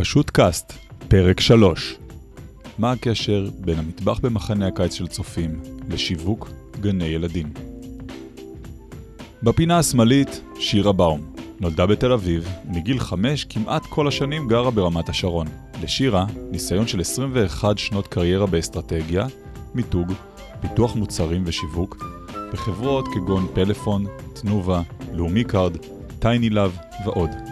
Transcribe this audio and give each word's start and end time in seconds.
פשוט 0.00 0.30
קאסט, 0.30 0.72
פרק 1.08 1.40
3. 1.40 1.96
מה 2.78 2.92
הקשר 2.92 3.48
בין 3.58 3.78
המטבח 3.78 4.18
במחנה 4.18 4.66
הקיץ 4.66 4.94
של 4.94 5.06
צופים 5.06 5.60
לשיווק 5.90 6.50
גני 6.80 7.04
ילדים? 7.04 7.52
בפינה 9.42 9.78
השמאלית, 9.78 10.40
שירה 10.58 10.92
באום. 10.92 11.32
נולדה 11.60 11.86
בתל 11.86 12.12
אביב, 12.12 12.48
ומגיל 12.66 12.98
חמש 12.98 13.44
כמעט 13.44 13.86
כל 13.86 14.08
השנים 14.08 14.48
גרה 14.48 14.70
ברמת 14.70 15.08
השרון. 15.08 15.46
לשירה, 15.82 16.26
ניסיון 16.50 16.86
של 16.86 17.00
21 17.00 17.78
שנות 17.78 18.06
קריירה 18.06 18.46
באסטרטגיה, 18.46 19.26
מיתוג, 19.74 20.12
פיתוח 20.60 20.96
מוצרים 20.96 21.42
ושיווק, 21.46 22.04
בחברות 22.52 23.08
כגון 23.14 23.46
פלאפון, 23.54 24.06
תנובה, 24.32 24.82
לאומי 25.12 25.44
קארד, 25.44 25.76
טייני 26.18 26.50
לאב 26.50 26.76
ועוד. 27.04 27.49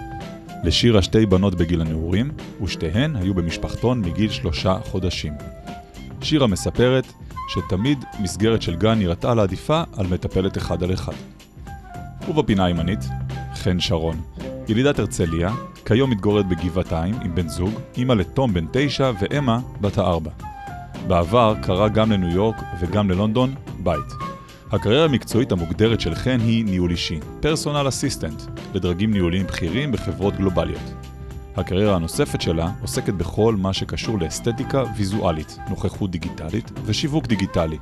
לשירה 0.64 1.02
שתי 1.02 1.26
בנות 1.26 1.54
בגיל 1.54 1.80
הנעורים, 1.80 2.30
ושתיהן 2.62 3.16
היו 3.16 3.34
במשפחתון 3.34 4.00
מגיל 4.00 4.30
שלושה 4.30 4.78
חודשים. 4.84 5.32
שירה 6.22 6.46
מספרת 6.46 7.04
שתמיד 7.48 8.04
מסגרת 8.20 8.62
של 8.62 8.76
גן 8.76 8.98
נראתה 8.98 9.34
לה 9.34 9.42
עדיפה 9.42 9.82
על 9.96 10.06
מטפלת 10.06 10.58
אחד 10.58 10.82
על 10.82 10.94
אחד. 10.94 11.12
ובפינה 12.28 12.64
הימנית, 12.64 13.00
חן 13.54 13.80
שרון, 13.80 14.20
ילידת 14.68 14.98
הרצליה, 14.98 15.54
כיום 15.84 16.10
מתגוררת 16.10 16.48
בגבעתיים 16.48 17.14
עם 17.24 17.34
בן 17.34 17.48
זוג, 17.48 17.72
אימא 17.96 18.12
לתום 18.12 18.54
בן 18.54 18.66
תשע 18.72 19.12
ואמה 19.20 19.60
בת 19.80 19.98
הארבע. 19.98 20.30
בעבר 21.06 21.54
גרה 21.62 21.88
גם 21.88 22.12
לניו 22.12 22.30
יורק 22.30 22.56
וגם 22.80 23.10
ללונדון 23.10 23.54
בית. 23.82 24.27
הקריירה 24.72 25.04
המקצועית 25.04 25.52
המוגדרת 25.52 26.00
של 26.00 26.14
חן 26.14 26.38
היא 26.40 26.64
ניהול 26.64 26.90
אישי, 26.90 27.20
פרסונל 27.40 27.88
אסיסטנט, 27.88 28.42
לדרגים 28.74 29.12
ניהוליים 29.12 29.46
בכירים 29.46 29.92
בחברות 29.92 30.36
גלובליות. 30.36 30.92
הקריירה 31.56 31.96
הנוספת 31.96 32.40
שלה 32.40 32.70
עוסקת 32.82 33.14
בכל 33.14 33.56
מה 33.58 33.72
שקשור 33.72 34.18
לאסתטיקה 34.18 34.82
ויזואלית, 34.96 35.58
נוכחות 35.68 36.10
דיגיטלית 36.10 36.70
ושיווק 36.84 37.26
דיגיטלי. 37.26 37.78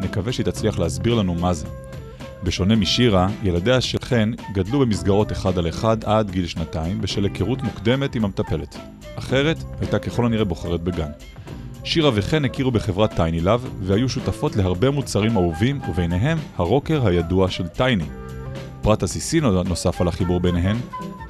נקווה 0.00 0.32
שהיא 0.32 0.46
תצליח 0.46 0.78
להסביר 0.78 1.14
לנו 1.14 1.34
מה 1.34 1.52
זה. 1.54 1.66
בשונה 2.42 2.76
משירה, 2.76 3.28
ילדיה 3.42 3.80
של 3.80 3.98
חן 4.02 4.32
גדלו 4.52 4.80
במסגרות 4.80 5.32
אחד 5.32 5.58
על 5.58 5.68
אחד 5.68 6.04
עד 6.04 6.30
גיל 6.30 6.46
שנתיים 6.46 7.00
בשל 7.00 7.24
היכרות 7.24 7.62
מוקדמת 7.62 8.14
עם 8.14 8.24
המטפלת. 8.24 8.76
אחרת, 9.16 9.56
הייתה 9.80 9.98
ככל 9.98 10.26
הנראה 10.26 10.44
בוחרת 10.44 10.80
בגן. 10.80 11.10
שירה 11.84 12.10
וחן 12.14 12.44
הכירו 12.44 12.70
בחברת 12.70 13.12
טייני 13.16 13.40
לאב 13.40 13.66
והיו 13.82 14.08
שותפות 14.08 14.56
להרבה 14.56 14.90
מוצרים 14.90 15.36
אהובים 15.36 15.80
וביניהם 15.90 16.38
הרוקר 16.56 17.06
הידוע 17.06 17.50
של 17.50 17.68
טייני. 17.68 18.04
פרט 18.82 19.02
עסיסי 19.02 19.40
נוסף 19.40 20.00
על 20.00 20.08
החיבור 20.08 20.40
ביניהן, 20.40 20.76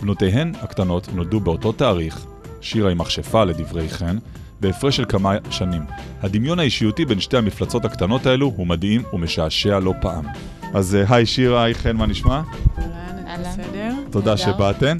בנותיהן 0.02 0.52
הקטנות 0.62 1.08
נולדו 1.14 1.40
באותו 1.40 1.72
תאריך, 1.72 2.26
שירה 2.60 2.90
עם 2.90 2.98
מכשפה 2.98 3.44
לדברי 3.44 3.88
חן, 3.88 4.18
בהפרש 4.60 4.96
של 4.96 5.04
כמה 5.08 5.36
שנים. 5.50 5.82
הדמיון 6.20 6.58
האישיותי 6.58 7.04
בין 7.04 7.20
שתי 7.20 7.36
המפלצות 7.36 7.84
הקטנות 7.84 8.26
האלו 8.26 8.52
הוא 8.56 8.66
מדהים 8.66 9.02
ומשעשע 9.12 9.78
לא 9.78 9.94
פעם. 10.00 10.24
אז 10.74 10.94
אה, 10.94 11.14
היי 11.14 11.26
שירה, 11.26 11.64
היי 11.64 11.74
חן, 11.74 11.96
מה 11.96 12.06
נשמע? 12.06 12.42
אהלן, 12.78 13.42
בסדר. 13.42 13.94
תודה 14.10 14.36
שבאתן. 14.36 14.96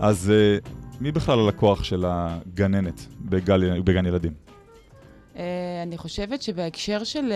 אז 0.00 0.30
אה, 0.30 0.58
מי 1.00 1.12
בכלל 1.12 1.38
הלקוח 1.38 1.84
של 1.84 2.04
הגננת 2.08 3.06
בגן 3.84 4.06
ילדים? 4.06 4.49
Uh, 5.34 5.38
אני 5.82 5.98
חושבת 5.98 6.42
שבהקשר 6.42 7.04
של, 7.04 7.32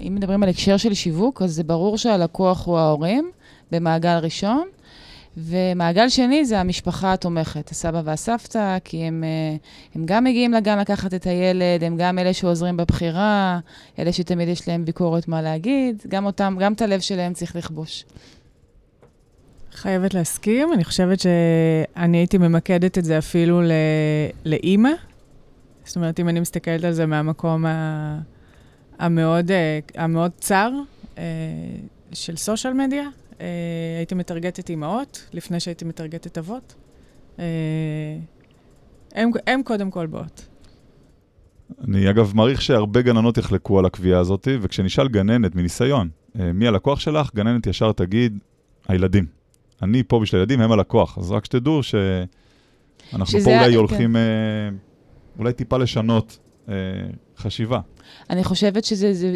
uh, 0.00 0.06
אם 0.06 0.14
מדברים 0.14 0.42
על 0.42 0.48
הקשר 0.48 0.76
של 0.76 0.94
שיווק, 0.94 1.42
אז 1.42 1.54
זה 1.54 1.64
ברור 1.64 1.98
שהלקוח 1.98 2.66
הוא 2.66 2.78
ההורים 2.78 3.30
במעגל 3.72 4.18
ראשון, 4.18 4.68
ומעגל 5.36 6.08
שני 6.08 6.44
זה 6.44 6.60
המשפחה 6.60 7.12
התומכת, 7.12 7.70
הסבא 7.70 8.02
והסבתא, 8.04 8.78
כי 8.84 8.96
הם, 8.96 9.24
uh, 9.24 9.96
הם 9.96 10.06
גם 10.06 10.24
מגיעים 10.24 10.52
לגן 10.52 10.78
לקחת 10.78 11.14
את 11.14 11.26
הילד, 11.26 11.84
הם 11.84 11.96
גם 11.96 12.18
אלה 12.18 12.32
שעוזרים 12.32 12.76
בבחירה, 12.76 13.58
אלה 13.98 14.12
שתמיד 14.12 14.48
יש 14.48 14.68
להם 14.68 14.84
ביקורת 14.84 15.28
מה 15.28 15.42
להגיד, 15.42 16.02
גם 16.08 16.26
אותם, 16.26 16.56
גם 16.60 16.72
את 16.72 16.82
הלב 16.82 17.00
שלהם 17.00 17.32
צריך 17.32 17.56
לכבוש. 17.56 18.04
חייבת 19.72 20.14
להסכים, 20.14 20.72
אני 20.72 20.84
חושבת 20.84 21.20
שאני 21.20 22.16
הייתי 22.16 22.38
ממקדת 22.38 22.98
את 22.98 23.04
זה 23.04 23.18
אפילו 23.18 23.60
לאימא. 24.44 24.90
זאת 25.84 25.96
אומרת, 25.96 26.20
אם 26.20 26.28
אני 26.28 26.40
מסתכלת 26.40 26.84
על 26.84 26.92
זה 26.92 27.06
מהמקום 27.06 27.64
המאוד, 28.98 29.50
המאוד 29.94 30.30
צר 30.40 30.70
של 32.12 32.36
סושיאל 32.36 32.72
מדיה, 32.72 33.08
הייתי 33.98 34.14
מטרגטת 34.14 34.70
אימהות 34.70 35.28
לפני 35.32 35.60
שהייתי 35.60 35.84
מטרגטת 35.84 36.38
אבות. 36.38 36.74
הם, 39.14 39.30
הם 39.46 39.62
קודם 39.64 39.90
כל 39.90 40.06
באות. 40.06 40.48
אני 41.84 42.10
אגב 42.10 42.32
מעריך 42.34 42.62
שהרבה 42.62 43.02
גננות 43.02 43.38
יחלקו 43.38 43.78
על 43.78 43.84
הקביעה 43.84 44.20
הזאת, 44.20 44.48
וכשנשאל 44.60 45.08
גננת 45.08 45.54
מניסיון, 45.54 46.08
מי 46.34 46.68
הלקוח 46.68 47.00
שלך, 47.00 47.34
גננת 47.34 47.66
ישר 47.66 47.92
תגיד, 47.92 48.38
הילדים. 48.88 49.26
אני 49.82 50.02
פה 50.02 50.20
בשביל 50.20 50.40
הילדים, 50.40 50.60
הם 50.60 50.72
הלקוח. 50.72 51.18
אז 51.18 51.30
רק 51.30 51.44
שתדעו 51.44 51.80
שאנחנו 51.82 53.40
פה 53.44 53.50
אולי 53.60 53.74
הולכים... 53.74 54.12
כן. 54.12 54.74
אולי 55.38 55.52
טיפה 55.52 55.76
לשנות 55.76 56.38
אה, 56.68 56.74
חשיבה. 57.36 57.80
אני 58.30 58.44
חושבת 58.44 58.84
שזה, 58.84 59.12
זה, 59.14 59.34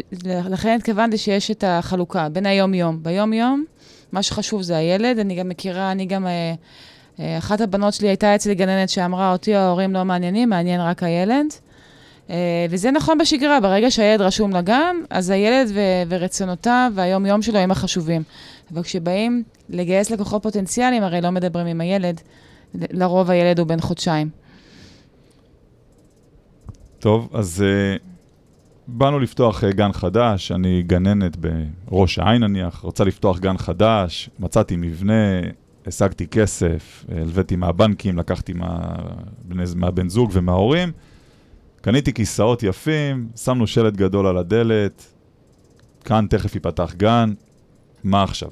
לכן 0.49 0.75
התכוונתי 0.79 1.17
שיש 1.17 1.51
את 1.51 1.63
החלוקה 1.67 2.29
בין 2.29 2.45
היום-יום. 2.45 3.03
ביום-יום, 3.03 3.65
מה 4.11 4.23
שחשוב 4.23 4.61
זה 4.61 4.77
הילד. 4.77 5.19
אני 5.19 5.35
גם 5.35 5.49
מכירה, 5.49 5.91
אני 5.91 6.05
גם, 6.05 6.27
אה, 6.27 6.53
אה, 7.19 7.37
אחת 7.37 7.61
הבנות 7.61 7.93
שלי 7.93 8.07
הייתה 8.07 8.35
אצלי 8.35 8.55
גננת 8.55 8.89
שאמרה, 8.89 9.31
אותי 9.31 9.55
ההורים 9.55 9.93
לא 9.93 10.03
מעניינים, 10.03 10.49
מעניין 10.49 10.81
רק 10.81 11.03
הילד. 11.03 11.45
אה, 12.29 12.65
וזה 12.69 12.91
נכון 12.91 13.17
בשגרה, 13.17 13.59
ברגע 13.59 13.91
שהילד 13.91 14.21
רשום 14.21 14.51
לגן, 14.51 14.95
אז 15.09 15.29
הילד 15.29 15.71
ו- 15.73 16.03
ורצונותיו 16.09 16.91
והיום-יום 16.95 17.41
שלו 17.41 17.59
הם 17.59 17.71
החשובים. 17.71 18.23
אבל 18.73 18.83
כשבאים 18.83 19.43
לגייס 19.69 20.11
לקוחות 20.11 20.43
פוטנציאליים, 20.43 21.03
הרי 21.03 21.21
לא 21.21 21.29
מדברים 21.29 21.67
עם 21.67 21.81
הילד, 21.81 22.21
לרוב 22.75 23.31
הילד 23.31 23.59
הוא 23.59 23.67
בן 23.67 23.79
חודשיים. 23.79 24.29
טוב, 26.99 27.29
אז 27.33 27.63
uh, 27.63 28.03
באנו 28.87 29.19
לפתוח 29.19 29.63
uh, 29.63 29.67
גן 29.67 29.91
חדש, 29.91 30.51
אני 30.51 30.83
גננת 30.83 31.37
בראש 31.37 32.19
העין 32.19 32.43
נניח, 32.43 32.79
רוצה 32.79 33.03
לפתוח 33.03 33.39
גן 33.39 33.57
חדש, 33.57 34.29
מצאתי 34.39 34.75
מבנה, 34.75 35.41
השגתי 35.87 36.27
כסף, 36.27 37.05
הלוויתי 37.09 37.55
מהבנקים, 37.55 38.17
לקחתי 38.17 38.53
מה, 38.53 38.95
מהבן 39.75 40.09
זוג 40.09 40.29
ומההורים, 40.33 40.91
קניתי 41.81 42.13
כיסאות 42.13 42.63
יפים, 42.63 43.27
שמנו 43.35 43.67
שלט 43.67 43.93
גדול 43.93 44.27
על 44.27 44.37
הדלת, 44.37 45.05
כאן 46.05 46.25
תכף 46.29 46.55
ייפתח 46.55 46.93
גן, 46.97 47.33
מה 48.03 48.23
עכשיו? 48.23 48.51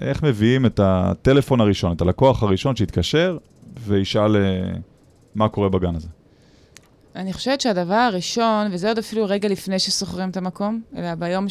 איך 0.00 0.22
מביאים 0.22 0.66
את 0.66 0.80
הטלפון 0.82 1.60
הראשון, 1.60 1.92
את 1.92 2.00
הלקוח 2.00 2.42
הראשון 2.42 2.76
שיתקשר 2.76 3.38
וישאל 3.84 4.36
uh, 4.36 4.78
מה 5.34 5.48
קורה 5.48 5.68
בגן 5.68 5.94
הזה? 5.94 6.08
אני 7.18 7.32
חושבת 7.32 7.60
שהדבר 7.60 7.94
הראשון, 7.94 8.66
וזה 8.70 8.88
עוד 8.88 8.98
אפילו 8.98 9.24
רגע 9.28 9.48
לפני 9.48 9.78
ששוכרים 9.78 10.30
את 10.30 10.36
המקום, 10.36 10.80
אלא 10.96 11.14
ביום 11.14 11.46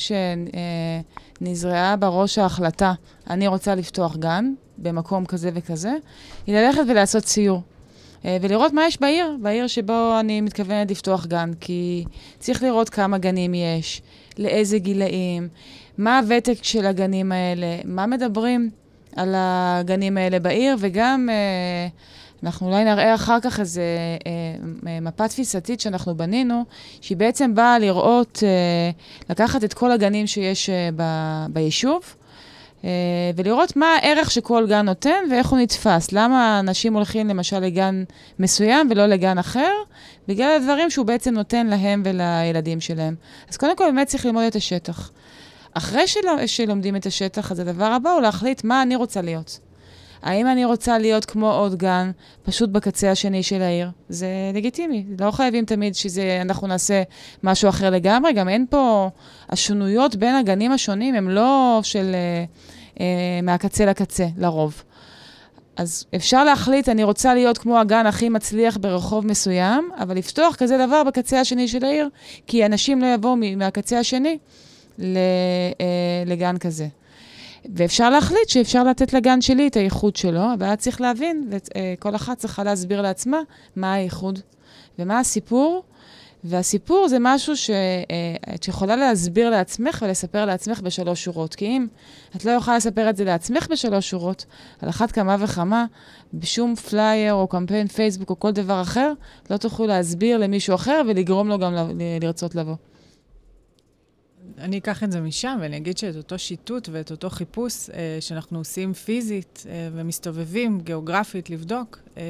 שנזרעה 1.39 1.95
בראש 1.95 2.37
ההחלטה, 2.37 2.93
אני 3.29 3.47
רוצה 3.47 3.75
לפתוח 3.75 4.17
גן 4.17 4.53
במקום 4.77 5.25
כזה 5.25 5.49
וכזה, 5.53 5.93
היא 6.47 6.55
ללכת 6.55 6.81
ולעשות 6.87 7.23
ציור. 7.23 7.61
ולראות 8.25 8.73
מה 8.73 8.87
יש 8.87 9.01
בעיר, 9.01 9.37
בעיר 9.41 9.67
שבו 9.67 10.19
אני 10.19 10.41
מתכוונת 10.41 10.91
לפתוח 10.91 11.25
גן, 11.25 11.51
כי 11.59 12.05
צריך 12.39 12.63
לראות 12.63 12.89
כמה 12.89 13.17
גנים 13.17 13.53
יש, 13.53 14.01
לאיזה 14.37 14.79
גילאים, 14.79 15.47
מה 15.97 16.19
הוותק 16.19 16.57
של 16.61 16.85
הגנים 16.85 17.31
האלה, 17.31 17.77
מה 17.85 18.05
מדברים 18.05 18.69
על 19.15 19.33
הגנים 19.37 20.17
האלה 20.17 20.39
בעיר, 20.39 20.75
וגם... 20.79 21.29
אנחנו 22.47 22.67
אולי 22.67 22.83
נראה 22.83 23.15
אחר 23.15 23.39
כך 23.39 23.59
איזה 23.59 23.81
אה, 24.25 24.31
אה, 24.87 24.99
מפה 25.01 25.27
תפיסתית 25.27 25.81
שאנחנו 25.81 26.15
בנינו, 26.15 26.63
שהיא 27.01 27.17
בעצם 27.17 27.55
באה 27.55 27.79
לראות, 27.79 28.43
אה, 28.43 28.91
לקחת 29.29 29.63
את 29.63 29.73
כל 29.73 29.91
הגנים 29.91 30.27
שיש 30.27 30.69
אה, 30.69 30.89
ב, 30.95 31.03
ביישוב, 31.49 32.01
אה, 32.83 32.89
ולראות 33.35 33.75
מה 33.75 33.85
הערך 33.85 34.31
שכל 34.31 34.65
גן 34.69 34.85
נותן 34.85 35.23
ואיך 35.31 35.47
הוא 35.47 35.59
נתפס. 35.59 36.11
למה 36.11 36.59
אנשים 36.59 36.93
הולכים 36.93 37.27
למשל 37.27 37.59
לגן 37.59 38.03
מסוים 38.39 38.87
ולא 38.91 39.05
לגן 39.05 39.37
אחר? 39.37 39.71
בגלל 40.27 40.55
הדברים 40.55 40.89
שהוא 40.89 41.05
בעצם 41.05 41.33
נותן 41.33 41.67
להם 41.67 42.03
ולילדים 42.05 42.81
שלהם. 42.81 43.15
אז 43.49 43.57
קודם 43.57 43.77
כל 43.77 43.85
באמת 43.85 44.07
צריך 44.07 44.25
ללמוד 44.25 44.43
את 44.43 44.55
השטח. 44.55 45.11
אחרי 45.73 46.07
של... 46.07 46.19
שלומדים 46.45 46.95
את 46.95 47.05
השטח, 47.05 47.51
אז 47.51 47.59
הדבר 47.59 47.85
הבא 47.85 48.09
הוא 48.09 48.21
להחליט 48.21 48.63
מה 48.63 48.81
אני 48.81 48.95
רוצה 48.95 49.21
להיות. 49.21 49.66
האם 50.21 50.47
אני 50.47 50.65
רוצה 50.65 50.97
להיות 50.97 51.25
כמו 51.25 51.53
עוד 51.53 51.75
גן, 51.75 52.11
פשוט 52.43 52.69
בקצה 52.69 53.11
השני 53.11 53.43
של 53.43 53.61
העיר? 53.61 53.89
זה 54.09 54.27
לגיטימי, 54.53 55.05
לא 55.19 55.31
חייבים 55.31 55.65
תמיד 55.65 55.95
שאנחנו 55.95 56.67
נעשה 56.67 57.03
משהו 57.43 57.69
אחר 57.69 57.89
לגמרי, 57.89 58.33
גם 58.33 58.49
אין 58.49 58.65
פה, 58.69 59.09
השונויות 59.49 60.15
בין 60.15 60.35
הגנים 60.35 60.71
השונים 60.71 61.15
הם 61.15 61.29
לא 61.29 61.79
של 61.83 62.11
אה, 62.13 62.45
אה, 62.99 63.41
מהקצה 63.43 63.85
לקצה, 63.85 64.27
לרוב. 64.37 64.83
אז 65.77 66.05
אפשר 66.15 66.43
להחליט, 66.43 66.89
אני 66.89 67.03
רוצה 67.03 67.33
להיות 67.33 67.57
כמו 67.57 67.79
הגן 67.79 68.05
הכי 68.05 68.29
מצליח 68.29 68.77
ברחוב 68.77 69.27
מסוים, 69.27 69.89
אבל 69.99 70.17
לפתוח 70.17 70.55
כזה 70.55 70.77
דבר 70.87 71.03
בקצה 71.03 71.39
השני 71.39 71.67
של 71.67 71.85
העיר, 71.85 72.09
כי 72.47 72.65
אנשים 72.65 73.01
לא 73.01 73.07
יבואו 73.13 73.35
מהקצה 73.57 73.99
השני 73.99 74.37
לגן 76.25 76.57
כזה. 76.57 76.87
ואפשר 77.75 78.09
להחליט 78.09 78.49
שאפשר 78.49 78.83
לתת 78.83 79.13
לגן 79.13 79.41
שלי 79.41 79.67
את 79.67 79.75
הייחוד 79.75 80.15
שלו, 80.15 80.53
אבל 80.53 80.65
היה 80.65 80.75
צריך 80.75 81.01
להבין, 81.01 81.49
וכל 81.51 82.15
אחת 82.15 82.37
צריכה 82.37 82.63
להסביר 82.63 83.01
לעצמה 83.01 83.37
מה 83.75 83.93
הייחוד 83.93 84.39
ומה 84.99 85.19
הסיפור. 85.19 85.83
והסיפור 86.43 87.07
זה 87.07 87.17
משהו 87.19 87.57
שאת 87.57 88.67
יכולה 88.67 88.95
להסביר 88.95 89.49
לעצמך 89.49 90.03
ולספר 90.05 90.45
לעצמך 90.45 90.81
בשלוש 90.81 91.23
שורות. 91.23 91.55
כי 91.55 91.65
אם 91.65 91.87
את 92.35 92.45
לא 92.45 92.51
יכולה 92.51 92.77
לספר 92.77 93.09
את 93.09 93.17
זה 93.17 93.23
לעצמך 93.23 93.67
בשלוש 93.71 94.09
שורות, 94.09 94.45
על 94.81 94.89
אחת 94.89 95.11
כמה 95.11 95.35
וכמה, 95.39 95.85
בשום 96.33 96.75
פלייר 96.75 97.33
או 97.33 97.47
קמפיין 97.47 97.87
פייסבוק 97.87 98.29
או 98.29 98.39
כל 98.39 98.51
דבר 98.51 98.81
אחר, 98.81 99.13
לא 99.49 99.57
תוכלו 99.57 99.87
להסביר 99.87 100.37
למישהו 100.37 100.75
אחר 100.75 101.01
ולגרום 101.07 101.47
לו 101.47 101.59
גם 101.59 101.73
לרצות 102.21 102.55
לבוא. 102.55 102.75
אני 104.57 104.77
אקח 104.77 105.03
את 105.03 105.11
זה 105.11 105.21
משם 105.21 105.57
ואני 105.61 105.77
אגיד 105.77 105.97
שאת 105.97 106.15
אותו 106.15 106.39
שיטוט 106.39 106.89
ואת 106.91 107.11
אותו 107.11 107.29
חיפוש 107.29 107.89
אה, 107.89 108.17
שאנחנו 108.19 108.57
עושים 108.57 108.93
פיזית 108.93 109.65
אה, 109.69 109.89
ומסתובבים 109.93 110.81
גיאוגרפית 110.81 111.49
לבדוק, 111.49 111.99
אה, 112.17 112.23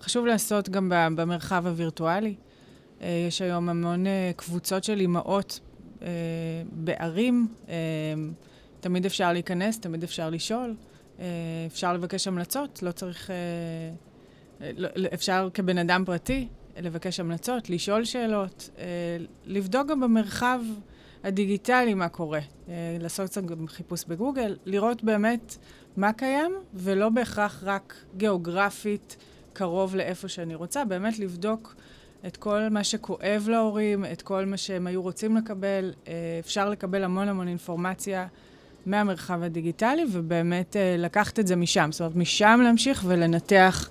חשוב 0.00 0.26
לעשות 0.26 0.68
גם 0.68 0.92
במרחב 1.16 1.66
הווירטואלי. 1.66 2.34
אה, 3.02 3.24
יש 3.28 3.42
היום 3.42 3.68
המון 3.68 4.06
אה, 4.06 4.30
קבוצות 4.36 4.84
של 4.84 5.00
אימהות 5.00 5.60
אה, 6.02 6.08
בערים. 6.72 7.48
אה, 7.68 7.74
תמיד 8.80 9.06
אפשר 9.06 9.32
להיכנס, 9.32 9.78
תמיד 9.80 10.02
אפשר 10.02 10.30
לשאול. 10.30 10.74
אה, 11.20 11.24
אפשר 11.66 11.92
לבקש 11.92 12.26
המלצות, 12.28 12.82
לא 12.82 12.92
צריך... 12.92 13.30
אה, 13.30 14.70
לא, 14.76 14.88
אפשר 15.14 15.48
כבן 15.54 15.78
אדם 15.78 16.04
פרטי 16.06 16.48
לבקש 16.82 17.20
המלצות, 17.20 17.70
לשאול 17.70 18.04
שאלות, 18.04 18.70
אה, 18.78 18.84
לבדוק 19.44 19.88
גם 19.88 20.00
במרחב 20.00 20.60
הדיגיטלי 21.24 21.94
מה 21.94 22.08
קורה, 22.08 22.40
אה, 22.68 22.96
לעשות 23.00 23.30
קצת 23.30 23.44
גם 23.44 23.68
חיפוש 23.68 24.04
בגוגל, 24.04 24.56
לראות 24.64 25.04
באמת 25.04 25.56
מה 25.96 26.12
קיים, 26.12 26.52
ולא 26.74 27.08
בהכרח 27.08 27.62
רק 27.66 27.94
גיאוגרפית 28.16 29.16
קרוב 29.52 29.96
לאיפה 29.96 30.28
שאני 30.28 30.54
רוצה, 30.54 30.84
באמת 30.84 31.18
לבדוק 31.18 31.74
את 32.26 32.36
כל 32.36 32.68
מה 32.70 32.84
שכואב 32.84 33.46
להורים, 33.48 34.04
את 34.12 34.22
כל 34.22 34.44
מה 34.44 34.56
שהם 34.56 34.86
היו 34.86 35.02
רוצים 35.02 35.36
לקבל. 35.36 35.92
אה, 36.08 36.12
אפשר 36.40 36.70
לקבל 36.70 37.04
המון 37.04 37.28
המון 37.28 37.48
אינפורמציה 37.48 38.26
מהמרחב 38.86 39.42
הדיגיטלי, 39.42 40.04
ובאמת 40.12 40.76
אה, 40.76 40.96
לקחת 40.98 41.38
את 41.38 41.46
זה 41.46 41.56
משם. 41.56 41.88
זאת 41.92 42.00
אומרת, 42.00 42.16
משם 42.16 42.60
להמשיך 42.64 43.04
ולנתח, 43.06 43.90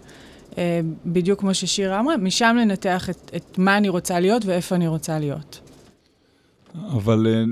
בדיוק 1.05 1.39
כמו 1.39 1.53
ששירה 1.53 1.99
אמרה, 1.99 2.17
משם 2.17 2.55
לנתח 2.59 3.09
את, 3.09 3.31
את 3.35 3.57
מה 3.57 3.77
אני 3.77 3.89
רוצה 3.89 4.19
להיות 4.19 4.45
ואיפה 4.45 4.75
אני 4.75 4.87
רוצה 4.87 5.19
להיות. 5.19 5.66
אבל 6.85 7.27
אה, 7.29 7.43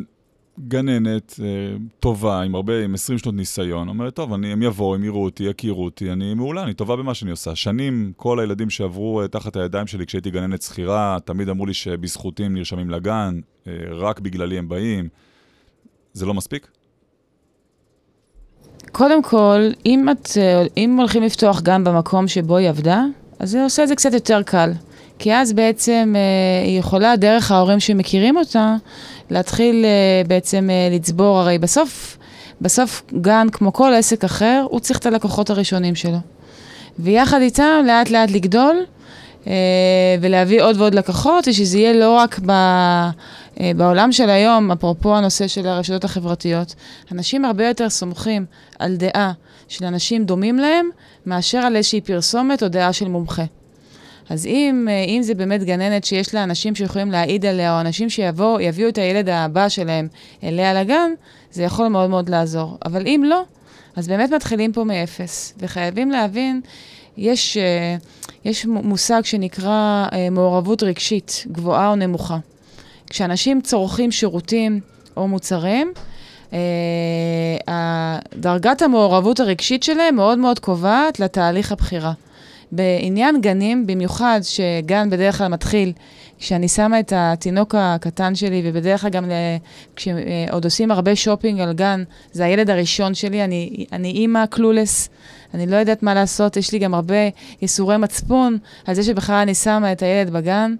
גננת 0.67 1.39
אה, 1.43 1.77
טובה, 1.99 2.41
עם 2.41 2.55
הרבה, 2.55 2.83
עם 2.83 2.93
20 2.93 3.19
שנות 3.19 3.35
ניסיון, 3.35 3.87
אומרת, 3.89 4.13
טוב, 4.13 4.33
אני, 4.33 4.51
הם 4.51 4.63
יבואו, 4.63 4.95
הם 4.95 5.03
יראו 5.03 5.23
אותי, 5.23 5.43
יכירו 5.43 5.85
אותי, 5.85 6.11
אני 6.11 6.33
מעולה, 6.33 6.63
אני 6.63 6.73
טובה 6.73 6.95
במה 6.95 7.13
שאני 7.13 7.31
עושה. 7.31 7.55
שנים, 7.55 8.11
כל 8.15 8.39
הילדים 8.39 8.69
שעברו 8.69 9.21
אה, 9.21 9.27
תחת 9.27 9.55
הידיים 9.55 9.87
שלי 9.87 10.05
כשהייתי 10.05 10.31
גננת 10.31 10.61
שכירה, 10.61 11.17
תמיד 11.25 11.49
אמרו 11.49 11.65
לי 11.65 11.73
שבזכותי 11.73 12.43
הם 12.43 12.53
נרשמים 12.53 12.89
לגן, 12.89 13.39
רק 13.91 14.19
בגללי 14.19 14.57
הם 14.57 14.69
באים. 14.69 15.09
זה 16.13 16.25
לא 16.25 16.33
מספיק? 16.33 16.67
קודם 18.91 19.23
כל, 19.23 19.59
אם, 19.85 20.09
את, 20.09 20.29
אם 20.77 20.95
הולכים 20.99 21.23
לפתוח 21.23 21.61
גן 21.61 21.83
במקום 21.83 22.27
שבו 22.27 22.57
היא 22.57 22.69
עבדה, 22.69 23.03
אז 23.39 23.51
זה 23.51 23.63
עושה 23.63 23.83
את 23.83 23.87
זה 23.87 23.95
קצת 23.95 24.13
יותר 24.13 24.43
קל. 24.43 24.71
כי 25.19 25.33
אז 25.33 25.53
בעצם 25.53 26.13
אה, 26.15 26.65
היא 26.65 26.79
יכולה, 26.79 27.15
דרך 27.15 27.51
ההורים 27.51 27.79
שמכירים 27.79 28.37
אותה, 28.37 28.75
להתחיל 29.29 29.85
אה, 29.85 30.21
בעצם 30.27 30.69
אה, 30.69 30.95
לצבור, 30.95 31.39
הרי 31.39 31.57
בסוף, 31.57 32.17
בסוף 32.61 33.03
גן, 33.21 33.47
כמו 33.51 33.73
כל 33.73 33.93
עסק 33.93 34.23
אחר, 34.23 34.65
הוא 34.69 34.79
צריך 34.79 34.99
את 34.99 35.05
הלקוחות 35.05 35.49
הראשונים 35.49 35.95
שלו. 35.95 36.17
ויחד 36.99 37.41
איתם, 37.41 37.83
לאט 37.87 38.09
לאט 38.09 38.31
לגדול, 38.31 38.85
ולהביא 40.21 40.61
עוד 40.61 40.81
ועוד 40.81 40.95
לקוחות, 40.95 41.47
ושזה 41.47 41.77
יהיה 41.77 41.93
לא 41.93 42.15
רק 42.15 42.39
ב... 42.45 42.51
בעולם 43.75 44.11
של 44.11 44.29
היום, 44.29 44.71
אפרופו 44.71 45.15
הנושא 45.15 45.47
של 45.47 45.67
הרשתות 45.67 46.03
החברתיות, 46.03 46.75
אנשים 47.11 47.45
הרבה 47.45 47.67
יותר 47.67 47.89
סומכים 47.89 48.45
על 48.79 48.95
דעה 48.95 49.31
של 49.67 49.85
אנשים 49.85 50.25
דומים 50.25 50.59
להם, 50.59 50.89
מאשר 51.25 51.57
על 51.57 51.75
איזושהי 51.75 52.01
פרסומת 52.01 52.63
או 52.63 52.67
דעה 52.67 52.93
של 52.93 53.07
מומחה. 53.07 53.43
אז 54.29 54.45
אם, 54.45 54.87
אה, 54.89 55.03
אם 55.03 55.21
זה 55.21 55.35
באמת 55.35 55.63
גננת 55.63 56.05
שיש 56.05 56.33
לה 56.33 56.43
אנשים 56.43 56.75
שיכולים 56.75 57.11
להעיד 57.11 57.45
עליה, 57.45 57.75
או 57.75 57.81
אנשים 57.81 58.09
שיבואו, 58.09 58.61
יביאו 58.61 58.89
את 58.89 58.97
הילד 58.97 59.29
הבא 59.29 59.69
שלהם 59.69 60.07
אליה 60.43 60.73
לגן, 60.73 61.11
זה 61.51 61.63
יכול 61.63 61.87
מאוד 61.87 62.09
מאוד 62.09 62.29
לעזור. 62.29 62.77
אבל 62.85 63.07
אם 63.07 63.23
לא, 63.25 63.43
אז 63.95 64.07
באמת 64.07 64.29
מתחילים 64.29 64.73
פה 64.73 64.83
מאפס. 64.83 65.53
וחייבים 65.59 66.11
להבין, 66.11 66.61
יש, 67.17 67.57
אה, 67.57 67.95
יש 68.45 68.65
מושג 68.65 69.21
שנקרא 69.25 70.05
אה, 70.13 70.29
מעורבות 70.29 70.83
רגשית, 70.83 71.45
גבוהה 71.51 71.89
או 71.89 71.95
נמוכה. 71.95 72.37
כשאנשים 73.09 73.61
צורכים 73.61 74.11
שירותים 74.11 74.79
או 75.17 75.27
מוצרים, 75.27 75.93
דרגת 78.35 78.81
המעורבות 78.81 79.39
הרגשית 79.39 79.83
שלהם 79.83 80.15
מאוד 80.15 80.37
מאוד 80.37 80.59
קובעת 80.59 81.19
לתהליך 81.19 81.71
הבחירה. 81.71 82.13
בעניין 82.71 83.41
גנים, 83.41 83.87
במיוחד 83.87 84.39
שגן 84.43 85.09
בדרך 85.09 85.37
כלל 85.37 85.47
מתחיל 85.47 85.93
כשאני 86.39 86.67
שמה 86.67 86.99
את 86.99 87.13
התינוק 87.15 87.75
הקטן 87.77 88.35
שלי, 88.35 88.61
ובדרך 88.65 89.01
כלל 89.01 89.09
גם 89.09 89.25
כשעוד 89.95 90.65
עושים 90.65 90.91
הרבה 90.91 91.15
שופינג 91.15 91.59
על 91.59 91.73
גן, 91.73 92.03
זה 92.31 92.45
הילד 92.45 92.69
הראשון 92.69 93.13
שלי, 93.13 93.43
אני, 93.43 93.85
אני 93.91 94.11
אימא 94.11 94.45
קלולס, 94.45 95.09
אני 95.53 95.65
לא 95.67 95.75
יודעת 95.75 96.03
מה 96.03 96.13
לעשות, 96.13 96.57
יש 96.57 96.71
לי 96.71 96.79
גם 96.79 96.93
הרבה 96.93 97.15
ייסורי 97.61 97.97
מצפון 97.97 98.57
על 98.85 98.95
זה 98.95 99.03
שבכלל 99.03 99.35
אני 99.35 99.55
שמה 99.55 99.91
את 99.91 100.01
הילד 100.01 100.29
בגן. 100.29 100.75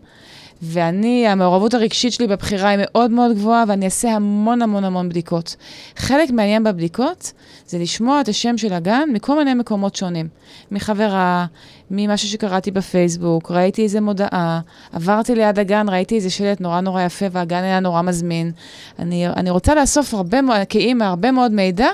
ואני, 0.62 1.28
המעורבות 1.28 1.74
הרגשית 1.74 2.14
שלי 2.14 2.28
בבחירה 2.28 2.70
היא 2.70 2.80
מאוד 2.82 3.12
מאוד 3.12 3.36
גבוהה, 3.36 3.64
ואני 3.68 3.86
אעשה 3.86 4.12
המון 4.12 4.62
המון 4.62 4.84
המון 4.84 5.10
בדיקות. 5.10 5.56
חלק 5.96 6.32
מעניין 6.32 6.64
בבדיקות 6.64 7.32
זה 7.68 7.78
לשמוע 7.78 8.22
את 8.22 8.28
השם 8.28 8.58
של 8.58 8.74
הגן 8.74 9.10
מכל 9.14 9.38
מיני 9.38 9.54
מקומות 9.54 9.96
שונים. 9.96 10.28
מחברה, 10.72 11.46
ממשהו 11.92 12.28
שקראתי 12.30 12.72
בפייסבוק, 12.72 13.52
ראיתי 13.52 13.84
איזה 13.84 14.02
מודעה, 14.02 14.60
עברתי 14.94 15.36
ליד 15.36 15.60
הגן, 15.60 15.90
ראיתי 15.90 16.16
איזה 16.16 16.30
שלט 16.30 16.62
נורא 16.62 16.82
נורא 16.82 17.02
יפה 17.02 17.26
והגן 17.32 17.64
היה 17.64 17.80
נורא 17.80 18.02
מזמין. 18.02 18.52
אני, 19.00 19.28
אני 19.28 19.50
רוצה 19.50 19.76
לאסוף 19.76 20.14
הרבה, 20.14 20.38
כאימא, 20.70 21.04
הרבה 21.04 21.32
מאוד 21.32 21.52
מידע 21.52 21.88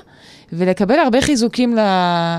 ולקבל 0.54 1.00
הרבה 1.00 1.22
חיזוקים 1.22 1.78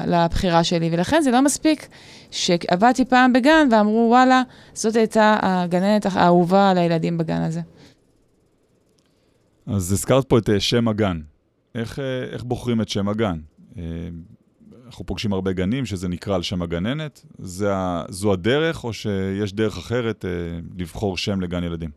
לבחירה 0.07 0.65
שלי, 0.65 0.89
ולכן 0.93 1.23
זה 1.23 1.31
לא 1.31 1.43
מספיק 1.43 1.89
שעבדתי 2.33 3.05
פעם 3.05 3.33
בגן 3.33 3.69
ואמרו, 3.71 4.07
וואלה, 4.09 4.43
זאת 4.75 4.97
הייתה 4.97 5.39
הגננת 5.43 6.07
האהובה 6.07 6.71
על 6.71 6.79
הילדים 6.79 7.19
בגן 7.19 7.43
הזה. 7.43 7.61
אז 9.67 9.93
הזכרת 9.93 10.25
פה 10.25 10.39
את 10.39 10.51
אה, 10.51 10.61
שם 10.61 10.89
הגן. 10.89 11.21
איך, 11.75 11.99
אה, 11.99 12.25
איך 12.25 12.45
בוחרים 12.45 12.81
את 12.81 12.89
שם 12.89 13.09
הגן? 13.09 13.41
אה, 13.79 13.83
אנחנו 14.87 15.07
פוגשים 15.07 15.33
הרבה 15.33 15.53
גנים 15.53 15.87
שזה 15.87 16.09
נקרא 16.09 16.35
על 16.35 16.43
שם 16.43 16.63
הגננת. 16.63 17.25
זה, 17.39 17.73
זו 18.09 18.33
הדרך, 18.33 18.85
או 18.85 18.93
שיש 18.93 19.53
דרך 19.53 19.79
אחרת 19.79 20.25
לבחור 20.79 21.17
שם 21.17 21.41
לגן 21.41 21.65
ילדים? 21.65 21.91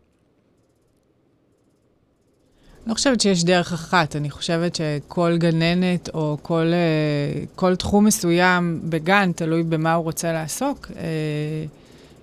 לא 2.88 2.94
חושבת 2.94 3.22
שיש 3.22 3.44
דרך 3.44 3.74
אחת, 3.74 4.16
אני 4.16 4.30
חושבת 4.30 4.76
שכל 4.76 5.38
גננת 5.38 6.10
או 6.14 6.38
כל, 6.42 6.72
אה, 6.74 7.44
כל 7.56 7.76
תחום 7.76 8.06
מסוים 8.06 8.80
בגן, 8.84 9.32
תלוי 9.36 9.64
במה 9.64 9.94
הוא 9.94 10.04
רוצה 10.04 10.34
לעסוק, 10.34 10.92
אה, 10.96 11.04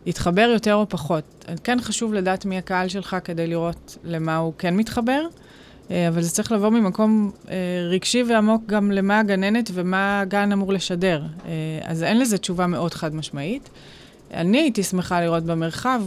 יתחבר 0.07 0.51
יותר 0.53 0.75
או 0.75 0.89
פחות. 0.89 1.45
כן 1.65 1.79
חשוב 1.81 2.15
לדעת 2.15 2.45
מי 2.45 2.59
הקהל 2.59 2.89
שלך 2.89 3.17
כדי 3.25 3.47
לראות 3.47 3.99
למה 4.05 4.37
הוא 4.37 4.53
כן 4.59 4.77
מתחבר, 4.77 5.27
אה, 5.91 6.09
אבל 6.09 6.23
זה 6.23 6.31
צריך 6.31 6.53
לבוא 6.53 6.71
ממקום 6.71 7.31
רגשי 7.91 8.23
ועמוק 8.29 8.63
גם 8.67 8.91
למה 8.91 9.19
הגננת 9.19 9.71
ומה 9.75 10.21
הגן 10.21 10.53
אמור 10.53 10.73
לשדר. 10.73 11.23
אז 11.85 12.03
אין 12.03 12.21
לזה 12.21 12.39
תשובה 12.39 12.67
מאוד 12.67 12.95
חד 12.95 13.15
משמעית. 13.15 13.71
אני 14.35 14.59
הייתי 14.59 14.83
שמחה 14.83 15.21
לראות 15.21 15.45
במרחב 15.45 16.03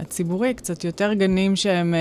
הציבורי 0.00 0.54
קצת 0.54 0.84
יותר 0.84 1.12
גנים 1.12 1.56
שהם... 1.56 1.94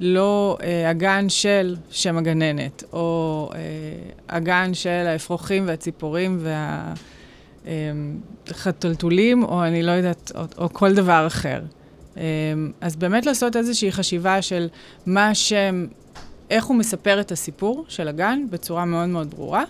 לא 0.00 0.58
אה, 0.62 0.90
הגן 0.90 1.28
של 1.28 1.76
שם 1.90 2.16
הגננת, 2.18 2.84
או 2.92 3.50
אה, 3.54 3.58
הגן 4.28 4.74
של 4.74 5.04
האפרוחים 5.06 5.64
והציפורים 5.66 6.44
והחתולתולים, 8.46 9.44
אה, 9.44 9.48
או 9.48 9.64
אני 9.64 9.82
לא 9.82 9.90
יודעת, 9.90 10.32
או, 10.34 10.42
או 10.58 10.72
כל 10.72 10.94
דבר 10.94 11.26
אחר. 11.26 11.60
אה, 12.16 12.22
אז 12.80 12.96
באמת 12.96 13.26
לעשות 13.26 13.56
איזושהי 13.56 13.92
חשיבה 13.92 14.42
של 14.42 14.68
מה 15.06 15.28
השם, 15.28 15.86
איך 16.50 16.64
הוא 16.64 16.76
מספר 16.76 17.20
את 17.20 17.32
הסיפור 17.32 17.84
של 17.88 18.08
הגן 18.08 18.46
בצורה 18.50 18.84
מאוד 18.84 19.08
מאוד 19.08 19.30
ברורה. 19.30 19.64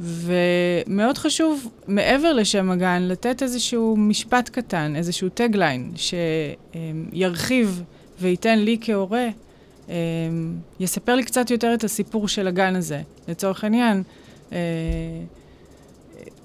ומאוד 0.00 1.18
חשוב, 1.18 1.68
מעבר 1.88 2.32
לשם 2.32 2.70
הגן, 2.70 3.02
לתת 3.02 3.42
איזשהו 3.42 3.96
משפט 3.96 4.48
קטן, 4.48 4.96
איזשהו 4.96 5.28
טגליין, 5.28 5.92
שירחיב 7.14 7.82
וייתן 8.20 8.58
לי 8.58 8.78
כהורה, 8.80 9.26
אמ, 9.26 9.32
יספר 10.80 11.14
לי 11.14 11.24
קצת 11.24 11.50
יותר 11.50 11.74
את 11.74 11.84
הסיפור 11.84 12.28
של 12.28 12.46
הגן 12.46 12.76
הזה. 12.76 13.00
לצורך 13.28 13.64
העניין, 13.64 14.02
אה, 14.52 14.58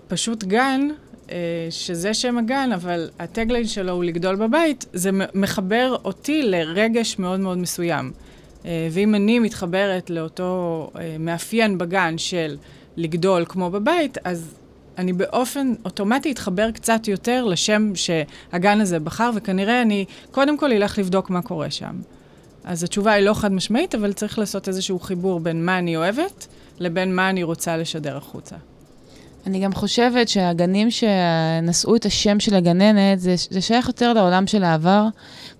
פשוט 0.07 0.43
גן, 0.43 0.87
אה, 1.31 1.67
שזה 1.69 2.13
שם 2.13 2.37
הגן, 2.37 2.69
אבל 2.73 3.09
הטגליין 3.19 3.67
שלו 3.67 3.91
הוא 3.91 4.03
לגדול 4.03 4.35
בבית, 4.35 4.85
זה 4.93 5.09
מחבר 5.33 5.95
אותי 6.05 6.43
לרגש 6.43 7.19
מאוד 7.19 7.39
מאוד 7.39 7.57
מסוים. 7.57 8.11
אה, 8.65 8.87
ואם 8.91 9.15
אני 9.15 9.39
מתחברת 9.39 10.09
לאותו 10.09 10.91
מאפיין 11.19 11.77
בגן 11.77 12.17
של 12.17 12.57
לגדול 12.97 13.45
כמו 13.45 13.69
בבית, 13.69 14.17
אז 14.23 14.55
אני 14.97 15.13
באופן 15.13 15.73
אוטומטי 15.85 16.31
אתחבר 16.31 16.71
קצת 16.71 17.07
יותר 17.07 17.45
לשם 17.45 17.91
שהגן 17.95 18.81
הזה 18.81 18.99
בחר, 18.99 19.31
וכנראה 19.35 19.81
אני 19.81 20.05
קודם 20.31 20.57
כל 20.57 20.71
אלך 20.71 20.97
לבדוק 20.97 21.29
מה 21.29 21.41
קורה 21.41 21.71
שם. 21.71 21.95
אז 22.67 22.83
התשובה 22.83 23.11
היא 23.11 23.25
לא 23.25 23.33
חד 23.33 23.51
משמעית, 23.51 23.95
אבל 23.95 24.13
צריך 24.13 24.39
לעשות 24.39 24.67
איזשהו 24.67 24.99
חיבור 24.99 25.39
בין 25.39 25.65
מה 25.65 25.77
אני 25.77 25.97
אוהבת 25.97 26.47
לבין 26.79 27.15
מה 27.15 27.29
אני 27.29 27.43
רוצה 27.43 27.77
לשדר 27.77 28.17
החוצה. 28.17 28.55
אני 29.47 29.59
גם 29.59 29.73
חושבת 29.73 30.29
שהגנים 30.29 30.91
שנשאו 30.91 31.95
את 31.95 32.05
השם 32.05 32.39
של 32.39 32.55
הגננת, 32.55 33.19
זה, 33.19 33.35
זה 33.49 33.61
שייך 33.61 33.87
יותר 33.87 34.13
לעולם 34.13 34.47
של 34.47 34.63
העבר, 34.63 35.07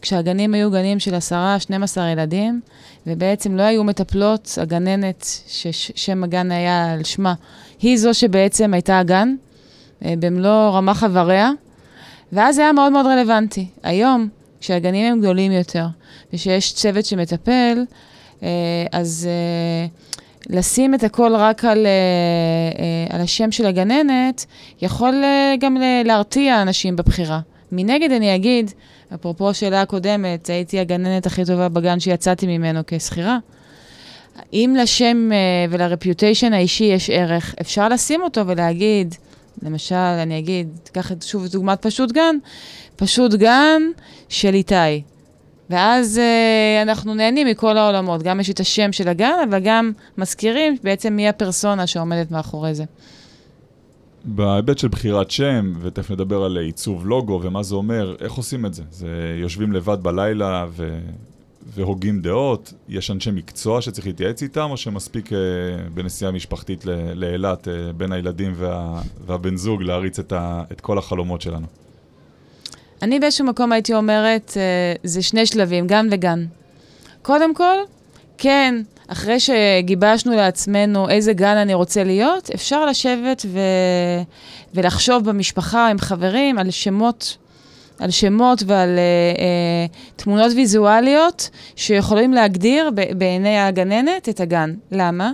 כשהגנים 0.02 0.54
היו 0.54 0.72
גנים 0.72 1.00
של 1.00 1.16
עשרה, 1.16 1.60
12 1.60 2.10
ילדים, 2.10 2.62
ובעצם 3.08 3.58
לא 3.58 3.64
היו 3.64 3.84
מטפלות, 3.84 4.58
הגננת, 4.62 5.26
ששם 5.48 6.24
הגן 6.24 6.52
היה 6.52 6.94
על 6.94 7.04
שמה, 7.04 7.34
היא 7.82 7.98
זו 7.98 8.14
שבעצם 8.14 8.74
הייתה 8.74 9.00
הגן, 9.00 9.36
אה, 10.06 10.14
במלוא 10.20 10.70
רמ"ח 10.70 11.04
איבריה, 11.04 11.52
ואז 12.34 12.56
זה 12.56 12.62
היה 12.62 12.72
מאוד 12.72 12.92
מאוד 12.92 13.06
רלוונטי. 13.06 13.68
היום, 13.84 14.30
כשהגנים 14.60 15.14
הם 15.14 15.20
גדולים 15.20 15.52
יותר, 15.52 15.86
ושיש 16.34 16.74
צוות 16.74 17.06
שמטפל, 17.06 17.86
אה, 18.44 18.50
אז 18.92 19.30
אה, 19.30 19.88
לשים 20.50 20.96
את 20.96 21.04
הכל 21.04 21.36
רק 21.36 21.66
על, 21.66 21.88
על 23.10 23.22
השם 23.22 23.52
של 23.52 23.66
הגננת, 23.66 24.46
יכול 24.82 25.24
גם 25.60 25.78
להרתיע 26.06 26.62
אנשים 26.62 26.96
בבחירה. 26.96 27.40
מנגד 27.72 28.12
אני 28.12 28.36
אגיד, 28.36 28.72
אפרופו 29.16 29.50
השאלה 29.50 29.82
הקודמת, 29.82 30.50
הייתי 30.50 30.80
הגננת 30.80 31.26
הכי 31.26 31.46
טובה 31.46 31.70
בגן 31.70 32.00
שיצאתי 32.00 32.58
ממנו 32.58 32.80
כשכירה. 32.88 33.38
אם 34.54 34.76
לשם 34.80 35.30
ולרפיוטיישן 35.70 36.54
האישי 36.54 36.84
יש 36.84 37.10
ערך, 37.10 37.56
אפשר 37.62 37.90
לשים 37.90 38.22
אותו 38.22 38.48
ולהגיד, 38.48 39.16
למשל, 39.64 39.96
אני 39.96 40.40
אגיד, 40.40 40.68
תיקח 40.84 41.12
שוב 41.22 41.48
דוגמת 41.48 41.82
פשוט 41.82 42.12
גן, 42.12 42.36
פשוט 42.98 43.34
גן 43.34 43.82
של 44.30 44.54
איתי. 44.54 45.02
ואז 45.70 46.18
uh, 46.18 46.88
אנחנו 46.88 47.14
נהנים 47.14 47.48
מכל 47.48 47.78
העולמות. 47.78 48.24
גם 48.24 48.40
יש 48.40 48.50
את 48.50 48.60
השם 48.60 48.92
של 48.92 49.08
הגן, 49.08 49.36
אבל 49.50 49.60
גם 49.64 49.92
מזכירים 50.18 50.76
בעצם 50.84 51.14
מי 51.14 51.30
הפרסונה 51.30 51.88
שעומדת 51.88 52.32
מאחורי 52.32 52.76
זה. 52.76 52.84
בהיבט 54.26 54.78
של 54.78 54.88
בחירת 54.88 55.32
שם, 55.32 55.74
ותכף 55.82 56.12
נדבר 56.12 56.44
על 56.44 56.58
עיצוב 56.58 57.08
לוגו 57.08 57.40
ומה 57.44 57.64
זה 57.64 57.76
אומר, 57.76 58.16
איך 58.20 58.34
עושים 58.34 58.66
את 58.66 58.74
זה? 58.74 58.84
זה 58.92 59.38
יושבים 59.42 59.74
לבד 59.74 59.98
בלילה 60.04 60.66
ו... 60.70 61.00
והוגים 61.74 62.22
דעות? 62.22 62.74
יש 62.90 63.12
אנשי 63.12 63.32
מקצוע 63.32 63.82
שצריך 63.82 64.08
להתייעץ 64.08 64.44
איתם, 64.44 64.68
או 64.72 64.78
שמספיק 64.78 65.34
אה, 65.34 65.38
בנסיעה 65.94 66.32
משפחתית 66.32 66.86
לאילת 67.16 67.68
אה, 67.68 67.94
בין 67.94 68.12
הילדים 68.12 68.54
וה... 68.56 69.02
והבן 69.26 69.58
זוג 69.58 69.82
להריץ 69.82 70.20
את, 70.20 70.32
ה... 70.32 70.64
את 70.72 70.82
כל 70.82 70.98
החלומות 70.98 71.42
שלנו? 71.42 71.68
אני 73.02 73.20
באיזשהו 73.20 73.46
מקום 73.46 73.72
הייתי 73.72 73.94
אומרת, 73.94 74.54
אה, 74.58 74.62
זה 75.04 75.22
שני 75.22 75.46
שלבים, 75.46 75.88
גן 75.88 76.08
וגן. 76.12 76.46
קודם 77.22 77.54
כל, 77.54 77.76
כן, 78.38 78.76
אחרי 79.08 79.40
שגיבשנו 79.40 80.36
לעצמנו 80.36 81.10
איזה 81.10 81.34
גן 81.34 81.58
אני 81.58 81.74
רוצה 81.74 82.04
להיות, 82.04 82.50
אפשר 82.56 82.86
לשבת 82.86 83.46
ו... 83.46 83.60
ולחשוב 84.74 85.30
במשפחה 85.30 85.90
עם 85.90 85.98
חברים 85.98 86.60
על 86.60 86.72
שמות, 86.72 87.38
על 88.00 88.12
שמות 88.12 88.64
ועל 88.68 88.90
uh, 88.90 89.38
uh, 89.38 90.16
תמונות 90.16 90.52
ויזואליות 90.56 91.50
שיכולים 91.76 92.34
להגדיר 92.34 92.92
בעיני 93.18 93.58
הגננת 93.58 94.30
את 94.30 94.40
הגן. 94.40 94.74
למה? 94.92 95.32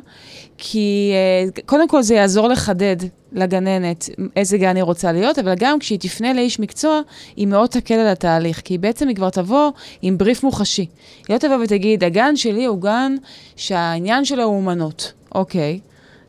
כי 0.58 1.14
uh, 1.58 1.62
קודם 1.66 1.88
כל 1.88 2.02
זה 2.02 2.16
יעזור 2.16 2.48
לחדד 2.48 2.96
לגננת 3.32 4.10
איזה 4.36 4.58
גן 4.58 4.76
היא 4.76 4.84
רוצה 4.84 5.12
להיות, 5.12 5.40
אבל 5.40 5.54
גם 5.58 5.80
כשהיא 5.80 6.00
תפנה 6.00 6.34
לאיש 6.34 6.60
מקצוע, 6.60 7.02
היא 7.36 7.48
מאוד 7.48 7.70
תקל 7.70 7.94
על 7.94 8.08
התהליך, 8.08 8.62
כי 8.64 8.78
בעצם 8.78 9.08
היא 9.08 9.16
כבר 9.16 9.30
תבוא 9.30 9.72
עם 10.02 10.18
בריף 10.18 10.44
מוחשי. 10.44 10.86
היא 11.28 11.34
לא 11.34 11.38
תבוא 11.38 11.56
ותגיד, 11.64 12.04
הגן 12.04 12.36
שלי 12.36 12.66
הוא 12.66 12.82
גן 12.82 13.16
שהעניין 13.56 14.26
שלו 14.26 14.44
הוא 14.44 14.56
אומנות. 14.56 15.14
אוקיי, 15.36 15.80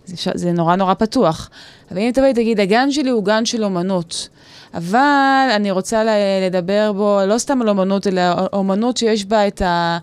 זה, 0.06 0.30
זה 0.34 0.52
נורא 0.52 0.76
נורא 0.76 0.94
פתוח. 0.94 1.50
אבל 1.90 1.98
אם 1.98 2.10
תבואי 2.14 2.30
ותגיד, 2.30 2.60
הגן 2.60 2.90
שלי 2.90 3.10
הוא 3.10 3.24
גן 3.24 3.44
של 3.44 3.64
אומנות. 3.64 4.28
אבל 4.74 5.48
אני 5.56 5.70
רוצה 5.70 6.04
לדבר 6.46 6.92
בו 6.92 7.20
לא 7.26 7.38
סתם 7.38 7.62
על 7.62 7.68
אומנות, 7.68 8.06
אלא 8.06 8.22
אומנות 8.52 8.96
שיש 8.96 9.24
בה 9.24 9.46
את, 9.46 9.62
ה, 9.62 9.98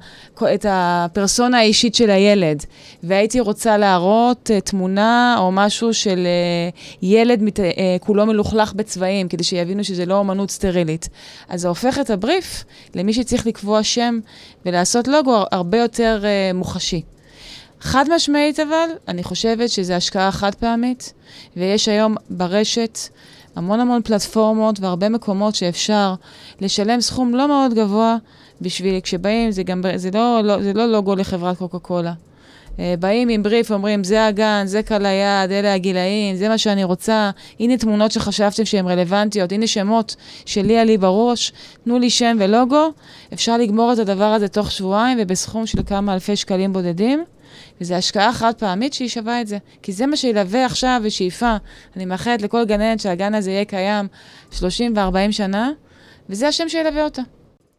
את 0.53 0.65
הפרסונה 0.69 1.57
האישית 1.57 1.95
של 1.95 2.09
הילד. 2.09 2.65
והייתי 3.03 3.39
רוצה 3.39 3.77
להראות 3.77 4.49
uh, 4.53 4.61
תמונה 4.61 5.35
או 5.39 5.51
משהו 5.51 5.93
של 5.93 6.27
uh, 6.27 6.99
ילד 7.01 7.43
מת, 7.43 7.59
uh, 7.59 7.63
כולו 7.99 8.25
מלוכלך 8.25 8.73
בצבעים, 8.73 9.27
כדי 9.27 9.43
שיבינו 9.43 9.83
שזה 9.83 10.05
לא 10.05 10.17
אומנות 10.17 10.51
סטרילית. 10.51 11.09
אז 11.49 11.61
זה 11.61 11.67
הופך 11.67 11.99
את 11.99 12.09
הבריף 12.09 12.63
למי 12.95 13.13
שצריך 13.13 13.47
לקבוע 13.47 13.83
שם 13.83 14.19
ולעשות 14.65 15.07
לוגו 15.07 15.43
הרבה 15.51 15.77
יותר 15.77 16.23
מוחשי. 16.53 17.01
חד 17.81 18.05
משמעית 18.15 18.59
אבל, 18.59 18.89
אני 19.07 19.23
חושבת 19.23 19.69
שזו 19.69 19.93
השקעה 19.93 20.31
חד 20.31 20.55
פעמית, 20.55 21.13
ויש 21.57 21.87
היום 21.87 22.15
ברשת 22.29 22.99
המון 23.55 23.79
המון 23.79 24.01
פלטפורמות 24.01 24.79
והרבה 24.79 25.09
מקומות 25.09 25.55
שאפשר 25.55 26.13
לשלם 26.61 27.01
סכום 27.01 27.35
לא 27.35 27.47
מאוד 27.47 27.73
גבוה 27.73 28.17
בשביל, 28.61 28.99
כשבאים, 28.99 29.51
זה 29.51 29.63
גם, 29.63 29.81
זה 29.95 30.09
לא, 30.13 30.41
לא, 30.43 30.63
זה 30.63 30.73
לא 30.73 30.85
לוגו 30.85 31.15
לחברת 31.15 31.57
קוקה 31.57 31.79
קולה. 31.79 32.13
Uh, 32.71 32.79
באים 32.99 33.29
עם 33.29 33.43
בריף, 33.43 33.71
אומרים, 33.71 34.03
זה 34.03 34.25
הגן, 34.25 34.63
זה 34.65 34.83
קל 34.83 35.05
היד, 35.05 35.51
אלה 35.51 35.73
הגילאים, 35.73 36.35
זה 36.35 36.49
מה 36.49 36.57
שאני 36.57 36.83
רוצה, 36.83 37.31
הנה 37.59 37.77
תמונות 37.77 38.11
שחשבתם 38.11 38.65
שהן 38.65 38.87
רלוונטיות, 38.87 39.51
הנה 39.51 39.67
שמות 39.67 40.15
שלי 40.45 40.77
עלי 40.77 40.97
בראש, 40.97 41.53
תנו 41.83 41.99
לי 41.99 42.09
שם 42.09 42.37
ולוגו, 42.39 42.91
אפשר 43.33 43.57
לגמור 43.57 43.93
את 43.93 43.97
הדבר 43.97 44.25
הזה 44.25 44.47
תוך 44.47 44.71
שבועיים 44.71 45.17
ובסכום 45.21 45.65
של 45.65 45.83
כמה 45.85 46.13
אלפי 46.13 46.35
שקלים 46.35 46.73
בודדים. 46.73 47.23
וזו 47.81 47.95
השקעה 47.95 48.33
חד 48.33 48.53
פעמית 48.57 48.93
שהיא 48.93 49.09
שווה 49.09 49.41
את 49.41 49.47
זה. 49.47 49.57
כי 49.81 49.91
זה 49.91 50.07
מה 50.07 50.17
שילווה 50.17 50.65
עכשיו 50.65 51.01
בשאיפה. 51.05 51.55
אני 51.95 52.05
מאחלת 52.05 52.41
לכל 52.41 52.65
גננת 52.65 52.99
שהגן 52.99 53.33
הזה 53.33 53.51
יהיה 53.51 53.65
קיים 53.65 54.07
30 54.51 54.93
ו-40 54.97 55.31
שנה, 55.31 55.71
וזה 56.29 56.47
השם 56.47 56.69
שילווה 56.69 57.03
אותה. 57.03 57.21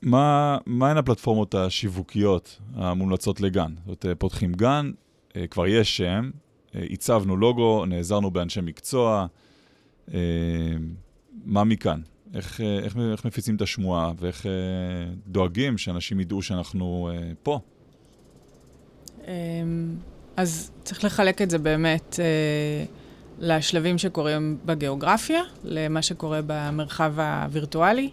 מה, 0.02 0.59
מהן 0.66 0.97
הפלטפורמות 0.97 1.54
השיווקיות 1.54 2.59
המומלצות 2.75 3.40
לגן? 3.40 3.73
זאת 3.87 4.04
אומרת, 4.04 4.18
פותחים 4.18 4.52
גן, 4.52 4.90
אה, 5.37 5.47
כבר 5.47 5.66
יש 5.66 5.97
שם, 5.97 6.30
אה, 6.75 6.85
הצבנו 6.90 7.37
לוגו, 7.37 7.87
נעזרנו 7.87 8.30
באנשי 8.30 8.61
מקצוע, 8.61 9.26
אה, 10.14 10.18
מה 11.44 11.64
מכאן? 11.64 12.00
איך, 12.35 12.61
איך, 12.61 12.97
איך 13.12 13.25
מפיצים 13.25 13.56
את 13.56 13.62
השמועה 13.62 14.12
ואיך 14.18 14.47
דואגים 15.26 15.78
שאנשים 15.78 16.21
ידעו 16.21 16.42
שאנחנו 16.42 17.11
פה? 17.42 17.61
אמ, 19.29 19.95
אז 20.37 20.71
צריך 20.85 21.05
לחלק 21.05 21.43
את 21.43 21.50
זה 21.50 21.59
באמת 21.59 22.21
אה, 22.21 22.85
לשלבים 23.38 23.99
שקורים 23.99 24.57
בגיאוגרפיה, 24.64 25.43
למה 25.64 26.02
שקורה 26.02 26.41
במרחב 26.47 27.12
הווירטואלי. 27.17 28.11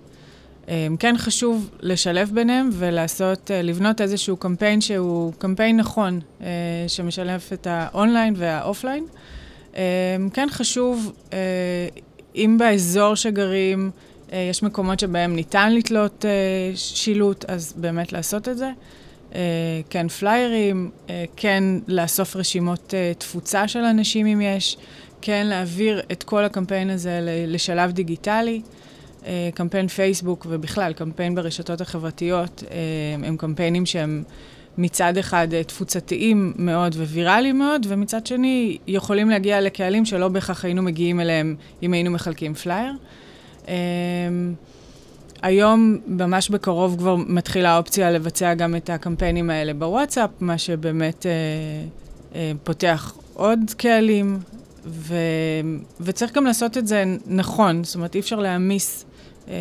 אמ, 0.68 0.96
כן 1.00 1.16
חשוב 1.18 1.70
לשלב 1.80 2.32
ביניהם 2.34 2.70
ולעשות, 2.74 3.52
אה, 3.52 3.62
לבנות 3.62 4.02
איזשהו 4.02 4.38
קמפיין 4.38 4.82
שהוא 4.82 5.34
קמפיין 5.38 5.78
נכון, 5.78 6.20
אה, 6.42 6.48
שמשלב 6.88 7.44
את 7.54 7.68
ה 7.70 7.79
online 7.79 8.34
וה 8.38 8.51
offline. 8.51 9.06
אמ, 9.76 9.80
כן 10.34 10.48
חשוב, 10.52 11.14
אם 12.36 12.56
באזור 12.60 13.16
שגרים, 13.16 13.92
יש 14.32 14.64
מקומות 14.64 15.00
שבהם 15.00 15.36
ניתן 15.36 15.74
לתלות 15.74 16.26
שילוט, 16.76 17.46
אז 17.48 17.74
באמת 17.78 18.14
לעשות 18.14 18.48
את 18.48 18.58
זה. 18.58 18.72
אה, 19.36 19.40
כן 19.90 20.08
פליירים, 20.08 20.90
אה, 21.10 21.26
כן 21.36 21.64
לאסוף 21.88 22.36
רשימות 22.36 22.94
אה, 22.94 23.12
תפוצה 23.18 23.68
של 23.68 23.80
אנשים 23.80 24.26
אם 24.26 24.42
יש, 24.42 24.78
כן 25.22 25.48
להעביר 25.48 26.02
את 26.12 26.24
כל 26.24 26.44
הקמפיין 26.44 26.90
הזה 26.90 27.20
לשלב 27.48 27.92
דיגיטלי. 27.92 28.62
קמפיין 29.54 29.88
פייסבוק 29.88 30.46
ובכלל, 30.50 30.94
קמפיין 30.94 31.36
ברשתות 31.36 31.82
החברתיות, 31.82 32.64
הם 33.24 33.38
קמפיינים 33.38 33.86
שהם 33.86 34.24
מצד 34.78 35.18
אחד 35.18 35.48
תפוצתיים 35.68 36.54
מאוד 36.56 36.96
וויראליים 36.96 37.60
מאוד, 37.60 37.86
ומצד 37.90 38.26
שני 38.26 38.78
יכולים 38.88 39.30
להגיע 39.30 39.62
לקהלים 39.62 40.06
שלא 40.06 40.28
בהכרח 40.28 40.66
היינו 40.66 40.82
מגיעים 40.82 41.20
אליהם 41.20 41.56
אם 41.84 41.94
היינו 41.94 42.12
מחלקים 42.12 42.54
פלייר. 42.54 42.94
היום, 45.42 45.98
ממש 46.08 46.50
בקרוב 46.50 46.98
כבר 46.98 47.16
מתחילה 47.16 47.70
האופציה 47.70 48.12
לבצע 48.12 48.54
גם 48.54 48.76
את 48.76 48.90
הקמפיינים 48.90 49.50
האלה 49.50 49.74
בוואטסאפ, 49.74 50.30
מה 50.40 50.58
שבאמת 50.58 51.26
אה, 51.26 51.32
אה, 52.36 52.52
פותח 52.64 53.14
עוד 53.34 53.60
קהלים, 53.78 54.40
ו, 54.86 55.16
וצריך 56.02 56.34
גם 56.34 56.46
לעשות 56.46 56.78
את 56.78 56.88
זה 56.88 57.04
נכון, 57.26 57.84
זאת 57.84 57.96
אומרת, 57.96 58.16
אי 58.16 58.20
אפשר 58.20 58.40
להעמיס 58.40 59.06
אה, 59.48 59.54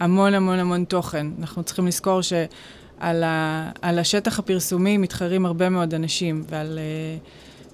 המון 0.00 0.34
המון 0.34 0.58
המון 0.58 0.84
תוכן. 0.84 1.26
אנחנו 1.40 1.62
צריכים 1.62 1.86
לזכור 1.86 2.20
שעל 2.22 3.24
ה, 3.24 3.70
השטח 3.82 4.38
הפרסומי 4.38 4.96
מתחרים 4.96 5.46
הרבה 5.46 5.68
מאוד 5.68 5.94
אנשים, 5.94 6.44
ועל, 6.48 6.78
אה, 6.78 7.16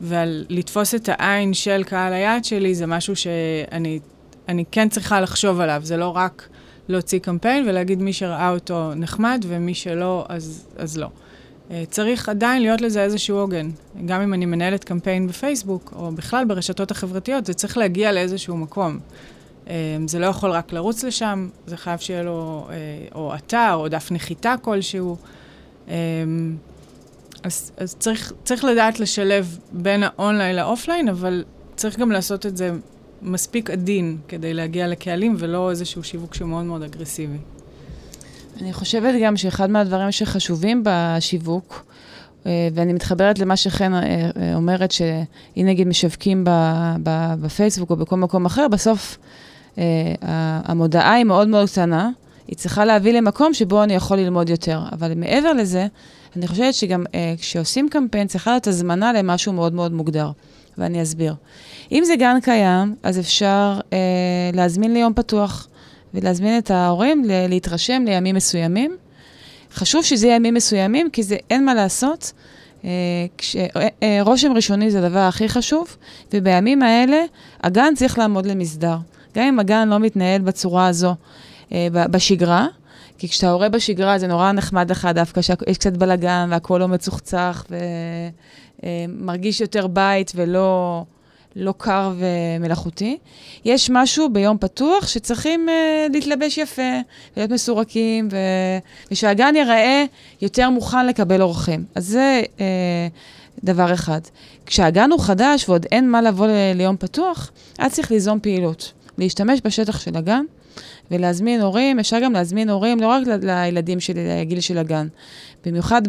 ועל 0.01 0.45
לתפוס 0.49 0.95
את 0.95 1.09
העין 1.13 1.55
של 1.55 1.85
קהל 1.85 2.13
היעד 2.13 2.45
שלי 2.45 2.75
זה 2.75 2.87
משהו 2.87 3.17
שאני 3.17 4.65
כן 4.71 4.89
צריכה 4.89 5.21
לחשוב 5.21 5.61
עליו, 5.61 5.81
זה 5.85 5.97
לא 5.97 6.09
רק 6.17 6.49
להוציא 6.89 7.19
קמפיין 7.19 7.69
ולהגיד 7.69 8.03
מי 8.03 8.13
שראה 8.13 8.51
אותו 8.51 8.95
נחמד 8.95 9.45
ומי 9.49 9.75
שלא, 9.75 10.25
אז, 10.29 10.67
אז 10.77 10.99
לא. 10.99 11.09
אה, 11.71 11.85
צריך 11.91 12.29
עדיין 12.29 12.63
להיות 12.63 12.81
לזה 12.81 13.03
איזשהו 13.03 13.37
עוגן. 13.37 13.71
גם 14.07 14.21
אם 14.21 14.35
אני 14.35 14.47
מנהלת 14.47 14.85
קמפיין 14.85 15.27
בפייסבוק, 15.27 15.93
או 15.97 16.13
בכלל 16.13 16.45
ברשתות 16.45 16.91
החברתיות, 16.91 17.47
זה 17.47 17.55
צריך 17.55 17.79
להגיע 17.79 18.13
לאיזשהו 18.13 18.57
מקום. 18.57 18.99
אה, 19.69 19.75
זה 20.07 20.19
לא 20.19 20.27
יכול 20.27 20.51
רק 20.51 20.73
לרוץ 20.73 21.05
לשם, 21.05 21.49
זה 21.67 21.77
חייב 21.77 21.99
שיהיה 21.99 22.23
לו 22.23 22.67
אה, 22.71 22.75
או 23.15 23.35
אתר, 23.35 23.75
או 23.75 23.89
דף 23.89 24.09
נחיתה 24.13 24.55
כלשהו. 24.63 25.17
אז, 27.43 27.73
אז 27.77 27.97
צריך, 27.99 28.33
צריך 28.45 28.65
לדעת 28.65 29.01
לשלב 29.01 29.59
בין 29.73 30.03
ה 30.03 30.10
online 30.10 30.57
ל 30.57 30.62
offline, 30.62 31.09
אבל 31.09 31.45
צריך 31.77 31.99
גם 31.99 32.13
לעשות 32.13 32.47
את 32.47 32.57
זה 32.57 32.71
מספיק 33.25 33.71
עדין 33.71 34.19
כדי 34.29 34.55
להגיע 34.55 34.87
לקהלים, 34.87 35.37
ולא 35.39 35.71
איזשהו 35.71 36.05
שיווק 36.05 36.35
שהוא 36.35 36.49
מאוד 36.49 36.65
מאוד 36.65 36.83
אגרסיבי. 36.83 37.39
אני 38.61 38.73
חושבת 38.73 39.15
גם 39.23 39.37
שאחד 39.37 39.71
מהדברים 39.71 40.13
שחשובים 40.13 40.83
בשיווק, 40.85 41.85
אה, 42.47 42.69
ואני 42.75 42.93
מתחברת 42.93 43.39
למה 43.39 43.57
שחן 43.57 43.95
אה, 43.95 44.01
אה, 44.01 44.55
אומרת, 44.55 44.93
שאם 44.93 45.67
נגיד 45.67 45.89
משווקים 45.89 46.45
בפייסבוק 47.41 47.91
או 47.91 47.97
בכל 47.97 48.17
מקום 48.17 48.47
אחר, 48.47 48.69
בסוף 48.69 49.19
המודעה 50.67 51.13
היא 51.13 51.25
מאוד 51.25 51.49
מאוד 51.49 51.71
קטנה, 51.71 52.11
היא 52.49 52.57
צריכה 52.57 52.85
להביא 52.85 53.13
למקום 53.13 53.55
שבו 53.55 53.83
אני 53.83 53.95
יכול 53.95 54.17
ללמוד 54.17 54.49
יותר. 54.49 54.81
אבל 54.93 55.15
מעבר 55.15 55.53
לזה, 55.53 55.87
אני 56.37 56.47
חושבת 56.47 56.75
שגם 56.75 57.05
כשעושים 57.39 57.89
קמפיין, 57.89 58.27
צריכה 58.27 58.51
להיות 58.51 58.67
הזמנה 58.67 59.13
למשהו 59.13 59.53
מאוד 59.53 59.75
מאוד 59.75 59.93
מוגדר, 59.93 60.31
ואני 60.79 61.03
אסביר. 61.03 61.35
אם 61.93 62.05
זה 62.05 62.17
גן 62.17 62.37
קיים, 62.43 62.95
אז 63.03 63.21
אפשר 63.21 63.81
להזמין 64.53 64.95
ליום 64.95 65.15
פתוח. 65.15 65.69
ולהזמין 66.15 66.59
את 66.59 66.71
ההורים 66.71 67.25
להתרשם 67.49 68.03
לימים 68.07 68.35
מסוימים. 68.35 68.97
חשוב 69.75 70.05
שזה 70.05 70.27
יהיה 70.27 70.37
ימים 70.37 70.55
מסוימים, 70.55 71.11
כי 71.11 71.23
זה 71.23 71.37
אין 71.51 71.65
מה 71.65 71.75
לעשות. 71.75 72.33
אה, 72.85 72.91
כש, 73.39 73.57
אה, 73.57 73.89
אה, 74.03 74.19
רושם 74.23 74.53
ראשוני 74.53 74.91
זה 74.91 75.07
הדבר 75.07 75.19
הכי 75.19 75.49
חשוב, 75.49 75.97
ובימים 76.33 76.83
האלה 76.83 77.25
הגן 77.63 77.95
צריך 77.97 78.19
לעמוד 78.19 78.47
למסדר. 78.47 78.97
גם 79.37 79.45
אם 79.45 79.61
הגן 79.61 79.89
לא 79.89 79.99
מתנהל 79.99 80.41
בצורה 80.41 80.87
הזו 80.87 81.15
בשגרה, 81.93 82.67
כי 83.19 83.29
כשאתה 83.29 83.51
הורה 83.51 83.69
בשגרה 83.69 84.19
זה 84.19 84.27
נורא 84.27 84.53
נחמד 84.53 84.91
לך 84.91 85.09
דווקא 85.15 85.43
שיש 85.43 85.79
קצת 85.79 85.97
בלאגן 85.97 86.49
והכול 86.51 86.81
לא 86.81 86.89
מצוחצח 86.89 87.67
ומרגיש 88.83 89.61
יותר 89.61 89.87
בית 89.87 90.33
ולא 90.35 91.03
לא 91.57 91.75
קר 91.79 92.13
ומלאכותי. 92.19 93.19
יש 93.65 93.91
משהו 93.93 94.29
ביום 94.29 94.59
פתוח 94.59 95.07
שצריכים 95.07 95.69
uh, 95.69 96.13
להתלבש 96.13 96.59
יפה, 96.59 96.83
להיות 97.37 97.51
מסורקים, 97.51 98.29
ו... 98.33 98.37
ושהגן 99.11 99.53
ייראה 99.57 100.05
יותר 100.43 100.71
מוכן 100.71 101.07
לקבל 101.07 101.43
אורחים. 101.43 101.85
אז 101.95 102.07
זה 102.07 102.43
uh, 102.57 102.61
דבר 103.65 103.95
אחד. 103.95 104.21
כשהגן 104.67 105.11
הוא 105.11 105.21
חדש 105.21 105.69
ועוד 105.69 105.87
אין 105.93 106.11
מה 106.11 106.23
לבוא 106.23 106.47
ל- 106.47 106.73
ליום 106.75 106.97
פתוח, 106.97 107.51
אז 107.79 107.93
צריך 107.93 108.11
ליזום 108.11 108.41
פעילות. 108.41 108.93
להשתמש 109.19 109.61
בשטח 109.65 110.01
של 110.01 110.17
הגן 110.17 110.45
ולהזמין 111.11 111.61
הורים, 111.61 111.99
אפשר 111.99 112.21
גם 112.21 112.33
להזמין 112.33 112.71
הורים 112.71 113.01
לא 113.01 113.07
רק 113.07 113.27
ל- 113.27 113.51
לילדים 113.51 114.01
של 114.01 114.15
הגיל 114.41 114.61
של 114.61 114.79
הגן. 114.79 115.07
במיוחד 115.67 116.03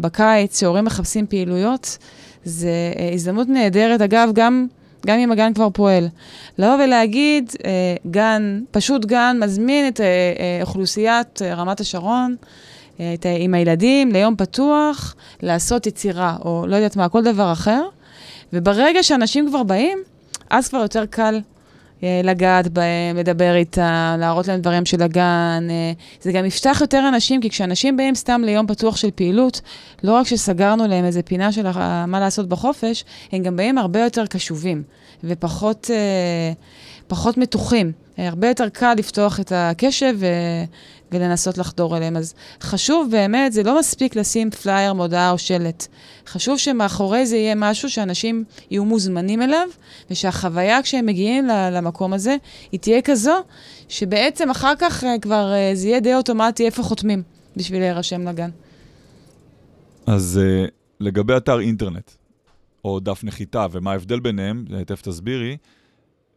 בקיץ, 0.00 0.60
שהורים 0.60 0.84
מחפשים 0.84 1.26
פעילויות, 1.26 1.98
זה 2.44 2.68
uh, 2.94 3.14
הזדמנות 3.14 3.48
נהדרת. 3.48 4.00
אגב, 4.00 4.30
גם 4.34 4.66
גם 5.06 5.18
אם 5.18 5.32
הגן 5.32 5.54
כבר 5.54 5.68
פועל. 5.70 6.08
לבוא 6.58 6.74
ולהגיד, 6.84 7.50
אה, 7.64 7.70
גן, 8.10 8.60
פשוט 8.70 9.04
גן, 9.04 9.36
מזמין 9.40 9.88
את 9.88 10.00
אה, 10.00 10.06
אה, 10.06 10.62
אוכלוסיית 10.62 11.42
אה, 11.42 11.54
רמת 11.54 11.80
השרון, 11.80 12.36
אה, 13.00 13.14
את, 13.14 13.26
אה, 13.26 13.36
עם 13.38 13.54
הילדים, 13.54 14.12
ליום 14.12 14.36
פתוח, 14.36 15.14
לעשות 15.42 15.86
יצירה, 15.86 16.36
או 16.44 16.64
לא 16.68 16.76
יודעת 16.76 16.96
מה, 16.96 17.08
כל 17.08 17.22
דבר 17.22 17.52
אחר. 17.52 17.82
וברגע 18.52 19.02
שאנשים 19.02 19.48
כבר 19.48 19.62
באים, 19.62 19.98
אז 20.50 20.68
כבר 20.68 20.78
יותר 20.78 21.06
קל 21.06 21.40
לגעת 22.02 22.68
בהם, 22.68 23.16
לדבר 23.16 23.54
איתם, 23.54 24.16
להראות 24.18 24.48
להם 24.48 24.60
דברים 24.60 24.84
של 24.84 25.02
הגן. 25.02 25.68
אה, 25.70 25.92
זה 26.20 26.32
גם 26.32 26.44
יפתח 26.44 26.78
יותר 26.80 27.08
אנשים, 27.08 27.40
כי 27.40 27.50
כשאנשים 27.50 27.96
באים 27.96 28.14
סתם 28.14 28.42
ליום 28.44 28.66
פתוח 28.66 28.96
של 28.96 29.10
פעילות, 29.14 29.60
לא 30.02 30.12
רק 30.12 30.26
שסגרנו 30.26 30.86
להם 30.86 31.04
איזה 31.04 31.22
פינה 31.22 31.52
של 31.52 31.66
מה 32.06 32.20
לעשות 32.20 32.48
בחופש, 32.48 33.04
הם 33.32 33.42
גם 33.42 33.56
באים 33.56 33.78
הרבה 33.78 34.00
יותר 34.00 34.26
קשובים 34.26 34.82
ופחות 35.24 35.90
אה, 35.90 36.52
פחות 37.10 37.36
מתוחים. 37.36 37.92
הרבה 38.18 38.48
יותר 38.48 38.68
קל 38.68 38.94
לפתוח 38.98 39.40
את 39.40 39.52
הקשב 39.54 40.14
ו... 40.18 40.26
ולנסות 41.12 41.58
לחדור 41.58 41.96
אליהם. 41.96 42.16
אז 42.16 42.34
חשוב 42.60 43.10
באמת, 43.10 43.52
זה 43.52 43.62
לא 43.62 43.78
מספיק 43.78 44.16
לשים 44.16 44.50
פלייר, 44.50 44.92
מודעה 44.92 45.30
או 45.30 45.38
שלט. 45.38 45.86
חשוב 46.26 46.58
שמאחורי 46.58 47.26
זה 47.26 47.36
יהיה 47.36 47.54
משהו 47.56 47.90
שאנשים 47.90 48.44
יהיו 48.70 48.84
מוזמנים 48.84 49.42
אליו, 49.42 49.68
ושהחוויה 50.10 50.82
כשהם 50.82 51.06
מגיעים 51.06 51.46
למקום 51.46 52.12
הזה, 52.12 52.36
היא 52.72 52.80
תהיה 52.80 53.02
כזו, 53.02 53.34
שבעצם 53.88 54.50
אחר 54.50 54.72
כך 54.78 55.04
אה, 55.04 55.18
כבר 55.18 55.52
אה, 55.52 55.70
זה 55.74 55.88
יהיה 55.88 56.00
די 56.00 56.14
אוטומטי 56.14 56.66
איפה 56.66 56.82
חותמים 56.82 57.22
בשביל 57.56 57.80
להירשם 57.80 58.28
לגן. 58.28 58.50
אז 60.06 60.40
לגבי 61.00 61.36
אתר 61.36 61.60
אינטרנט, 61.60 62.10
או 62.84 63.00
דף 63.00 63.24
נחיתה, 63.24 63.66
ומה 63.70 63.92
ההבדל 63.92 64.20
ביניהם, 64.20 64.64
תכף 64.86 65.02
תסבירי, 65.02 65.56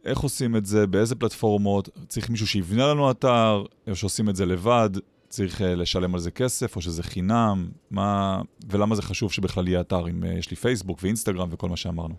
איך 0.04 0.18
עושים 0.18 0.56
את 0.56 0.66
זה, 0.66 0.86
באיזה 0.86 1.14
פלטפורמות, 1.14 1.88
צריך 2.08 2.30
מישהו 2.30 2.46
שיבנה 2.46 2.86
לנו 2.86 3.10
אתר, 3.10 3.64
או 3.88 3.96
שעושים 3.96 4.28
את 4.28 4.36
זה 4.36 4.46
לבד, 4.46 4.90
צריך 5.28 5.60
uh, 5.60 5.64
לשלם 5.64 6.14
על 6.14 6.20
זה 6.20 6.30
כסף, 6.30 6.76
או 6.76 6.80
שזה 6.80 7.02
חינם, 7.02 7.68
מה... 7.90 8.40
ולמה 8.68 8.94
זה 8.94 9.02
חשוב 9.02 9.32
שבכלל 9.32 9.68
יהיה 9.68 9.80
אתר, 9.80 10.08
אם 10.08 10.22
uh, 10.22 10.26
יש 10.26 10.50
לי 10.50 10.56
פייסבוק 10.56 10.98
ואינסטגרם 11.02 11.48
וכל 11.50 11.68
מה 11.68 11.76
שאמרנו. 11.76 12.14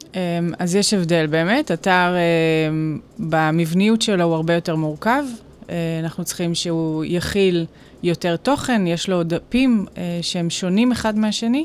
Um, 0.00 0.16
אז 0.58 0.74
יש 0.74 0.94
הבדל 0.94 1.26
באמת, 1.26 1.70
אתר 1.70 2.14
um, 2.14 3.00
במבניות 3.18 4.02
שלו 4.02 4.24
הוא 4.24 4.34
הרבה 4.34 4.54
יותר 4.54 4.76
מורכב, 4.76 5.24
אנחנו 6.02 6.24
צריכים 6.24 6.54
שהוא 6.54 7.04
יכיל 7.08 7.66
יותר 8.02 8.36
תוכן, 8.36 8.86
יש 8.86 9.08
לו 9.08 9.22
דפים 9.22 9.86
שהם 10.22 10.50
שונים 10.50 10.92
אחד 10.92 11.18
מהשני. 11.18 11.64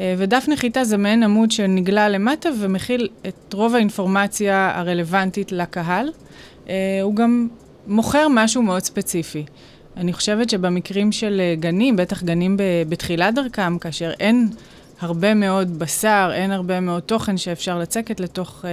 אה, 0.00 0.14
ודף 0.18 0.44
נחיתה 0.48 0.84
זה 0.84 0.96
מעין 0.96 1.22
עמוד 1.22 1.50
שנגלה 1.50 2.08
למטה 2.08 2.48
ומכיל 2.60 3.08
את 3.28 3.52
רוב 3.52 3.74
האינפורמציה 3.74 4.72
הרלוונטית 4.74 5.52
לקהל. 5.52 6.12
אה, 6.68 6.74
הוא 7.02 7.14
גם 7.14 7.48
מוכר 7.86 8.26
משהו 8.30 8.62
מאוד 8.62 8.82
ספציפי. 8.82 9.44
אני 9.96 10.12
חושבת 10.12 10.50
שבמקרים 10.50 11.12
של 11.12 11.40
אה, 11.40 11.54
גנים, 11.60 11.96
בטח 11.96 12.22
גנים 12.22 12.56
בתחילת 12.88 13.34
דרכם, 13.34 13.78
כאשר 13.78 14.10
אין 14.20 14.48
הרבה 15.00 15.34
מאוד 15.34 15.78
בשר, 15.78 16.30
אין 16.34 16.50
הרבה 16.50 16.80
מאוד 16.80 17.02
תוכן 17.02 17.36
שאפשר 17.36 17.78
לצקת 17.78 18.20
לתוך, 18.20 18.64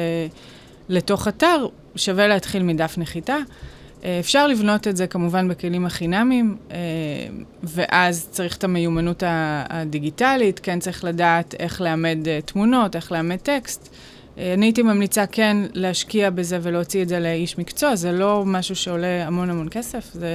לתוך 0.90 1.28
אתר, 1.28 1.68
שווה 1.96 2.28
להתחיל 2.28 2.64
מדף 2.64 2.98
נחיתה. 2.98 3.38
אה, 4.06 4.20
אפשר 4.20 4.48
לבנות 4.48 4.88
את 4.88 4.98
זה 4.98 5.08
כמובן 5.08 5.48
בכלים 5.48 5.86
החינמיים, 5.86 6.58
אה, 6.72 6.78
ואז 7.64 8.28
צריך 8.32 8.58
את 8.58 8.64
המיומנות 8.64 9.24
הדיגיטלית, 9.70 10.60
כן 10.60 10.80
צריך 10.80 11.04
לדעת 11.04 11.56
איך 11.60 11.82
לאמד 11.82 12.18
אה, 12.28 12.40
תמונות, 12.46 12.96
איך 12.96 13.12
לאמד 13.12 13.36
טקסט. 13.36 13.96
אני 14.38 14.66
הייתי 14.66 14.82
ממליצה 14.82 15.26
כן 15.26 15.58
להשקיע 15.74 16.30
בזה 16.30 16.60
ולהוציא 16.62 17.02
את 17.04 17.10
זה 17.10 17.20
לאיש 17.20 17.58
מקצוע, 17.58 17.96
זה 17.96 18.12
לא 18.12 18.44
משהו 18.46 18.76
שעולה 18.76 19.28
המון 19.28 19.50
המון 19.50 19.68
כסף, 19.72 20.14
זה, 20.14 20.30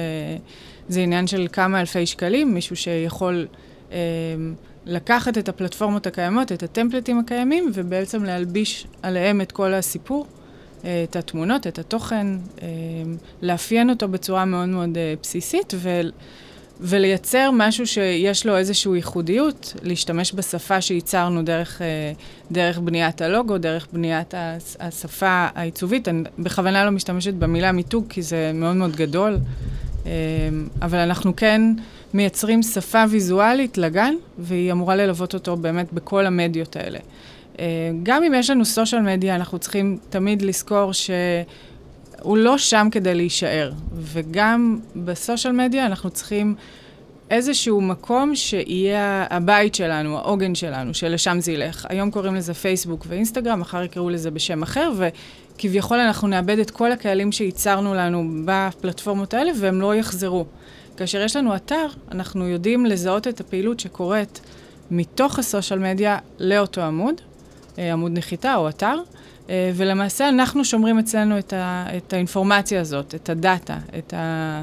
זה 0.89 1.01
עניין 1.01 1.27
של 1.27 1.47
כמה 1.51 1.79
אלפי 1.79 2.05
שקלים, 2.05 2.53
מישהו 2.53 2.75
שיכול 2.75 3.47
אה, 3.91 3.97
לקחת 4.85 5.37
את 5.37 5.49
הפלטפורמות 5.49 6.07
הקיימות, 6.07 6.51
את 6.51 6.63
הטמפלטים 6.63 7.19
הקיימים, 7.19 7.71
ובעצם 7.73 8.23
להלביש 8.23 8.87
עליהם 9.01 9.41
את 9.41 9.51
כל 9.51 9.73
הסיפור. 9.73 10.27
את 11.03 11.15
התמונות, 11.15 11.67
את 11.67 11.79
התוכן, 11.79 12.27
אה, 12.61 12.67
לאפיין 13.41 13.89
אותו 13.89 14.07
בצורה 14.07 14.45
מאוד 14.45 14.69
מאוד 14.69 14.97
אה, 14.97 15.13
בסיסית, 15.21 15.73
ולייצר 16.81 17.49
משהו 17.53 17.87
שיש 17.87 18.45
לו 18.45 18.57
איזושהי 18.57 18.95
ייחודיות, 18.95 19.73
להשתמש 19.83 20.33
בשפה 20.33 20.81
שייצרנו 20.81 21.43
דרך, 21.43 21.81
אה, 21.81 22.11
דרך 22.51 22.79
בניית 22.79 23.21
הלוגו, 23.21 23.57
דרך 23.57 23.87
בניית 23.93 24.33
השפה 24.79 25.47
העיצובית. 25.55 26.07
אני 26.07 26.23
בכוונה 26.39 26.85
לא 26.85 26.91
משתמשת 26.91 27.33
במילה 27.33 27.71
מיתוג, 27.71 28.05
כי 28.09 28.21
זה 28.21 28.51
מאוד 28.53 28.75
מאוד 28.75 28.95
גדול, 28.95 29.37
אה, 30.05 30.11
אבל 30.81 30.97
אנחנו 30.97 31.35
כן 31.35 31.61
מייצרים 32.13 32.63
שפה 32.63 33.03
ויזואלית 33.09 33.77
לגן, 33.77 34.13
והיא 34.37 34.71
אמורה 34.71 34.95
ללוות 34.95 35.33
אותו 35.33 35.57
באמת 35.57 35.93
בכל 35.93 36.25
המדיות 36.25 36.75
האלה. 36.75 36.99
אה, 37.59 37.65
גם 38.03 38.23
אם 38.23 38.33
יש 38.33 38.49
לנו 38.49 38.65
סושיאל 38.65 39.01
מדיה, 39.01 39.35
אנחנו 39.35 39.59
צריכים 39.59 39.97
תמיד 40.09 40.41
לזכור 40.41 40.93
ש... 40.93 41.09
הוא 42.21 42.37
לא 42.37 42.57
שם 42.57 42.87
כדי 42.91 43.15
להישאר. 43.15 43.71
וגם 43.93 44.79
בסושיאל 44.95 45.53
מדיה 45.53 45.85
אנחנו 45.85 46.09
צריכים 46.09 46.55
איזשהו 47.31 47.81
מקום 47.81 48.35
שיהיה 48.35 49.25
הבית 49.29 49.75
שלנו, 49.75 50.17
העוגן 50.17 50.55
שלנו, 50.55 50.93
שלשם 50.93 51.39
זה 51.39 51.51
ילך. 51.51 51.85
היום 51.89 52.11
קוראים 52.11 52.35
לזה 52.35 52.53
פייסבוק 52.53 53.05
ואינסטגרם, 53.07 53.59
מחר 53.59 53.83
יקראו 53.83 54.09
לזה 54.09 54.31
בשם 54.31 54.61
אחר, 54.63 54.91
וכביכול 54.97 55.99
אנחנו 55.99 56.27
נאבד 56.27 56.59
את 56.59 56.71
כל 56.71 56.91
הקהלים 56.91 57.31
שייצרנו 57.31 57.93
לנו 57.93 58.29
בפלטפורמות 58.45 59.33
האלה, 59.33 59.51
והם 59.59 59.81
לא 59.81 59.95
יחזרו. 59.95 60.45
כאשר 60.97 61.21
יש 61.21 61.35
לנו 61.35 61.55
אתר, 61.55 61.87
אנחנו 62.11 62.47
יודעים 62.47 62.85
לזהות 62.85 63.27
את 63.27 63.39
הפעילות 63.39 63.79
שקורית 63.79 64.41
מתוך 64.91 65.39
הסושיאל 65.39 65.79
מדיה 65.79 66.17
לאותו 66.39 66.81
עמוד, 66.81 67.21
עמוד 67.77 68.17
נחיתה 68.17 68.55
או 68.55 68.69
אתר, 68.69 69.01
אה, 69.49 69.71
ולמעשה 69.75 70.29
אנחנו 70.29 70.65
שומרים 70.65 70.99
אצלנו 70.99 71.39
את, 71.39 71.53
ה, 71.53 71.85
את 71.97 72.13
האינפורמציה 72.13 72.81
הזאת, 72.81 73.15
את 73.15 73.29
הדאטה, 73.29 73.77
את, 73.97 74.13
ה, 74.13 74.61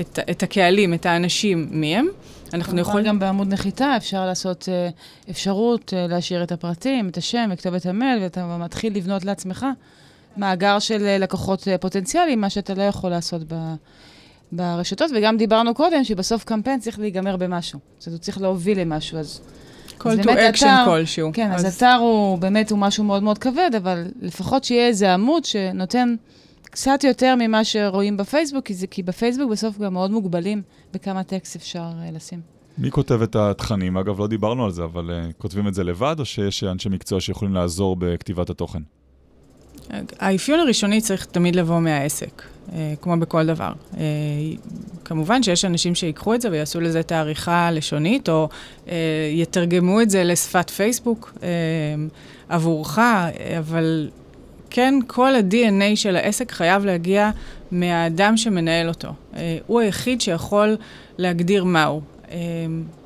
את, 0.00 0.18
את 0.30 0.42
הקהלים, 0.42 0.94
את 0.94 1.06
האנשים, 1.06 1.68
מי 1.70 1.96
הם. 1.96 2.06
אנחנו 2.54 2.80
יכולים... 2.80 3.06
גם 3.06 3.18
בעמוד 3.18 3.52
נחיתה 3.52 3.96
אפשר 3.96 4.26
לעשות 4.26 4.68
אה, 4.68 4.88
אפשרות 5.30 5.94
אה, 5.96 6.06
להשאיר 6.06 6.42
את 6.42 6.52
הפרטים, 6.52 7.08
את 7.08 7.16
השם, 7.16 7.50
וכתובת 7.52 7.86
המייל, 7.86 8.22
ואתה 8.22 8.56
מתחיל 8.58 8.96
לבנות 8.96 9.24
לעצמך 9.24 9.66
מאגר 10.36 10.78
של 10.78 11.16
לקוחות 11.20 11.68
פוטנציאליים, 11.80 12.40
מה 12.40 12.50
שאתה 12.50 12.74
לא 12.74 12.82
יכול 12.82 13.10
לעשות 13.10 13.42
ב... 13.48 13.74
ברשתות, 14.52 15.10
וגם 15.16 15.36
דיברנו 15.36 15.74
קודם 15.74 16.04
שבסוף 16.04 16.44
קמפיין 16.44 16.80
צריך 16.80 16.98
להיגמר 16.98 17.36
במשהו. 17.36 17.78
זאת 17.98 18.06
אומרת, 18.06 18.18
הוא 18.18 18.24
צריך 18.24 18.40
להוביל 18.40 18.80
למשהו, 18.80 19.18
אז 19.18 19.40
call 19.98 20.22
to 20.22 20.28
action 20.28 20.84
כלשהו. 20.84 21.30
כן, 21.32 21.52
אז... 21.52 21.66
אז 21.66 21.76
אתר 21.76 21.96
הוא 22.00 22.38
באמת 22.38 22.70
הוא 22.70 22.78
משהו 22.78 23.04
מאוד 23.04 23.22
מאוד 23.22 23.38
כבד, 23.38 23.70
אבל 23.76 24.06
לפחות 24.20 24.64
שיהיה 24.64 24.86
איזה 24.86 25.14
עמוד 25.14 25.44
שנותן 25.44 26.14
קצת 26.62 27.04
יותר 27.04 27.34
ממה 27.38 27.64
שרואים 27.64 28.16
בפייסבוק, 28.16 28.64
כי, 28.64 28.74
זה, 28.74 28.86
כי 28.86 29.02
בפייסבוק 29.02 29.50
בסוף 29.50 29.78
גם 29.78 29.92
מאוד 29.92 30.10
מוגבלים 30.10 30.62
בכמה 30.94 31.22
טקסט 31.22 31.56
אפשר 31.56 31.90
uh, 31.90 32.14
לשים. 32.16 32.40
מי 32.78 32.90
כותב 32.90 33.22
את 33.22 33.36
התכנים? 33.36 33.96
אגב, 33.96 34.20
לא 34.20 34.26
דיברנו 34.26 34.64
על 34.64 34.70
זה, 34.70 34.84
אבל 34.84 35.10
uh, 35.10 35.32
כותבים 35.32 35.68
את 35.68 35.74
זה 35.74 35.84
לבד, 35.84 36.16
או 36.18 36.24
שיש 36.24 36.64
אנשי 36.64 36.88
מקצוע 36.88 37.20
שיכולים 37.20 37.54
לעזור 37.54 37.96
בכתיבת 37.98 38.50
התוכן? 38.50 38.82
האפיון 40.18 40.60
הראשוני 40.60 41.00
צריך 41.00 41.24
תמיד 41.24 41.56
לבוא 41.56 41.80
מהעסק, 41.80 42.42
אה, 42.72 42.94
כמו 43.02 43.16
בכל 43.16 43.46
דבר. 43.46 43.72
אה, 43.96 44.02
כמובן 45.04 45.42
שיש 45.42 45.64
אנשים 45.64 45.94
שיקחו 45.94 46.34
את 46.34 46.40
זה 46.40 46.50
ויעשו 46.50 46.80
לזה 46.80 47.00
את 47.00 47.12
העריכה 47.12 47.66
הלשונית, 47.66 48.28
או 48.28 48.48
אה, 48.88 48.94
יתרגמו 49.32 50.00
את 50.00 50.10
זה 50.10 50.24
לשפת 50.24 50.70
פייסבוק 50.70 51.34
עבורך, 52.48 52.98
אבל 53.58 54.10
כן, 54.70 54.94
כל 55.06 55.34
ה-DNA 55.34 55.96
של 55.96 56.16
העסק 56.16 56.52
חייב 56.52 56.84
להגיע 56.84 57.30
מהאדם 57.70 58.36
שמנהל 58.36 58.88
אותו. 58.88 59.08
הוא 59.66 59.80
היחיד 59.80 60.20
שיכול 60.20 60.76
להגדיר 61.18 61.64
מהו. 61.64 62.00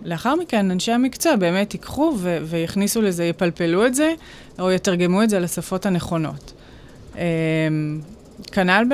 לאחר 0.05 0.35
מכן, 0.35 0.71
אנשי 0.71 0.93
המקצוע 0.93 1.37
באמת 1.37 1.75
ייקחו 1.75 2.15
ויכניסו 2.45 3.03
לזה, 3.03 3.25
יפלפלו 3.25 3.87
את 3.87 3.95
זה, 3.95 4.15
או 4.59 4.73
יתרגמו 4.73 5.23
את 5.23 5.31
זה 5.31 5.41
לשפות 5.41 5.87
הנכונות. 5.87 6.53
אמ, 7.17 8.01
כנ"ל 8.53 8.85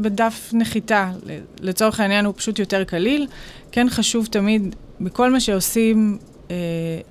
בדף 0.00 0.50
נחיתה, 0.52 1.12
לצורך 1.60 2.00
העניין 2.00 2.24
הוא 2.24 2.34
פשוט 2.36 2.58
יותר 2.58 2.84
קליל. 2.84 3.26
כן 3.72 3.86
חשוב 3.90 4.26
תמיד, 4.26 4.76
בכל 5.00 5.32
מה 5.32 5.40
שעושים, 5.40 6.18
אה, 6.50 6.56